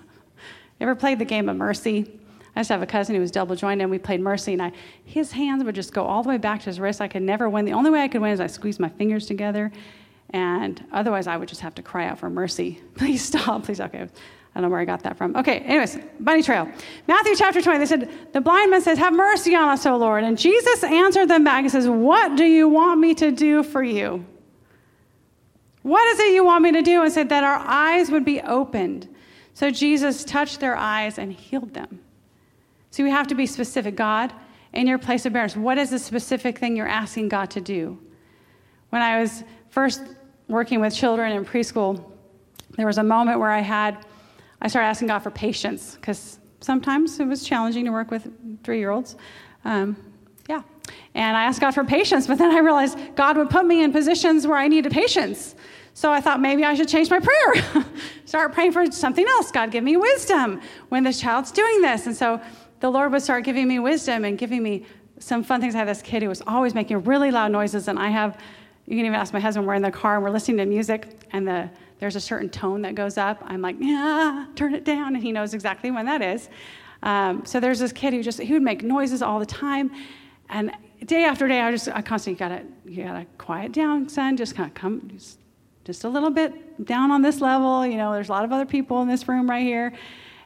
Ever 0.80 0.96
played 0.96 1.20
the 1.20 1.26
game 1.26 1.50
of 1.50 1.56
mercy? 1.56 2.20
I 2.56 2.60
used 2.60 2.68
to 2.68 2.74
have 2.76 2.84
a 2.84 2.88
cousin 2.88 3.16
who 3.16 3.22
was 3.22 3.32
double 3.32 3.56
jointed, 3.56 3.82
and 3.82 3.92
we 3.92 3.98
played 3.98 4.22
Mercy, 4.22 4.54
and 4.54 4.62
I, 4.62 4.72
his 5.06 5.32
hands 5.32 5.64
would 5.64 5.74
just 5.74 5.94
go 5.94 6.04
all 6.04 6.22
the 6.22 6.30
way 6.30 6.38
back 6.38 6.60
to 6.62 6.66
his 6.68 6.80
wrist. 6.80 7.02
I 7.02 7.08
could 7.08 7.24
never 7.24 7.50
win. 7.50 7.66
The 7.66 7.74
only 7.74 7.90
way 7.90 8.02
I 8.02 8.08
could 8.08 8.22
win 8.22 8.32
is 8.32 8.40
I 8.40 8.48
squeezed 8.48 8.80
my 8.80 8.90
fingers 8.90 9.26
together, 9.26 9.72
and 10.30 10.84
otherwise 10.92 11.26
I 11.26 11.36
would 11.38 11.50
just 11.50 11.62
have 11.62 11.74
to 11.76 11.82
cry 11.82 12.08
out 12.08 12.20
for 12.20 12.30
mercy. 12.30 12.80
Please 12.96 13.24
stop. 13.24 13.64
Please, 13.64 13.82
okay. 13.82 14.08
I 14.56 14.60
don't 14.60 14.70
know 14.70 14.72
where 14.72 14.80
I 14.80 14.86
got 14.86 15.02
that 15.02 15.18
from. 15.18 15.36
Okay, 15.36 15.60
anyways, 15.62 15.98
bunny 16.20 16.44
trail. 16.44 16.70
Matthew 17.08 17.36
chapter 17.36 17.60
20, 17.60 17.80
they 17.80 17.86
said, 17.88 18.10
The 18.34 18.42
blind 18.42 18.70
man 18.70 18.82
says, 18.82 19.00
Have 19.00 19.14
mercy 19.14 19.56
on 19.56 19.68
us, 19.70 19.84
O 19.88 19.98
Lord. 19.98 20.24
And 20.24 20.38
Jesus 20.38 20.84
answered 20.84 21.28
them 21.28 21.44
back 21.44 21.64
and 21.64 21.72
says, 21.72 21.88
What 21.88 22.38
do 22.38 22.44
you 22.44 22.70
want 22.70 23.00
me 23.00 23.16
to 23.16 23.32
do 23.32 23.64
for 23.64 23.82
you? 23.82 24.24
What 25.82 26.06
is 26.14 26.20
it 26.20 26.34
you 26.34 26.46
want 26.46 26.64
me 26.64 26.72
to 26.74 26.84
do? 26.84 27.02
And 27.02 27.12
said 27.12 27.30
that 27.30 27.44
our 27.44 27.58
eyes 27.58 28.12
would 28.12 28.24
be 28.24 28.42
opened. 28.42 29.10
So 29.56 29.72
Jesus 29.72 30.24
touched 30.24 30.60
their 30.60 30.76
eyes 30.76 31.18
and 31.18 31.34
healed 31.34 31.74
them. 31.74 32.03
So 32.94 33.04
we 33.04 33.10
have 33.10 33.26
to 33.30 33.34
be 33.34 33.48
specific. 33.48 33.96
God, 33.96 34.32
in 34.72 34.86
your 34.86 35.00
place 35.00 35.26
of 35.26 35.34
barrenness, 35.34 35.58
what 35.58 35.80
is 35.80 35.90
the 35.90 35.98
specific 35.98 36.60
thing 36.60 36.76
you're 36.76 36.88
asking 36.88 37.28
God 37.28 37.50
to 37.50 37.60
do? 37.60 37.98
When 38.92 39.02
I 39.02 39.20
was 39.20 39.44
first 39.70 40.04
working 40.48 40.80
with 40.80 40.94
children 40.94 41.32
in 41.32 41.44
preschool, 41.44 42.04
there 42.78 42.86
was 42.86 43.00
a 43.00 43.04
moment 43.04 43.40
where 43.40 43.50
I 43.50 43.62
had, 43.62 44.06
I 44.62 44.68
started 44.68 44.90
asking 44.90 45.08
God 45.08 45.24
for 45.24 45.32
patience 45.32 45.96
because 45.96 46.38
sometimes 46.62 47.20
it 47.20 47.26
was 47.26 47.44
challenging 47.44 47.84
to 47.86 47.92
work 47.92 48.12
with 48.12 48.32
three 48.64 48.78
year 48.78 48.92
olds. 48.92 49.16
Um, 49.66 49.98
yeah. 50.48 50.62
And 51.16 51.36
I 51.36 51.46
asked 51.46 51.62
God 51.62 51.72
for 51.72 51.84
patience, 51.84 52.28
but 52.28 52.38
then 52.38 52.52
I 52.52 52.60
realized 52.60 53.00
God 53.16 53.38
would 53.38 53.50
put 53.50 53.66
me 53.66 53.84
in 53.84 53.92
positions 53.92 54.46
where 54.46 54.60
I 54.60 54.68
needed 54.68 54.92
patience. 54.92 55.56
So 55.96 56.12
I 56.12 56.22
thought 56.22 56.40
maybe 56.40 56.64
I 56.64 56.76
should 56.76 56.90
change 56.90 57.10
my 57.10 57.20
prayer. 57.20 57.86
start 58.26 58.54
praying 58.54 58.72
for 58.72 58.92
something 58.92 59.26
else. 59.28 59.52
God, 59.52 59.72
give 59.72 59.84
me 59.84 59.98
wisdom 59.98 60.62
when 60.90 61.04
this 61.04 61.20
child's 61.20 61.52
doing 61.52 61.82
this. 61.82 62.06
And 62.06 62.16
so 62.16 62.40
the 62.84 62.90
Lord 62.90 63.14
would 63.14 63.22
start 63.22 63.46
giving 63.46 63.66
me 63.66 63.80
wisdom 63.80 64.26
and 64.26 64.38
giving 64.38 64.62
me 64.62 64.86
some 65.18 65.42
fun 65.42 65.62
things. 65.62 65.74
I 65.74 65.78
had 65.78 65.88
this 65.88 66.02
kid 66.02 66.22
who 66.22 66.28
was 66.28 66.42
always 66.46 66.76
making 66.76 67.02
really 67.06 67.32
loud 67.32 67.50
noises, 67.50 67.88
and 67.88 67.98
I 67.98 68.10
have, 68.10 68.38
you 68.88 68.98
can 68.98 69.06
even 69.06 69.16
ask 69.16 69.32
my 69.32 69.40
husband, 69.40 69.66
we're 69.66 69.76
in 69.76 69.82
the 69.82 69.90
car 69.90 70.16
and 70.16 70.24
we're 70.24 70.32
listening 70.32 70.58
to 70.58 70.66
music, 70.66 71.08
and 71.32 71.48
the, 71.48 71.70
there's 72.00 72.18
a 72.18 72.20
certain 72.20 72.50
tone 72.50 72.82
that 72.82 72.94
goes 72.94 73.18
up. 73.18 73.42
I'm 73.46 73.62
like, 73.62 73.78
yeah, 73.80 74.48
turn 74.56 74.76
it 74.76 74.84
down, 74.84 75.16
and 75.16 75.24
he 75.24 75.32
knows 75.32 75.54
exactly 75.54 75.92
when 75.92 76.06
that 76.08 76.22
is. 76.22 76.50
Um, 77.04 77.46
so 77.46 77.62
there's 77.62 77.80
this 77.80 77.94
kid 77.94 78.12
who 78.12 78.22
just, 78.22 78.42
he 78.42 78.52
would 78.52 78.62
make 78.62 78.84
noises 78.84 79.22
all 79.22 79.40
the 79.40 79.46
time. 79.46 79.90
And 80.50 80.70
day 81.06 81.24
after 81.24 81.48
day, 81.48 81.62
I 81.62 81.72
just, 81.72 81.88
I 81.88 82.02
constantly 82.02 82.38
gotta, 82.38 82.64
you 82.84 83.06
gotta 83.06 83.26
quiet 83.38 83.72
down, 83.72 84.10
son, 84.10 84.36
just 84.36 84.58
kind 84.58 84.68
of 84.68 84.74
come, 84.76 85.10
just 85.16 85.40
just 85.86 86.04
a 86.04 86.10
little 86.10 86.30
bit 86.30 86.86
down 86.86 87.12
on 87.12 87.22
this 87.22 87.42
level. 87.42 87.86
You 87.86 87.98
know, 87.98 88.14
there's 88.14 88.30
a 88.30 88.32
lot 88.32 88.46
of 88.46 88.52
other 88.52 88.66
people 88.66 89.02
in 89.02 89.08
this 89.08 89.28
room 89.28 89.50
right 89.50 89.64
here. 89.64 89.94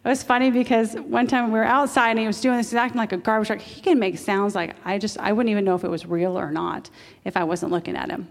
It 0.08 0.12
was 0.12 0.24
funny 0.24 0.52
because 0.52 0.94
one 0.94 1.28
time 1.28 1.52
we 1.52 1.60
were 1.60 1.66
outside 1.66 2.12
and 2.12 2.20
he 2.20 2.28
was 2.28 2.40
doing 2.40 2.56
this, 2.56 2.70
he's 2.70 2.78
acting 2.78 2.98
like 2.98 3.12
a 3.12 3.18
garbage 3.18 3.48
truck. 3.48 3.60
He 3.60 3.82
can 3.82 4.00
make 4.00 4.18
sounds 4.18 4.56
like 4.56 4.74
I 4.86 4.98
just, 4.98 5.18
I 5.18 5.34
wouldn't 5.34 5.52
even 5.52 5.66
know 5.66 5.76
if 5.76 5.84
it 5.84 5.90
was 5.90 6.06
real 6.06 6.40
or 6.40 6.50
not 6.50 6.90
if 7.26 7.36
I 7.36 7.44
wasn't 7.44 7.74
looking 7.74 7.98
at 7.98 8.10
him. 8.10 8.26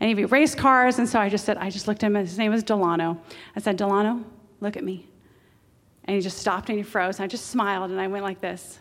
And 0.00 0.08
he'd 0.08 0.14
be 0.14 0.24
race 0.24 0.56
cars, 0.56 0.98
and 0.98 1.08
so 1.08 1.20
I 1.20 1.28
just 1.28 1.44
said, 1.44 1.56
I 1.56 1.70
just 1.70 1.86
looked 1.86 2.02
at 2.02 2.08
him, 2.08 2.16
his 2.16 2.36
name 2.36 2.50
was 2.50 2.64
Delano. 2.64 3.16
I 3.54 3.60
said, 3.60 3.76
Delano, 3.76 4.24
look 4.58 4.76
at 4.76 4.82
me. 4.82 5.06
And 6.02 6.16
he 6.16 6.20
just 6.20 6.38
stopped 6.38 6.68
and 6.68 6.76
he 6.76 6.82
froze, 6.82 7.20
and 7.20 7.24
I 7.24 7.28
just 7.28 7.46
smiled 7.46 7.92
and 7.92 8.00
I 8.00 8.08
went 8.08 8.24
like 8.24 8.40
this. 8.40 8.80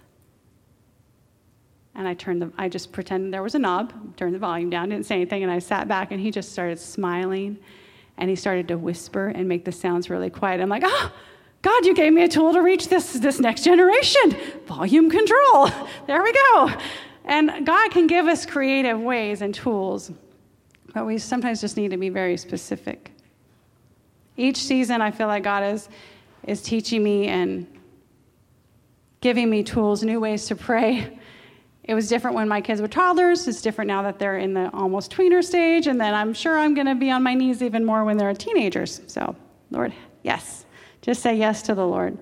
And 1.94 2.08
I 2.08 2.16
turned 2.16 2.42
the, 2.42 2.52
I 2.58 2.68
just 2.68 2.92
pretended 2.92 3.32
there 3.32 3.44
was 3.44 3.54
a 3.54 3.60
knob, 3.60 3.94
turned 4.18 4.34
the 4.34 4.40
volume 4.40 4.72
down, 4.72 4.90
didn't 4.90 5.06
say 5.06 5.18
anything, 5.18 5.44
and 5.44 5.52
I 5.52 5.60
sat 5.60 5.88
back 5.88 6.12
and 6.12 6.20
he 6.20 6.32
just 6.32 6.52
started 6.52 6.80
smiling 6.80 7.60
and 8.18 8.28
he 8.28 8.36
started 8.36 8.68
to 8.70 8.78
whisper 8.80 9.28
and 9.28 9.48
make 9.48 9.66
the 9.66 9.72
sounds 9.72 10.10
really 10.10 10.32
quiet. 10.32 10.62
I'm 10.62 10.70
like, 10.70 10.82
oh, 10.84 11.14
God, 11.62 11.86
you 11.86 11.94
gave 11.94 12.14
me 12.14 12.24
a 12.24 12.28
tool 12.28 12.54
to 12.54 12.62
reach 12.62 12.88
this, 12.88 13.14
this 13.14 13.40
next 13.40 13.64
generation. 13.64 14.36
Volume 14.66 15.10
control. 15.10 15.70
There 16.08 16.24
we 16.24 16.32
go. 16.32 16.72
And 17.26 17.66
God 17.66 17.92
can 17.92 18.08
give 18.08 18.28
us 18.28 18.46
creative 18.46 19.00
ways 19.00 19.42
and 19.42 19.54
tools, 19.54 20.12
but 20.94 21.06
we 21.06 21.18
sometimes 21.18 21.62
just 21.62 21.78
need 21.78 21.92
to 21.92 21.98
be 21.98 22.10
very 22.10 22.38
specific. 22.38 23.12
Each 24.38 24.58
season, 24.58 25.02
I 25.02 25.12
feel 25.12 25.28
like 25.28 25.44
God 25.44 25.64
is, 25.64 25.90
is 26.48 26.62
teaching 26.62 27.04
me 27.04 27.28
and 27.28 27.68
giving 29.22 29.50
me 29.50 29.64
tools, 29.64 30.02
new 30.02 30.20
ways 30.20 30.48
to 30.48 30.56
pray 30.56 31.20
it 31.90 31.96
was 31.96 32.08
different 32.08 32.36
when 32.36 32.48
my 32.48 32.62
kids 32.62 32.82
were 32.82 32.88
toddlers. 32.88 33.48
It's 33.48 33.64
different 33.64 33.88
now 33.88 34.04
that 34.04 34.20
they're 34.20 34.38
in 34.38 34.54
the 34.54 34.70
almost 34.76 35.12
tweener 35.12 35.44
stage. 35.44 35.88
And 35.88 36.00
then 36.00 36.14
I'm 36.14 36.36
sure 36.36 36.56
I'm 36.56 36.76
going 36.76 36.86
to 36.86 36.94
be 36.94 37.10
on 37.10 37.24
my 37.24 37.34
knees 37.34 37.64
even 37.64 37.84
more 37.84 38.06
when 38.06 38.16
they're 38.16 38.32
teenagers. 38.36 39.02
So, 39.08 39.36
Lord, 39.72 39.92
yes. 40.22 40.66
Just 41.02 41.22
say 41.22 41.36
yes 41.36 41.62
to 41.64 41.76
the 41.76 41.86
Lord. 41.86 42.18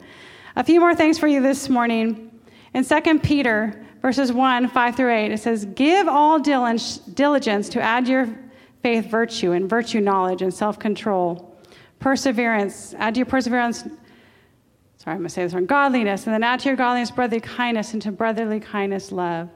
A 0.55 0.63
few 0.63 0.79
more 0.79 0.95
things 0.95 1.17
for 1.19 1.27
you 1.27 1.41
this 1.41 1.69
morning. 1.69 2.31
In 2.73 2.83
2 2.83 3.19
Peter, 3.19 3.85
verses 4.01 4.31
1, 4.31 4.69
5 4.69 4.95
through 4.95 5.13
8, 5.13 5.31
it 5.31 5.39
says, 5.39 5.65
Give 5.65 6.07
all 6.07 6.39
diligence 6.39 7.69
to 7.69 7.81
add 7.81 8.07
your 8.07 8.27
faith 8.83 9.07
virtue, 9.09 9.51
and 9.53 9.69
virtue 9.69 9.99
knowledge, 9.99 10.41
and 10.41 10.53
self 10.53 10.77
control. 10.77 11.55
Perseverance, 11.99 12.93
add 12.97 13.15
to 13.15 13.19
your 13.19 13.25
perseverance 13.25 13.83
sorry, 15.07 15.15
I'm 15.15 15.21
going 15.21 15.29
to 15.29 15.33
say 15.33 15.43
this 15.43 15.53
wrong, 15.53 15.65
godliness, 15.65 16.25
and 16.25 16.33
then 16.33 16.43
add 16.43 16.59
to 16.61 16.69
your 16.69 16.75
godliness 16.75 17.11
brotherly 17.11 17.39
kindness, 17.39 17.93
and 17.93 18.01
to 18.01 18.11
brotherly 18.11 18.59
kindness 18.59 19.13
love. 19.13 19.49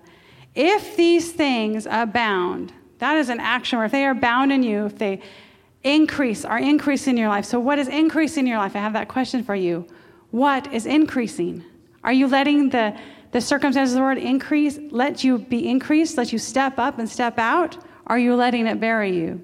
If 0.56 0.96
these 0.96 1.34
things 1.34 1.86
abound, 1.90 2.72
that 3.00 3.18
is 3.18 3.28
an 3.28 3.42
action 3.42 3.78
where 3.78 3.86
if 3.86 3.92
they 3.92 4.06
are 4.06 4.16
bound 4.16 4.54
in 4.54 4.64
you, 4.64 4.86
if 4.86 4.98
they 4.98 5.22
increase, 5.84 6.46
are 6.46 6.60
increase 6.60 7.08
in 7.08 7.18
your 7.18 7.30
life. 7.30 7.46
So, 7.46 7.60
what 7.60 7.80
is 7.80 7.88
increasing 7.88 8.46
in 8.46 8.48
your 8.48 8.58
life? 8.58 8.76
I 8.76 8.80
have 8.80 8.94
that 8.94 9.08
question 9.08 9.44
for 9.44 9.56
you. 9.56 9.88
What 10.32 10.74
is 10.74 10.86
increasing? 10.86 11.64
Are 12.04 12.14
you 12.14 12.28
letting 12.28 12.70
the, 12.70 12.98
the 13.32 13.42
circumstances 13.42 13.94
of 13.94 14.00
the 14.00 14.04
world 14.04 14.18
increase, 14.18 14.80
let 14.90 15.24
you 15.24 15.38
be 15.38 15.68
increased, 15.68 16.18
let 16.18 16.32
you 16.32 16.40
step 16.40 16.80
up 16.80 17.00
and 17.00 17.10
step 17.10 17.38
out? 17.38 17.78
Are 18.08 18.18
you 18.18 18.36
letting 18.36 18.68
it 18.68 18.80
bury 18.80 19.16
you? 19.16 19.42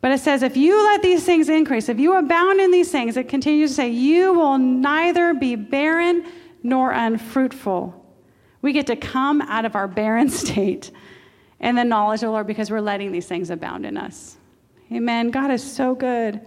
But 0.00 0.12
it 0.12 0.20
says, 0.20 0.42
if 0.42 0.56
you 0.56 0.76
let 0.84 1.02
these 1.02 1.24
things 1.24 1.48
increase, 1.48 1.88
if 1.88 1.98
you 1.98 2.16
abound 2.16 2.60
in 2.60 2.70
these 2.70 2.90
things, 2.90 3.16
it 3.16 3.28
continues 3.28 3.72
to 3.72 3.74
say, 3.74 3.88
you 3.88 4.32
will 4.32 4.56
neither 4.56 5.34
be 5.34 5.56
barren 5.56 6.24
nor 6.62 6.92
unfruitful. 6.92 7.94
We 8.62 8.72
get 8.72 8.86
to 8.88 8.96
come 8.96 9.40
out 9.42 9.64
of 9.64 9.74
our 9.74 9.88
barren 9.88 10.30
state 10.30 10.90
in 11.60 11.74
the 11.74 11.84
knowledge 11.84 12.18
of 12.18 12.28
the 12.28 12.30
Lord 12.30 12.46
because 12.46 12.70
we're 12.70 12.80
letting 12.80 13.12
these 13.12 13.26
things 13.26 13.50
abound 13.50 13.84
in 13.84 13.96
us. 13.96 14.37
Amen. 14.92 15.30
God 15.30 15.50
is 15.50 15.62
so 15.62 15.94
good. 15.94 16.40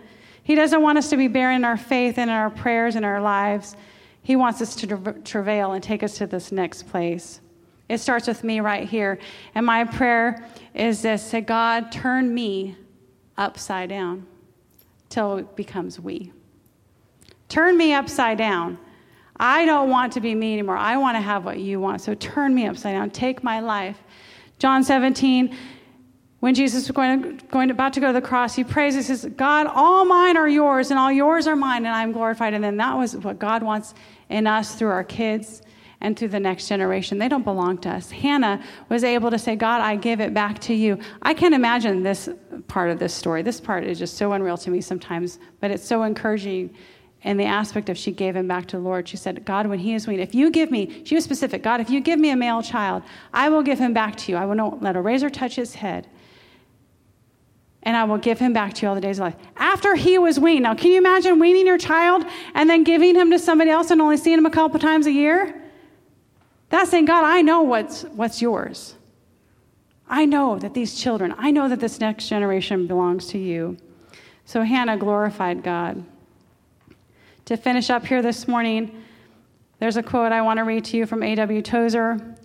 He 0.43 0.55
doesn't 0.55 0.81
want 0.81 0.97
us 0.97 1.09
to 1.11 1.17
be 1.17 1.27
barren 1.27 1.57
in 1.57 1.65
our 1.65 1.77
faith 1.77 2.17
and 2.17 2.29
in 2.29 2.35
our 2.35 2.49
prayers 2.49 2.95
and 2.95 3.05
our 3.05 3.21
lives. 3.21 3.75
He 4.23 4.35
wants 4.35 4.61
us 4.61 4.75
to 4.77 5.13
travail 5.23 5.73
and 5.73 5.83
take 5.83 6.03
us 6.03 6.17
to 6.17 6.27
this 6.27 6.51
next 6.51 6.87
place. 6.89 7.41
It 7.89 7.99
starts 7.99 8.27
with 8.27 8.43
me 8.43 8.59
right 8.59 8.87
here. 8.87 9.19
And 9.53 9.65
my 9.65 9.83
prayer 9.83 10.47
is 10.73 11.01
this 11.01 11.21
say, 11.21 11.41
God, 11.41 11.91
turn 11.91 12.33
me 12.33 12.77
upside 13.37 13.89
down 13.89 14.25
till 15.09 15.37
it 15.37 15.55
becomes 15.55 15.99
we. 15.99 16.31
Turn 17.49 17.77
me 17.77 17.93
upside 17.93 18.37
down. 18.37 18.77
I 19.37 19.65
don't 19.65 19.89
want 19.89 20.13
to 20.13 20.21
be 20.21 20.33
me 20.35 20.53
anymore. 20.53 20.77
I 20.77 20.97
want 20.97 21.17
to 21.17 21.21
have 21.21 21.43
what 21.43 21.59
you 21.59 21.79
want. 21.79 22.01
So 22.01 22.13
turn 22.13 22.55
me 22.55 22.67
upside 22.67 22.93
down. 22.93 23.09
Take 23.09 23.43
my 23.43 23.59
life. 23.59 23.97
John 24.59 24.83
17, 24.83 25.55
when 26.41 26.55
Jesus 26.55 26.87
was 26.87 26.95
going, 26.95 27.39
going 27.51 27.69
about 27.69 27.93
to 27.93 27.99
go 27.99 28.07
to 28.07 28.13
the 28.13 28.21
cross, 28.21 28.55
he 28.55 28.63
prays, 28.63 28.95
he 28.95 29.03
says, 29.03 29.25
God, 29.37 29.67
all 29.67 30.05
mine 30.05 30.35
are 30.37 30.49
yours, 30.49 30.89
and 30.89 30.99
all 30.99 31.11
yours 31.11 31.45
are 31.45 31.55
mine, 31.55 31.85
and 31.85 31.95
I'm 31.95 32.11
glorified. 32.11 32.55
And 32.55 32.63
then 32.63 32.77
that 32.77 32.97
was 32.97 33.15
what 33.15 33.37
God 33.37 33.61
wants 33.61 33.93
in 34.27 34.47
us 34.47 34.73
through 34.73 34.89
our 34.89 35.03
kids 35.03 35.61
and 36.01 36.17
through 36.17 36.29
the 36.29 36.39
next 36.39 36.67
generation. 36.67 37.19
They 37.19 37.29
don't 37.29 37.43
belong 37.43 37.77
to 37.79 37.89
us. 37.89 38.09
Hannah 38.09 38.63
was 38.89 39.03
able 39.03 39.29
to 39.29 39.37
say, 39.37 39.55
God, 39.55 39.81
I 39.81 39.95
give 39.95 40.19
it 40.19 40.33
back 40.33 40.57
to 40.61 40.73
you. 40.73 40.97
I 41.21 41.35
can't 41.35 41.53
imagine 41.53 42.01
this 42.01 42.27
part 42.67 42.89
of 42.89 42.97
this 42.97 43.13
story. 43.13 43.43
This 43.43 43.61
part 43.61 43.83
is 43.83 43.99
just 43.99 44.17
so 44.17 44.31
unreal 44.31 44.57
to 44.57 44.71
me 44.71 44.81
sometimes, 44.81 45.37
but 45.59 45.69
it's 45.69 45.85
so 45.85 46.01
encouraging 46.01 46.73
in 47.21 47.37
the 47.37 47.45
aspect 47.45 47.87
of 47.89 47.99
she 47.99 48.11
gave 48.11 48.35
him 48.35 48.47
back 48.47 48.65
to 48.65 48.77
the 48.77 48.81
Lord. 48.81 49.07
She 49.07 49.15
said, 49.15 49.45
God, 49.45 49.67
when 49.67 49.77
he 49.77 49.93
is 49.93 50.07
weaned, 50.07 50.21
if 50.21 50.33
you 50.33 50.49
give 50.49 50.71
me, 50.71 51.03
she 51.05 51.13
was 51.13 51.23
specific, 51.23 51.61
God, 51.61 51.81
if 51.81 51.91
you 51.91 52.01
give 52.01 52.19
me 52.19 52.31
a 52.31 52.35
male 52.35 52.63
child, 52.63 53.03
I 53.31 53.49
will 53.49 53.61
give 53.61 53.77
him 53.77 53.93
back 53.93 54.15
to 54.15 54.31
you. 54.31 54.39
I 54.39 54.45
will 54.45 54.55
not 54.55 54.81
let 54.81 54.95
a 54.95 55.01
razor 55.01 55.29
touch 55.29 55.55
his 55.55 55.75
head. 55.75 56.07
And 57.83 57.97
I 57.97 58.03
will 58.03 58.17
give 58.17 58.37
him 58.39 58.53
back 58.53 58.73
to 58.75 58.81
you 58.83 58.89
all 58.89 58.95
the 58.95 59.01
days 59.01 59.17
of 59.17 59.23
life. 59.23 59.35
After 59.57 59.95
he 59.95 60.17
was 60.17 60.39
weaned. 60.39 60.63
Now, 60.63 60.75
can 60.75 60.91
you 60.91 60.99
imagine 60.99 61.39
weaning 61.39 61.65
your 61.65 61.79
child 61.79 62.23
and 62.53 62.69
then 62.69 62.83
giving 62.83 63.15
him 63.15 63.31
to 63.31 63.39
somebody 63.39 63.71
else 63.71 63.89
and 63.89 64.01
only 64.01 64.17
seeing 64.17 64.37
him 64.37 64.45
a 64.45 64.51
couple 64.51 64.79
times 64.79 65.07
a 65.07 65.11
year? 65.11 65.61
That's 66.69 66.91
saying, 66.91 67.05
God, 67.05 67.25
I 67.25 67.41
know 67.41 67.63
what's, 67.63 68.03
what's 68.03 68.41
yours. 68.41 68.95
I 70.07 70.25
know 70.25 70.59
that 70.59 70.73
these 70.73 70.99
children, 70.99 71.33
I 71.37 71.51
know 71.51 71.69
that 71.69 71.79
this 71.79 71.99
next 71.99 72.27
generation 72.27 72.85
belongs 72.85 73.27
to 73.27 73.37
you. 73.37 73.77
So 74.45 74.61
Hannah 74.61 74.97
glorified 74.97 75.63
God. 75.63 76.03
To 77.45 77.57
finish 77.57 77.89
up 77.89 78.05
here 78.05 78.21
this 78.21 78.47
morning, 78.47 79.03
there's 79.79 79.97
a 79.97 80.03
quote 80.03 80.31
I 80.31 80.41
want 80.41 80.57
to 80.57 80.63
read 80.63 80.85
to 80.85 80.97
you 80.97 81.05
from 81.05 81.23
A.W. 81.23 81.61
Tozer. 81.61 82.35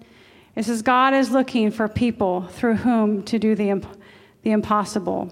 It 0.55 0.65
says, 0.65 0.81
God 0.81 1.13
is 1.13 1.31
looking 1.31 1.71
for 1.71 1.87
people 1.87 2.43
through 2.43 2.77
whom 2.77 3.23
to 3.25 3.39
do 3.39 3.55
the, 3.55 3.71
imp- 3.71 3.99
the 4.47 4.53
impossible. 4.53 5.29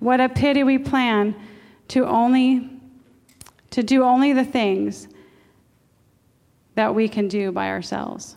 What 0.00 0.20
a 0.20 0.28
pity 0.28 0.62
we 0.62 0.76
plan 0.76 1.34
to 1.88 2.04
only 2.06 2.68
to 3.70 3.82
do 3.82 4.02
only 4.02 4.34
the 4.34 4.44
things 4.44 5.08
that 6.74 6.94
we 6.94 7.08
can 7.08 7.26
do 7.26 7.50
by 7.52 7.68
ourselves. 7.68 8.36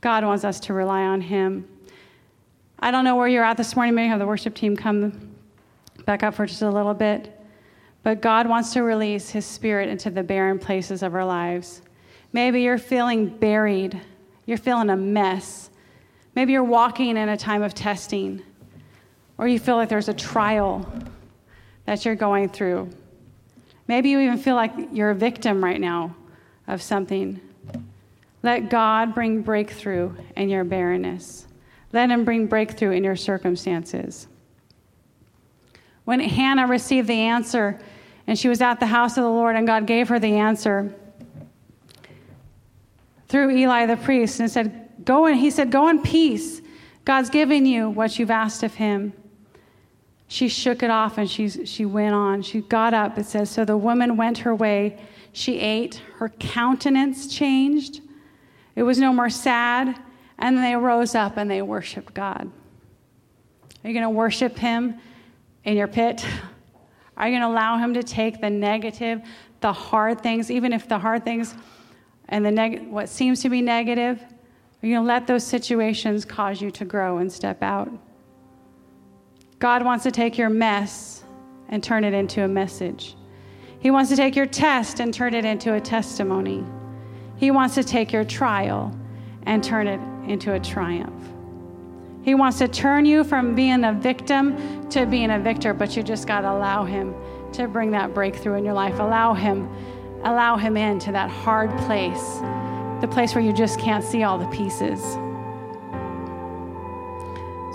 God 0.00 0.24
wants 0.24 0.42
us 0.42 0.58
to 0.60 0.74
rely 0.74 1.02
on 1.02 1.20
Him. 1.20 1.68
I 2.80 2.90
don't 2.90 3.04
know 3.04 3.14
where 3.14 3.28
you're 3.28 3.44
at 3.44 3.56
this 3.56 3.76
morning. 3.76 3.94
Maybe 3.94 4.08
have 4.08 4.18
the 4.18 4.26
worship 4.26 4.56
team 4.56 4.76
come 4.76 5.36
back 6.04 6.24
up 6.24 6.34
for 6.34 6.44
just 6.44 6.62
a 6.62 6.68
little 6.68 6.94
bit. 6.94 7.40
But 8.02 8.20
God 8.20 8.48
wants 8.48 8.72
to 8.72 8.82
release 8.82 9.30
His 9.30 9.46
Spirit 9.46 9.88
into 9.88 10.10
the 10.10 10.24
barren 10.24 10.58
places 10.58 11.04
of 11.04 11.14
our 11.14 11.24
lives. 11.24 11.82
Maybe 12.32 12.62
you're 12.62 12.78
feeling 12.78 13.28
buried, 13.28 14.00
you're 14.44 14.58
feeling 14.58 14.90
a 14.90 14.96
mess. 14.96 15.70
Maybe 16.36 16.52
you're 16.52 16.62
walking 16.62 17.16
in 17.16 17.30
a 17.30 17.36
time 17.36 17.62
of 17.62 17.72
testing, 17.72 18.42
or 19.38 19.48
you 19.48 19.58
feel 19.58 19.76
like 19.76 19.88
there's 19.88 20.08
a 20.08 20.14
trial 20.14 20.90
that 21.84 22.04
you're 22.04 22.14
going 22.14 22.48
through. 22.48 22.90
Maybe 23.88 24.10
you 24.10 24.20
even 24.20 24.38
feel 24.38 24.56
like 24.56 24.72
you're 24.92 25.10
a 25.10 25.14
victim 25.14 25.62
right 25.62 25.80
now 25.80 26.14
of 26.66 26.82
something. 26.82 27.40
Let 28.42 28.70
God 28.70 29.14
bring 29.14 29.42
breakthrough 29.42 30.14
in 30.36 30.48
your 30.48 30.64
barrenness. 30.64 31.46
Let 31.92 32.10
Him 32.10 32.24
bring 32.24 32.46
breakthrough 32.46 32.90
in 32.90 33.04
your 33.04 33.16
circumstances. 33.16 34.26
When 36.04 36.20
Hannah 36.20 36.66
received 36.66 37.08
the 37.08 37.20
answer, 37.20 37.80
and 38.26 38.38
she 38.38 38.48
was 38.48 38.60
at 38.60 38.80
the 38.80 38.86
house 38.86 39.16
of 39.16 39.24
the 39.24 39.30
Lord, 39.30 39.56
and 39.56 39.66
God 39.66 39.86
gave 39.86 40.08
her 40.08 40.18
the 40.18 40.34
answer 40.36 40.94
through 43.28 43.50
Eli 43.50 43.86
the 43.86 43.96
priest, 43.96 44.40
and 44.40 44.50
said, 44.50 44.88
Go 45.04 45.26
and 45.26 45.36
he 45.36 45.50
said, 45.50 45.70
Go 45.70 45.88
in 45.88 46.02
peace. 46.02 46.60
God's 47.04 47.30
giving 47.30 47.66
you 47.66 47.88
what 47.90 48.18
you've 48.18 48.30
asked 48.30 48.62
of 48.62 48.74
him. 48.74 49.12
She 50.28 50.48
shook 50.48 50.82
it 50.82 50.90
off 50.90 51.18
and 51.18 51.30
she, 51.30 51.48
she 51.48 51.84
went 51.84 52.14
on. 52.14 52.42
She 52.42 52.60
got 52.62 52.94
up. 52.94 53.18
It 53.18 53.26
says, 53.26 53.50
So 53.50 53.64
the 53.64 53.76
woman 53.76 54.16
went 54.16 54.38
her 54.38 54.54
way. 54.54 54.98
She 55.32 55.58
ate. 55.60 56.02
Her 56.16 56.28
countenance 56.28 57.26
changed. 57.26 58.00
It 58.74 58.82
was 58.82 58.98
no 58.98 59.12
more 59.12 59.30
sad. 59.30 59.96
And 60.38 60.58
they 60.58 60.74
rose 60.74 61.14
up 61.14 61.36
and 61.36 61.50
they 61.50 61.62
worshiped 61.62 62.12
God. 62.12 62.50
Are 63.84 63.88
you 63.88 63.94
going 63.94 64.02
to 64.02 64.10
worship 64.10 64.58
Him 64.58 64.96
in 65.64 65.76
your 65.76 65.88
pit? 65.88 66.24
Are 67.16 67.28
you 67.28 67.32
going 67.32 67.42
to 67.42 67.48
allow 67.48 67.78
Him 67.78 67.94
to 67.94 68.02
take 68.02 68.40
the 68.40 68.50
negative, 68.50 69.22
the 69.60 69.72
hard 69.72 70.22
things, 70.22 70.50
even 70.50 70.72
if 70.72 70.88
the 70.88 70.98
hard 70.98 71.24
things 71.24 71.54
and 72.28 72.44
the 72.44 72.50
neg- 72.50 72.88
what 72.88 73.08
seems 73.08 73.40
to 73.42 73.48
be 73.48 73.62
negative? 73.62 74.20
Are 74.20 74.86
you 74.86 74.94
going 74.94 75.04
to 75.04 75.08
let 75.08 75.26
those 75.26 75.46
situations 75.46 76.24
cause 76.24 76.60
you 76.60 76.70
to 76.72 76.84
grow 76.84 77.18
and 77.18 77.32
step 77.32 77.62
out? 77.62 77.90
God 79.66 79.82
wants 79.82 80.04
to 80.04 80.12
take 80.12 80.38
your 80.38 80.48
mess 80.48 81.24
and 81.70 81.82
turn 81.82 82.04
it 82.04 82.14
into 82.14 82.44
a 82.44 82.46
message. 82.46 83.16
He 83.80 83.90
wants 83.90 84.10
to 84.10 84.16
take 84.16 84.36
your 84.36 84.46
test 84.46 85.00
and 85.00 85.12
turn 85.12 85.34
it 85.34 85.44
into 85.44 85.74
a 85.74 85.80
testimony. 85.80 86.64
He 87.34 87.50
wants 87.50 87.74
to 87.74 87.82
take 87.82 88.12
your 88.12 88.22
trial 88.22 88.96
and 89.42 89.64
turn 89.64 89.88
it 89.88 89.98
into 90.30 90.52
a 90.52 90.60
triumph. 90.60 91.20
He 92.22 92.36
wants 92.36 92.58
to 92.58 92.68
turn 92.68 93.06
you 93.06 93.24
from 93.24 93.56
being 93.56 93.82
a 93.82 93.92
victim 93.92 94.88
to 94.90 95.04
being 95.04 95.32
a 95.32 95.40
victor, 95.40 95.74
but 95.74 95.96
you 95.96 96.04
just 96.04 96.28
got 96.28 96.42
to 96.42 96.52
allow 96.52 96.84
him 96.84 97.12
to 97.54 97.66
bring 97.66 97.90
that 97.90 98.14
breakthrough 98.14 98.58
in 98.58 98.64
your 98.64 98.74
life. 98.74 99.00
Allow 99.00 99.34
him 99.34 99.68
allow 100.22 100.56
him 100.56 100.76
into 100.76 101.10
that 101.10 101.28
hard 101.28 101.76
place, 101.78 102.38
the 103.00 103.08
place 103.10 103.34
where 103.34 103.42
you 103.42 103.52
just 103.52 103.80
can't 103.80 104.04
see 104.04 104.22
all 104.22 104.38
the 104.38 104.46
pieces. 104.46 105.00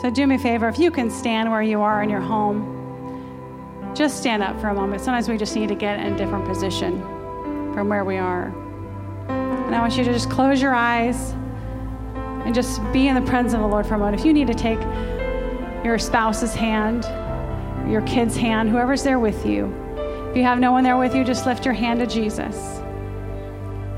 So 0.02 0.10
do 0.10 0.26
me 0.26 0.34
a 0.34 0.40
favor, 0.40 0.68
if 0.68 0.80
you 0.80 0.90
can 0.90 1.12
stand 1.12 1.52
where 1.52 1.62
you 1.62 1.82
are 1.82 2.02
in 2.02 2.10
your 2.10 2.22
home, 2.22 3.94
just 3.94 4.18
stand 4.18 4.42
up 4.42 4.60
for 4.60 4.70
a 4.70 4.74
moment. 4.74 5.00
Sometimes 5.04 5.30
we 5.30 5.38
just 5.38 5.56
need 5.56 5.70
to 5.70 5.76
get 5.76 6.00
in 6.00 6.14
a 6.14 6.18
different 6.18 6.44
position 6.48 7.00
from 7.72 7.88
where 7.88 8.04
we 8.04 8.18
are. 8.18 8.46
And 9.28 9.76
I 9.76 9.80
want 9.80 9.96
you 9.98 10.04
to 10.04 10.12
just 10.12 10.28
close 10.28 10.60
your 10.60 10.74
eyes 10.74 11.34
and 12.16 12.56
just 12.56 12.82
be 12.92 13.10
in 13.10 13.14
the 13.14 13.22
presence 13.30 13.54
of 13.54 13.60
the 13.60 13.68
Lord 13.68 13.86
for 13.86 13.94
a 13.94 13.98
moment. 14.00 14.20
If 14.20 14.26
you 14.26 14.34
need 14.34 14.48
to 14.48 14.56
take 14.56 14.80
your 15.86 16.00
spouse's 16.00 16.56
hand, 16.56 17.04
your 17.88 18.02
kid's 18.02 18.36
hand, 18.36 18.72
whoever's 18.72 19.04
there 19.04 19.20
with 19.20 19.46
you, 19.46 19.72
if 20.32 20.36
you 20.36 20.42
have 20.42 20.58
no 20.58 20.72
one 20.72 20.84
there 20.84 20.98
with 20.98 21.14
you, 21.14 21.24
just 21.24 21.46
lift 21.46 21.64
your 21.64 21.76
hand 21.76 22.00
to 22.00 22.08
Jesus. 22.08 22.56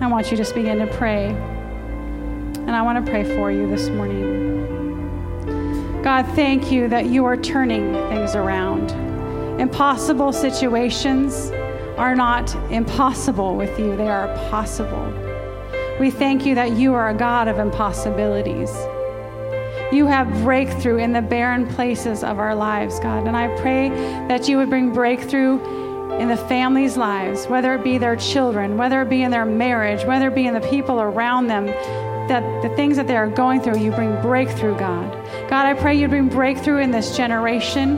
I 0.01 0.07
want 0.07 0.25
you 0.25 0.31
to 0.31 0.43
just 0.43 0.53
begin 0.53 0.79
to 0.79 0.87
pray. 0.97 1.27
And 1.27 2.71
I 2.71 2.81
want 2.81 3.05
to 3.05 3.09
pray 3.09 3.23
for 3.37 3.49
you 3.51 3.69
this 3.69 3.87
morning. 3.87 4.52
God, 6.03 6.27
thank 6.35 6.69
you 6.69 6.89
that 6.89 7.05
you 7.05 7.23
are 7.23 7.37
turning 7.37 7.93
things 8.09 8.35
around. 8.35 8.91
Impossible 9.61 10.33
situations 10.33 11.49
are 11.97 12.13
not 12.13 12.53
impossible 12.69 13.55
with 13.55 13.79
you, 13.79 13.95
they 13.95 14.09
are 14.09 14.27
possible. 14.49 15.13
We 16.01 16.11
thank 16.11 16.45
you 16.45 16.55
that 16.55 16.73
you 16.73 16.93
are 16.93 17.07
a 17.07 17.13
God 17.13 17.47
of 17.47 17.57
impossibilities. 17.57 18.69
You 19.93 20.05
have 20.07 20.29
breakthrough 20.43 20.97
in 20.97 21.13
the 21.13 21.21
barren 21.21 21.67
places 21.67 22.21
of 22.21 22.37
our 22.37 22.53
lives, 22.53 22.99
God. 22.99 23.25
And 23.25 23.37
I 23.37 23.47
pray 23.61 23.87
that 24.27 24.49
you 24.49 24.57
would 24.57 24.69
bring 24.69 24.91
breakthrough 24.91 25.57
in 26.17 26.27
the 26.27 26.35
families' 26.37 26.97
lives, 26.97 27.47
whether 27.47 27.73
it 27.75 27.83
be 27.83 27.97
their 27.97 28.17
children, 28.17 28.75
whether 28.75 29.01
it 29.03 29.09
be 29.09 29.23
in 29.23 29.31
their 29.31 29.45
marriage, 29.45 30.03
whether 30.03 30.27
it 30.27 30.35
be 30.35 30.47
in 30.47 30.53
the 30.53 30.67
people 30.67 30.99
around 30.99 31.47
them, 31.47 31.67
that 32.29 32.61
the 32.61 32.69
things 32.75 32.97
that 32.97 33.07
they 33.07 33.17
are 33.17 33.27
going 33.27 33.61
through, 33.61 33.79
you 33.79 33.91
bring 33.91 34.21
breakthrough, 34.21 34.77
God. 34.77 35.11
God, 35.49 35.65
I 35.65 35.73
pray 35.73 35.95
you 35.95 36.07
bring 36.07 36.29
breakthrough 36.29 36.77
in 36.77 36.91
this 36.91 37.15
generation 37.15 37.97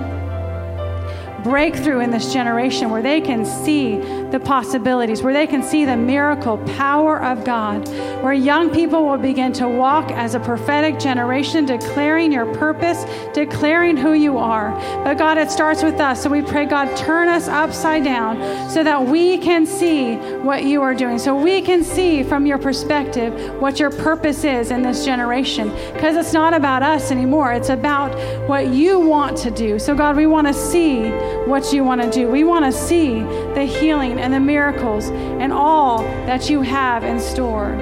breakthrough 1.45 1.99
in 1.99 2.09
this 2.09 2.33
generation 2.33 2.89
where 2.89 3.03
they 3.03 3.21
can 3.21 3.45
see 3.45 3.97
the 4.31 4.39
possibilities, 4.39 5.21
where 5.21 5.33
they 5.33 5.47
can 5.47 5.63
see 5.63 5.85
the 5.85 5.95
miracle 5.95 6.57
power 6.75 7.21
of 7.21 7.43
God, 7.43 7.87
where 8.23 8.33
young 8.33 8.69
people 8.69 9.05
will 9.05 9.17
begin 9.17 9.53
to 9.53 9.67
walk 9.67 10.11
as 10.11 10.35
a 10.35 10.39
prophetic 10.39 10.99
generation, 10.99 11.65
declaring 11.65 12.31
your 12.31 12.45
purpose, 12.55 13.05
declaring 13.33 13.97
who 13.97 14.13
you 14.13 14.37
are. 14.37 14.71
But 15.03 15.17
God, 15.17 15.37
it 15.37 15.51
starts 15.51 15.83
with 15.83 15.99
us. 15.99 16.23
So 16.23 16.29
we 16.29 16.41
pray, 16.41 16.65
God, 16.65 16.95
turn 16.97 17.27
us 17.27 17.47
upside 17.47 18.03
down 18.03 18.69
so 18.69 18.83
that 18.83 19.05
we 19.05 19.37
can 19.37 19.65
see 19.65 20.15
what 20.15 20.63
you 20.63 20.81
are 20.81 20.93
doing, 20.93 21.19
so 21.19 21.35
we 21.35 21.61
can 21.61 21.83
see 21.83 22.23
from 22.23 22.45
your 22.45 22.57
perspective 22.57 23.33
what 23.59 23.79
your 23.79 23.91
purpose 23.91 24.43
is 24.43 24.71
in 24.71 24.81
this 24.81 25.05
generation. 25.05 25.69
Because 25.93 26.15
it's 26.15 26.33
not 26.33 26.53
about 26.53 26.83
us 26.83 27.11
anymore, 27.11 27.53
it's 27.53 27.69
about 27.69 28.15
what 28.47 28.67
you 28.67 28.99
want 28.99 29.37
to 29.37 29.51
do. 29.51 29.79
So, 29.79 29.95
God, 29.95 30.15
we 30.15 30.25
want 30.25 30.47
to 30.47 30.53
see 30.53 31.09
what 31.45 31.71
you 31.73 31.83
want 31.83 32.01
to 32.01 32.09
do. 32.09 32.27
We 32.27 32.43
want 32.43 32.65
to 32.65 32.71
see 32.71 33.19
the 33.53 33.63
healing 33.63 34.19
and 34.25 34.33
the 34.33 34.39
miracles 34.39 35.09
and 35.11 35.53
all 35.53 35.99
that 36.25 36.49
you 36.49 36.63
have 36.63 37.03
in 37.03 37.19
store. 37.19 37.75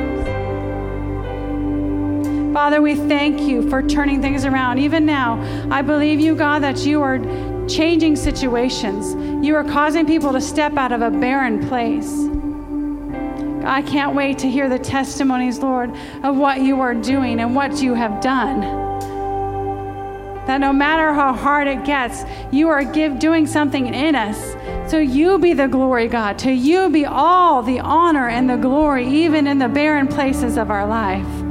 Father, 2.53 2.81
we 2.81 2.95
thank 2.95 3.39
you 3.39 3.69
for 3.69 3.81
turning 3.81 4.21
things 4.21 4.43
around. 4.43 4.77
Even 4.77 5.05
now, 5.05 5.41
I 5.71 5.81
believe 5.81 6.19
you, 6.19 6.35
God, 6.35 6.59
that 6.59 6.85
you 6.85 7.01
are 7.01 7.17
changing 7.69 8.17
situations. 8.17 9.15
You 9.43 9.55
are 9.55 9.63
causing 9.63 10.05
people 10.05 10.33
to 10.33 10.41
step 10.41 10.75
out 10.75 10.91
of 10.91 11.01
a 11.01 11.09
barren 11.09 11.65
place. 11.69 12.11
I 13.65 13.81
can't 13.81 14.13
wait 14.13 14.37
to 14.39 14.49
hear 14.49 14.67
the 14.67 14.77
testimonies, 14.77 15.59
Lord, 15.59 15.95
of 16.23 16.35
what 16.35 16.59
you 16.59 16.81
are 16.81 16.93
doing 16.93 17.39
and 17.39 17.55
what 17.55 17.81
you 17.81 17.93
have 17.93 18.21
done 18.21 18.92
that 20.47 20.59
no 20.59 20.73
matter 20.73 21.13
how 21.13 21.33
hard 21.33 21.67
it 21.67 21.85
gets, 21.85 22.23
you 22.51 22.69
are 22.69 22.83
give, 22.83 23.19
doing 23.19 23.47
something 23.47 23.93
in 23.93 24.15
us. 24.15 24.55
So 24.91 24.99
you 24.99 25.39
be 25.39 25.53
the 25.53 25.67
glory, 25.67 26.07
God. 26.07 26.37
To 26.39 26.51
you 26.51 26.89
be 26.89 27.05
all 27.05 27.63
the 27.63 27.79
honor 27.79 28.27
and 28.29 28.49
the 28.49 28.57
glory, 28.57 29.07
even 29.07 29.47
in 29.47 29.59
the 29.59 29.69
barren 29.69 30.07
places 30.07 30.57
of 30.57 30.69
our 30.69 30.85
life. 30.85 31.42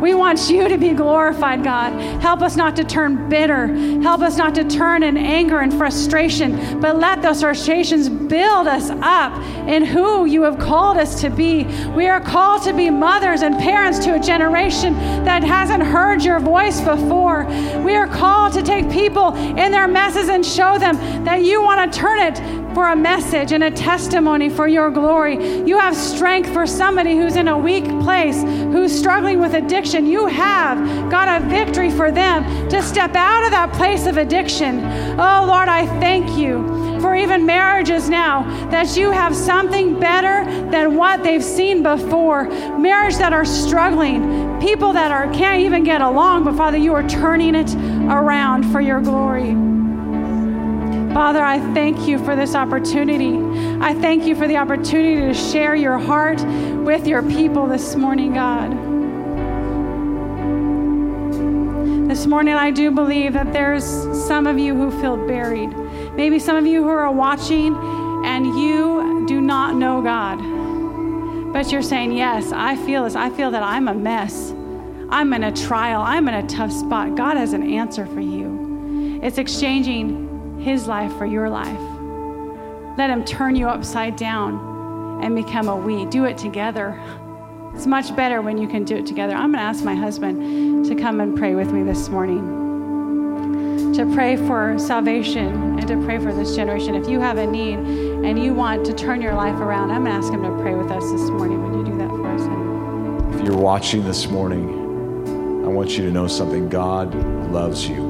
We 0.00 0.14
want 0.14 0.48
you 0.48 0.68
to 0.68 0.78
be 0.78 0.92
glorified, 0.92 1.62
God. 1.62 1.92
Help 2.22 2.40
us 2.40 2.56
not 2.56 2.74
to 2.76 2.84
turn 2.84 3.28
bitter. 3.28 3.66
Help 4.00 4.22
us 4.22 4.36
not 4.36 4.54
to 4.54 4.64
turn 4.64 5.02
in 5.02 5.16
anger 5.16 5.60
and 5.60 5.72
frustration, 5.72 6.80
but 6.80 6.98
let 6.98 7.20
those 7.20 7.42
frustrations 7.42 8.08
build 8.08 8.66
us 8.66 8.90
up 8.90 9.36
in 9.68 9.84
who 9.84 10.24
you 10.24 10.42
have 10.42 10.58
called 10.58 10.96
us 10.96 11.20
to 11.20 11.28
be. 11.28 11.64
We 11.94 12.08
are 12.08 12.20
called 12.20 12.62
to 12.62 12.72
be 12.72 12.88
mothers 12.88 13.42
and 13.42 13.58
parents 13.58 13.98
to 14.00 14.14
a 14.14 14.18
generation 14.18 14.94
that 15.24 15.44
hasn't 15.44 15.82
heard 15.82 16.24
your 16.24 16.40
voice 16.40 16.80
before. 16.80 17.44
We 17.84 17.94
are 17.94 18.06
called 18.06 18.54
to 18.54 18.62
take 18.62 18.90
people 18.90 19.34
in 19.34 19.70
their 19.70 19.88
messes 19.88 20.28
and 20.28 20.44
show 20.44 20.78
them 20.78 20.96
that 21.24 21.42
you 21.42 21.62
want 21.62 21.92
to 21.92 21.98
turn 21.98 22.18
it 22.20 22.69
for 22.74 22.88
a 22.88 22.96
message 22.96 23.52
and 23.52 23.64
a 23.64 23.70
testimony 23.70 24.48
for 24.48 24.68
your 24.68 24.90
glory. 24.90 25.64
You 25.66 25.78
have 25.78 25.96
strength 25.96 26.52
for 26.52 26.66
somebody 26.66 27.16
who's 27.16 27.36
in 27.36 27.48
a 27.48 27.58
weak 27.58 27.84
place, 28.00 28.42
who's 28.42 28.96
struggling 28.96 29.40
with 29.40 29.54
addiction. 29.54 30.06
You 30.06 30.26
have 30.26 31.10
got 31.10 31.42
a 31.42 31.44
victory 31.46 31.90
for 31.90 32.10
them 32.10 32.68
to 32.68 32.82
step 32.82 33.14
out 33.14 33.44
of 33.44 33.50
that 33.50 33.72
place 33.72 34.06
of 34.06 34.16
addiction. 34.16 34.80
Oh, 35.18 35.44
Lord, 35.46 35.68
I 35.68 35.86
thank 36.00 36.38
you 36.38 36.80
for 37.00 37.16
even 37.16 37.46
marriages 37.46 38.08
now 38.08 38.42
that 38.70 38.96
you 38.96 39.10
have 39.10 39.34
something 39.34 39.98
better 39.98 40.44
than 40.70 40.96
what 40.96 41.22
they've 41.22 41.44
seen 41.44 41.82
before. 41.82 42.44
Marriage 42.78 43.16
that 43.16 43.32
are 43.32 43.44
struggling, 43.44 44.60
people 44.60 44.92
that 44.92 45.10
are 45.10 45.32
can't 45.32 45.62
even 45.62 45.82
get 45.82 46.02
along, 46.02 46.44
but 46.44 46.54
Father, 46.56 46.76
you 46.76 46.92
are 46.94 47.08
turning 47.08 47.54
it 47.54 47.74
around 47.74 48.70
for 48.70 48.80
your 48.80 49.00
glory. 49.00 49.69
Father, 51.12 51.42
I 51.42 51.58
thank 51.74 52.06
you 52.06 52.24
for 52.24 52.36
this 52.36 52.54
opportunity. 52.54 53.36
I 53.80 53.94
thank 53.94 54.26
you 54.26 54.36
for 54.36 54.46
the 54.46 54.58
opportunity 54.58 55.16
to 55.16 55.34
share 55.34 55.74
your 55.74 55.98
heart 55.98 56.40
with 56.84 57.04
your 57.04 57.20
people 57.24 57.66
this 57.66 57.96
morning, 57.96 58.32
God. 58.32 58.70
This 62.08 62.26
morning, 62.26 62.54
I 62.54 62.70
do 62.70 62.92
believe 62.92 63.32
that 63.32 63.52
there's 63.52 63.84
some 64.24 64.46
of 64.46 64.56
you 64.56 64.76
who 64.76 64.92
feel 65.00 65.16
buried. 65.26 65.70
Maybe 66.14 66.38
some 66.38 66.54
of 66.54 66.64
you 66.64 66.84
who 66.84 66.88
are 66.88 67.10
watching 67.10 67.74
and 68.24 68.46
you 68.46 69.24
do 69.26 69.40
not 69.40 69.74
know 69.74 70.00
God. 70.00 70.38
But 71.52 71.72
you're 71.72 71.82
saying, 71.82 72.12
Yes, 72.12 72.52
I 72.52 72.76
feel 72.76 73.02
this. 73.02 73.16
I 73.16 73.30
feel 73.30 73.50
that 73.50 73.64
I'm 73.64 73.88
a 73.88 73.94
mess. 73.94 74.52
I'm 75.10 75.32
in 75.32 75.42
a 75.42 75.50
trial. 75.50 76.02
I'm 76.02 76.28
in 76.28 76.34
a 76.34 76.46
tough 76.46 76.70
spot. 76.70 77.16
God 77.16 77.36
has 77.36 77.52
an 77.52 77.68
answer 77.68 78.06
for 78.06 78.20
you. 78.20 79.18
It's 79.24 79.38
exchanging 79.38 80.29
his 80.60 80.86
life 80.86 81.12
for 81.16 81.26
your 81.26 81.48
life. 81.48 81.80
Let 82.98 83.08
Him 83.10 83.24
turn 83.24 83.56
you 83.56 83.68
upside 83.68 84.16
down 84.16 85.22
and 85.22 85.34
become 85.34 85.68
a 85.68 85.76
we. 85.76 86.04
Do 86.06 86.24
it 86.24 86.36
together. 86.36 87.00
It's 87.74 87.86
much 87.86 88.14
better 88.14 88.42
when 88.42 88.58
you 88.58 88.68
can 88.68 88.84
do 88.84 88.96
it 88.96 89.06
together. 89.06 89.34
I'm 89.34 89.52
going 89.52 89.62
to 89.62 89.68
ask 89.68 89.84
my 89.84 89.94
husband 89.94 90.84
to 90.86 90.94
come 90.94 91.20
and 91.20 91.36
pray 91.36 91.54
with 91.54 91.72
me 91.72 91.82
this 91.82 92.08
morning, 92.08 93.94
to 93.94 94.12
pray 94.14 94.36
for 94.36 94.78
salvation 94.78 95.78
and 95.78 95.88
to 95.88 95.96
pray 96.04 96.18
for 96.18 96.34
this 96.34 96.54
generation. 96.56 96.94
If 96.94 97.08
you 97.08 97.20
have 97.20 97.38
a 97.38 97.46
need 97.46 97.78
and 97.78 98.42
you 98.42 98.52
want 98.52 98.84
to 98.86 98.92
turn 98.92 99.22
your 99.22 99.34
life 99.34 99.56
around, 99.56 99.90
I'm 99.92 100.04
going 100.04 100.20
to 100.20 100.26
ask 100.26 100.32
him 100.32 100.42
to 100.42 100.62
pray 100.62 100.74
with 100.74 100.90
us 100.90 101.04
this 101.10 101.30
morning. 101.30 101.62
Would 101.62 101.86
you 101.86 101.92
do 101.92 101.98
that 101.98 102.08
for 102.08 102.26
us? 102.26 103.40
If 103.40 103.46
you're 103.46 103.56
watching 103.56 104.04
this 104.04 104.26
morning, 104.26 105.64
I 105.64 105.68
want 105.68 105.96
you 105.96 106.04
to 106.04 106.10
know 106.10 106.26
something 106.26 106.68
God 106.68 107.14
loves 107.50 107.88
you. 107.88 108.09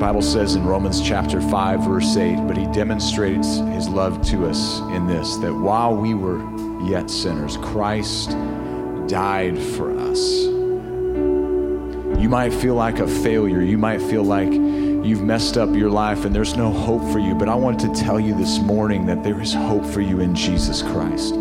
Bible 0.00 0.22
says 0.22 0.54
in 0.54 0.64
Romans 0.64 1.02
chapter 1.02 1.42
5 1.42 1.84
verse 1.84 2.16
8, 2.16 2.46
but 2.46 2.56
he 2.56 2.64
demonstrates 2.68 3.58
his 3.58 3.86
love 3.86 4.22
to 4.28 4.46
us 4.46 4.80
in 4.92 5.06
this 5.06 5.36
that 5.36 5.52
while 5.52 5.94
we 5.94 6.14
were 6.14 6.40
yet 6.82 7.10
sinners, 7.10 7.58
Christ 7.58 8.30
died 9.08 9.58
for 9.58 9.94
us. 9.98 10.44
You 12.18 12.30
might 12.30 12.54
feel 12.54 12.76
like 12.76 12.98
a 12.98 13.06
failure. 13.06 13.60
You 13.60 13.76
might 13.76 14.00
feel 14.00 14.22
like 14.22 14.50
you've 14.50 15.20
messed 15.22 15.58
up 15.58 15.76
your 15.76 15.90
life 15.90 16.24
and 16.24 16.34
there's 16.34 16.56
no 16.56 16.72
hope 16.72 17.02
for 17.12 17.18
you. 17.18 17.34
But 17.34 17.50
I 17.50 17.54
want 17.54 17.78
to 17.80 17.94
tell 17.94 18.18
you 18.18 18.34
this 18.34 18.58
morning 18.58 19.04
that 19.04 19.22
there 19.22 19.38
is 19.38 19.52
hope 19.52 19.84
for 19.84 20.00
you 20.00 20.20
in 20.20 20.34
Jesus 20.34 20.80
Christ. 20.80 21.34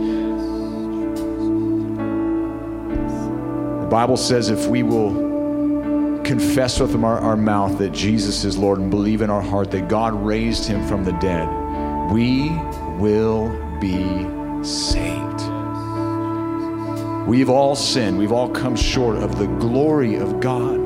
The 3.83 3.87
Bible 3.89 4.17
says 4.17 4.49
if 4.49 4.67
we 4.67 4.83
will 4.83 5.28
confess 6.29 6.79
with 6.79 6.93
our, 7.03 7.17
our 7.17 7.35
mouth 7.35 7.79
that 7.79 7.91
Jesus 7.91 8.45
is 8.45 8.55
Lord 8.55 8.77
and 8.77 8.91
believe 8.91 9.23
in 9.23 9.31
our 9.31 9.41
heart 9.41 9.71
that 9.71 9.89
God 9.89 10.13
raised 10.13 10.67
him 10.67 10.87
from 10.87 11.03
the 11.03 11.13
dead, 11.13 11.49
we 12.11 12.51
will 12.99 13.49
be 13.81 14.27
saved. 14.63 15.41
We've 17.27 17.49
all 17.49 17.75
sinned. 17.75 18.19
We've 18.19 18.31
all 18.31 18.47
come 18.47 18.75
short 18.75 19.17
of 19.17 19.39
the 19.39 19.47
glory 19.47 20.17
of 20.17 20.39
God. 20.39 20.77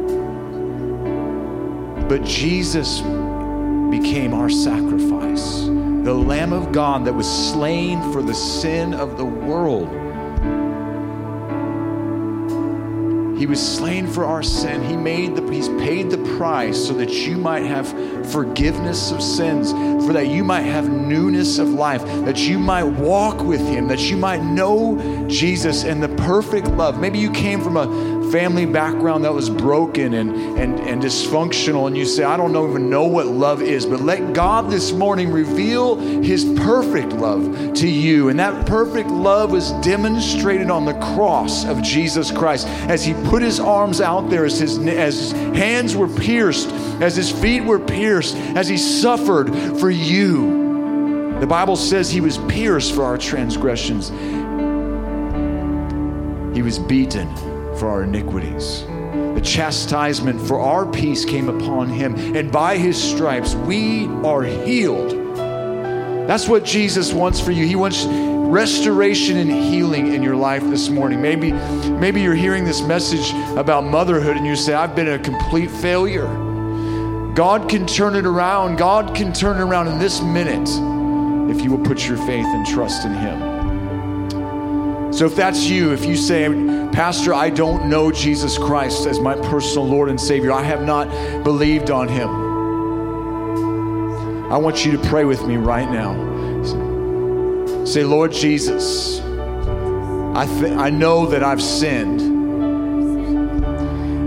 But 2.08 2.24
Jesus 2.24 3.02
became 3.92 4.34
our 4.34 4.50
sacrifice, 4.50 5.64
the 5.64 6.14
Lamb 6.14 6.54
of 6.54 6.72
God 6.72 7.04
that 7.04 7.14
was 7.14 7.28
slain 7.52 8.02
for 8.14 8.22
the 8.22 8.34
sin 8.34 8.94
of 8.94 9.18
the 9.18 9.26
world. 9.26 9.90
He 13.44 13.48
was 13.48 13.62
slain 13.62 14.08
for 14.08 14.24
our 14.24 14.42
sin. 14.42 14.82
He 14.86 14.96
made 14.96 15.36
the 15.36 15.46
he's 15.52 15.68
paid 15.68 16.10
the 16.10 16.38
price 16.38 16.88
so 16.88 16.94
that 16.94 17.12
you 17.12 17.36
might 17.36 17.66
have 17.66 17.90
forgiveness 18.32 19.12
of 19.12 19.22
sins, 19.22 19.74
for 20.06 20.14
that 20.14 20.28
you 20.28 20.46
might 20.46 20.62
have 20.62 20.90
newness 20.90 21.58
of 21.58 21.68
life, 21.68 22.06
that 22.24 22.38
you 22.38 22.58
might 22.58 22.86
walk 22.86 23.44
with 23.44 23.60
him, 23.60 23.90
that 23.90 24.10
you 24.10 24.16
might 24.16 24.42
know 24.42 25.28
Jesus 25.28 25.84
and 25.84 26.02
the 26.02 26.08
perfect 26.24 26.68
love. 26.68 27.02
Maybe 27.02 27.20
you 27.20 27.32
came 27.32 27.60
from 27.60 27.76
a 27.76 28.13
family 28.34 28.66
background 28.66 29.24
that 29.24 29.32
was 29.32 29.48
broken 29.48 30.16
and, 30.16 30.36
and, 30.58 30.80
and 30.80 31.04
dysfunctional, 31.04 31.86
and 31.86 31.96
you 31.96 32.04
say, 32.04 32.24
I 32.24 32.36
don't 32.36 32.50
even 32.68 32.90
know 32.90 33.04
what 33.04 33.28
love 33.28 33.62
is, 33.62 33.86
but 33.86 34.02
let 34.02 34.34
God 34.34 34.72
this 34.72 34.92
morning 34.92 35.32
reveal 35.32 35.98
His 35.98 36.44
perfect 36.44 37.14
love 37.14 37.76
to 37.76 37.88
you. 37.88 38.30
And 38.30 38.40
that 38.40 38.66
perfect 38.66 39.10
love 39.10 39.52
was 39.52 39.72
demonstrated 39.84 40.72
on 40.72 40.84
the 40.84 40.96
cross 40.96 41.64
of 41.66 41.84
Jesus 41.84 42.32
Christ 42.32 42.68
as 42.90 43.06
He 43.06 43.14
put 43.30 43.44
His 43.44 43.60
arms 43.60 44.02
out 44.02 44.32
there, 44.32 44.46
as 44.46 44.58
His, 44.58 44.80
as 44.80 45.30
his 45.30 45.32
hands 45.32 45.96
were 45.96 46.08
pierced, 46.08 46.70
as 47.04 47.16
His 47.16 47.32
feet 47.32 47.64
were 47.64 47.78
pierced, 47.78 48.36
as 48.36 48.68
He 48.68 48.78
suffered 48.78 49.56
for 49.80 49.92
you. 49.92 51.40
The 51.40 51.46
Bible 51.46 51.76
says 51.76 52.10
He 52.10 52.20
was 52.20 52.40
pierced 52.40 52.96
for 52.96 53.04
our 53.04 53.20
transgressions. 53.20 54.10
He 56.56 56.64
was 56.64 56.80
beaten 56.80 57.53
for 57.78 57.90
our 57.90 58.04
iniquities. 58.04 58.86
The 59.36 59.42
chastisement 59.44 60.40
for 60.42 60.60
our 60.60 60.86
peace 60.86 61.26
came 61.26 61.50
upon 61.50 61.90
him, 61.90 62.16
and 62.36 62.52
by 62.52 62.78
his 62.78 63.02
stripes 63.02 63.56
we 63.56 64.08
are 64.24 64.44
healed. 64.44 65.12
That's 66.28 66.48
what 66.48 66.64
Jesus 66.64 67.12
wants 67.12 67.40
for 67.40 67.52
you. 67.52 67.66
He 67.66 67.76
wants 67.76 68.06
restoration 68.06 69.38
and 69.38 69.52
healing 69.52 70.14
in 70.14 70.22
your 70.22 70.36
life 70.36 70.64
this 70.64 70.90
morning. 70.90 71.22
Maybe, 71.22 71.52
maybe 71.52 72.22
you're 72.22 72.36
hearing 72.36 72.64
this 72.64 72.82
message 72.82 73.32
about 73.58 73.84
motherhood 73.84 74.38
and 74.38 74.46
you 74.46 74.56
say, 74.56 74.74
I've 74.74 74.96
been 74.96 75.10
a 75.10 75.20
complete 75.20 75.72
failure. 75.72 76.28
God 77.34 77.68
can 77.68 77.88
turn 77.88 78.16
it 78.16 78.26
around. 78.26 78.78
God 78.78 79.16
can 79.16 79.34
turn 79.34 79.58
it 79.58 79.64
around 79.64 79.88
in 79.88 79.98
this 79.98 80.22
minute 80.22 80.70
if 81.50 81.64
you 81.64 81.72
will 81.72 81.84
put 81.84 82.08
your 82.08 82.18
faith 82.18 82.46
and 82.46 82.66
trust 82.66 83.06
in 83.06 83.14
Him. 83.14 85.12
So 85.12 85.26
if 85.26 85.36
that's 85.36 85.64
you, 85.66 85.92
if 85.92 86.06
you 86.06 86.16
say, 86.16 86.46
Pastor, 86.94 87.34
I 87.34 87.50
don't 87.50 87.90
know 87.90 88.12
Jesus 88.12 88.56
Christ 88.60 89.08
as 89.08 89.20
my 89.20 89.34
personal 89.36 89.88
Lord 89.88 90.10
and 90.10 90.22
Savior, 90.22 90.52
I 90.52 90.62
have 90.62 90.84
not 90.84 91.08
believed 91.44 91.90
on 91.90 92.08
Him, 92.08 92.30
I 94.52 94.58
want 94.58 94.86
you 94.86 94.92
to 94.92 95.00
pray 95.10 95.26
with 95.26 95.44
me 95.44 95.58
right 95.58 95.90
now. 95.90 96.14
Say, 97.84 98.04
Lord 98.04 98.32
Jesus, 98.32 99.20
I, 99.22 100.46
th- 100.46 100.78
I 100.78 100.92
know 100.92 101.26
that 101.26 101.42
I've 101.42 101.64
sinned, 101.64 102.22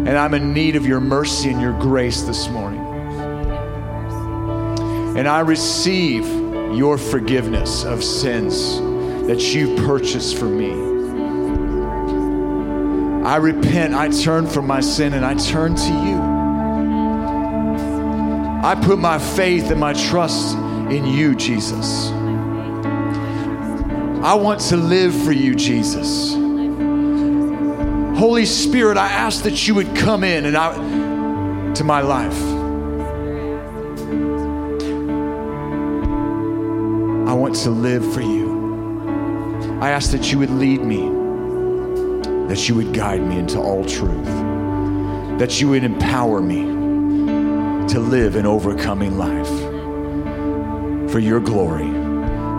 and 0.08 0.18
I'm 0.18 0.34
in 0.34 0.52
need 0.52 0.74
of 0.74 0.84
your 0.84 1.00
mercy 1.00 1.50
and 1.50 1.60
your 1.60 1.78
grace 1.78 2.22
this 2.22 2.48
morning. 2.48 2.80
And 5.16 5.28
I 5.28 5.38
receive 5.40 6.26
your 6.74 6.98
forgiveness 6.98 7.84
of 7.84 8.02
sins 8.02 8.80
that 9.28 9.54
you've 9.54 9.78
purchased 9.86 10.36
for 10.36 10.46
me. 10.46 10.95
I 13.26 13.36
repent, 13.38 13.92
I 13.92 14.08
turn 14.08 14.46
from 14.46 14.68
my 14.68 14.80
sin, 14.80 15.12
and 15.12 15.26
I 15.26 15.34
turn 15.34 15.74
to 15.74 15.92
you. 15.92 16.16
I 18.62 18.76
put 18.80 19.00
my 19.00 19.18
faith 19.18 19.72
and 19.72 19.80
my 19.80 19.94
trust 19.94 20.56
in 20.56 21.04
you, 21.04 21.34
Jesus. 21.34 22.08
I 24.22 24.34
want 24.34 24.60
to 24.68 24.76
live 24.76 25.12
for 25.24 25.32
you, 25.32 25.56
Jesus. 25.56 26.34
Holy 28.16 28.46
Spirit, 28.46 28.96
I 28.96 29.08
ask 29.08 29.42
that 29.42 29.66
you 29.66 29.74
would 29.74 29.96
come 29.96 30.22
in 30.22 30.44
and 30.44 30.54
out 30.54 31.74
to 31.74 31.82
my 31.82 32.02
life. 32.02 32.40
I 37.28 37.32
want 37.32 37.56
to 37.56 37.70
live 37.70 38.14
for 38.14 38.20
you. 38.20 39.80
I 39.80 39.90
ask 39.90 40.12
that 40.12 40.30
you 40.30 40.38
would 40.38 40.50
lead 40.50 40.80
me, 40.80 41.15
that 42.48 42.68
you 42.68 42.74
would 42.74 42.92
guide 42.92 43.22
me 43.22 43.38
into 43.38 43.58
all 43.58 43.84
truth, 43.84 44.26
that 45.38 45.60
you 45.60 45.68
would 45.70 45.84
empower 45.84 46.40
me 46.40 46.62
to 47.88 48.00
live 48.00 48.36
an 48.36 48.46
overcoming 48.46 49.16
life 49.18 49.48
for 51.10 51.18
your 51.18 51.40
glory, 51.40 51.90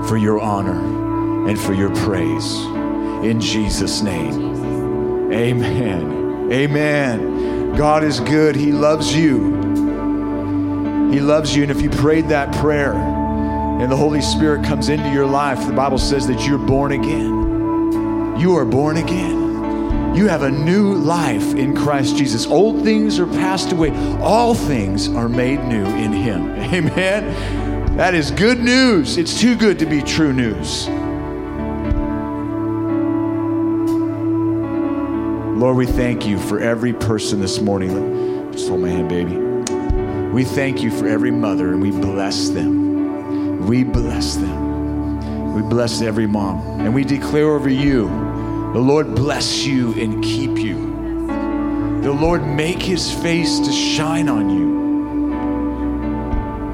for 0.08 0.18
your 0.18 0.40
honor, 0.40 1.48
and 1.48 1.60
for 1.60 1.74
your 1.74 1.94
praise. 1.96 2.56
In 3.24 3.40
Jesus' 3.40 4.02
name, 4.02 5.32
amen. 5.34 6.52
Amen. 6.52 7.76
God 7.76 8.04
is 8.04 8.20
good. 8.22 8.56
He 8.56 8.72
loves 8.72 9.16
you. 9.16 9.56
He 11.12 11.20
loves 11.20 11.56
you. 11.56 11.64
And 11.64 11.72
if 11.72 11.82
you 11.82 11.90
prayed 11.90 12.30
that 12.30 12.54
prayer, 12.56 12.94
and 12.94 13.92
the 13.92 13.96
Holy 13.96 14.22
Spirit 14.22 14.66
comes 14.66 14.90
into 14.90 15.10
your 15.12 15.28
life, 15.28 15.64
the 15.68 15.74
Bible 15.74 16.00
says 16.00 16.26
that 16.28 16.48
you're 16.48 16.58
born 16.58 16.94
again. 16.94 18.40
You 18.40 18.56
are 18.56 18.66
born 18.66 18.98
again. 18.98 19.47
You 20.16 20.28
have 20.28 20.42
a 20.42 20.52
new 20.52 20.94
life 20.94 21.54
in 21.56 21.76
Christ 21.76 22.18
Jesus. 22.18 22.48
Old 22.48 22.84
things 22.84 23.20
are 23.20 23.28
passed 23.28 23.72
away, 23.72 23.92
all 24.20 24.56
things 24.56 25.08
are 25.10 25.30
made 25.30 25.64
new 25.66 25.86
in 25.86 26.12
Him. 26.12 26.52
Amen. 26.74 27.96
That 27.98 28.14
is 28.14 28.32
good 28.32 28.60
news. 28.60 29.18
It's 29.18 29.40
too 29.40 29.56
good 29.56 29.80
to 29.80 29.86
be 29.86 30.02
true 30.02 30.34
news. 30.34 30.88
Lord, 35.60 35.78
we 35.78 35.88
thank 35.88 36.28
you 36.28 36.40
for 36.40 36.60
every 36.60 36.94
person 36.94 37.40
this 37.40 37.60
morning. 37.60 38.52
Just 38.52 38.70
hold 38.70 38.82
my 38.82 38.90
hand, 38.90 39.10
baby. 39.10 39.36
We 40.32 40.44
thank 40.44 40.84
you 40.84 40.92
for 40.92 41.08
every 41.08 41.32
mother 41.32 41.70
and 41.74 41.82
we 41.82 41.90
bless 41.90 42.50
them. 42.50 43.66
We 43.66 43.84
bless 43.84 44.36
them. 44.36 45.54
We 45.56 45.64
bless 45.64 46.02
every 46.02 46.28
mom. 46.28 46.60
And 46.82 46.94
we 46.94 47.04
declare 47.04 47.50
over 47.50 47.70
you 47.70 48.27
the 48.78 48.84
Lord 48.84 49.16
bless 49.16 49.66
you 49.66 49.92
and 49.94 50.24
keep 50.24 50.60
you. 50.60 50.78
The 52.04 52.12
Lord 52.12 52.46
make 52.46 52.80
his 52.80 53.12
face 53.12 53.60
to 53.62 53.72
shine 53.72 54.30
on 54.30 54.52
you 54.52 55.34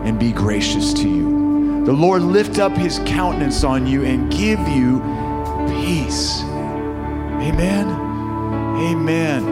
and 0.04 0.20
be 0.20 0.34
gracious 0.34 0.91
to 0.95 1.08
you. 1.08 1.86
The 1.86 1.93
Lord 1.93 2.22
lift 2.22 2.60
up 2.60 2.74
his 2.74 2.99
countenance 3.06 3.64
on 3.64 3.88
you 3.88 4.04
and 4.04 4.30
give 4.30 4.60
you 4.68 4.99
peace. 5.80 6.41
Amen. 6.41 7.88
Amen. 8.82 9.47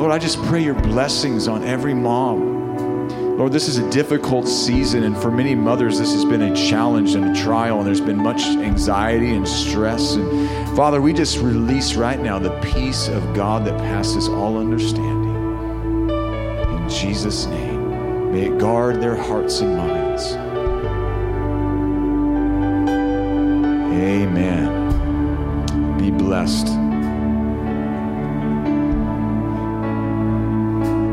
Lord, 0.00 0.10
I 0.10 0.18
just 0.18 0.42
pray 0.46 0.64
your 0.64 0.74
blessings 0.74 1.46
on 1.46 1.62
every 1.62 1.94
mom. 1.94 3.36
Lord, 3.38 3.52
this 3.52 3.68
is 3.68 3.78
a 3.78 3.88
difficult 3.90 4.48
season, 4.48 5.04
and 5.04 5.16
for 5.16 5.30
many 5.30 5.54
mothers, 5.54 5.98
this 5.98 6.12
has 6.12 6.24
been 6.24 6.42
a 6.42 6.54
challenge 6.54 7.14
and 7.14 7.36
a 7.36 7.42
trial, 7.42 7.78
and 7.78 7.86
there's 7.86 8.00
been 8.00 8.22
much 8.22 8.42
anxiety 8.42 9.34
and 9.34 9.48
stress. 9.48 10.14
And 10.14 10.61
Father, 10.74 11.02
we 11.02 11.12
just 11.12 11.36
release 11.36 11.96
right 11.96 12.18
now 12.18 12.38
the 12.38 12.58
peace 12.60 13.08
of 13.08 13.34
God 13.34 13.66
that 13.66 13.78
passes 13.78 14.26
all 14.26 14.56
understanding. 14.56 15.36
In 16.08 16.88
Jesus' 16.88 17.44
name, 17.44 18.32
may 18.32 18.46
it 18.46 18.58
guard 18.58 18.98
their 18.98 19.14
hearts 19.14 19.60
and 19.60 19.76
minds. 19.76 20.32
Amen. 23.92 24.72
Be 25.98 26.10
blessed. 26.10 26.81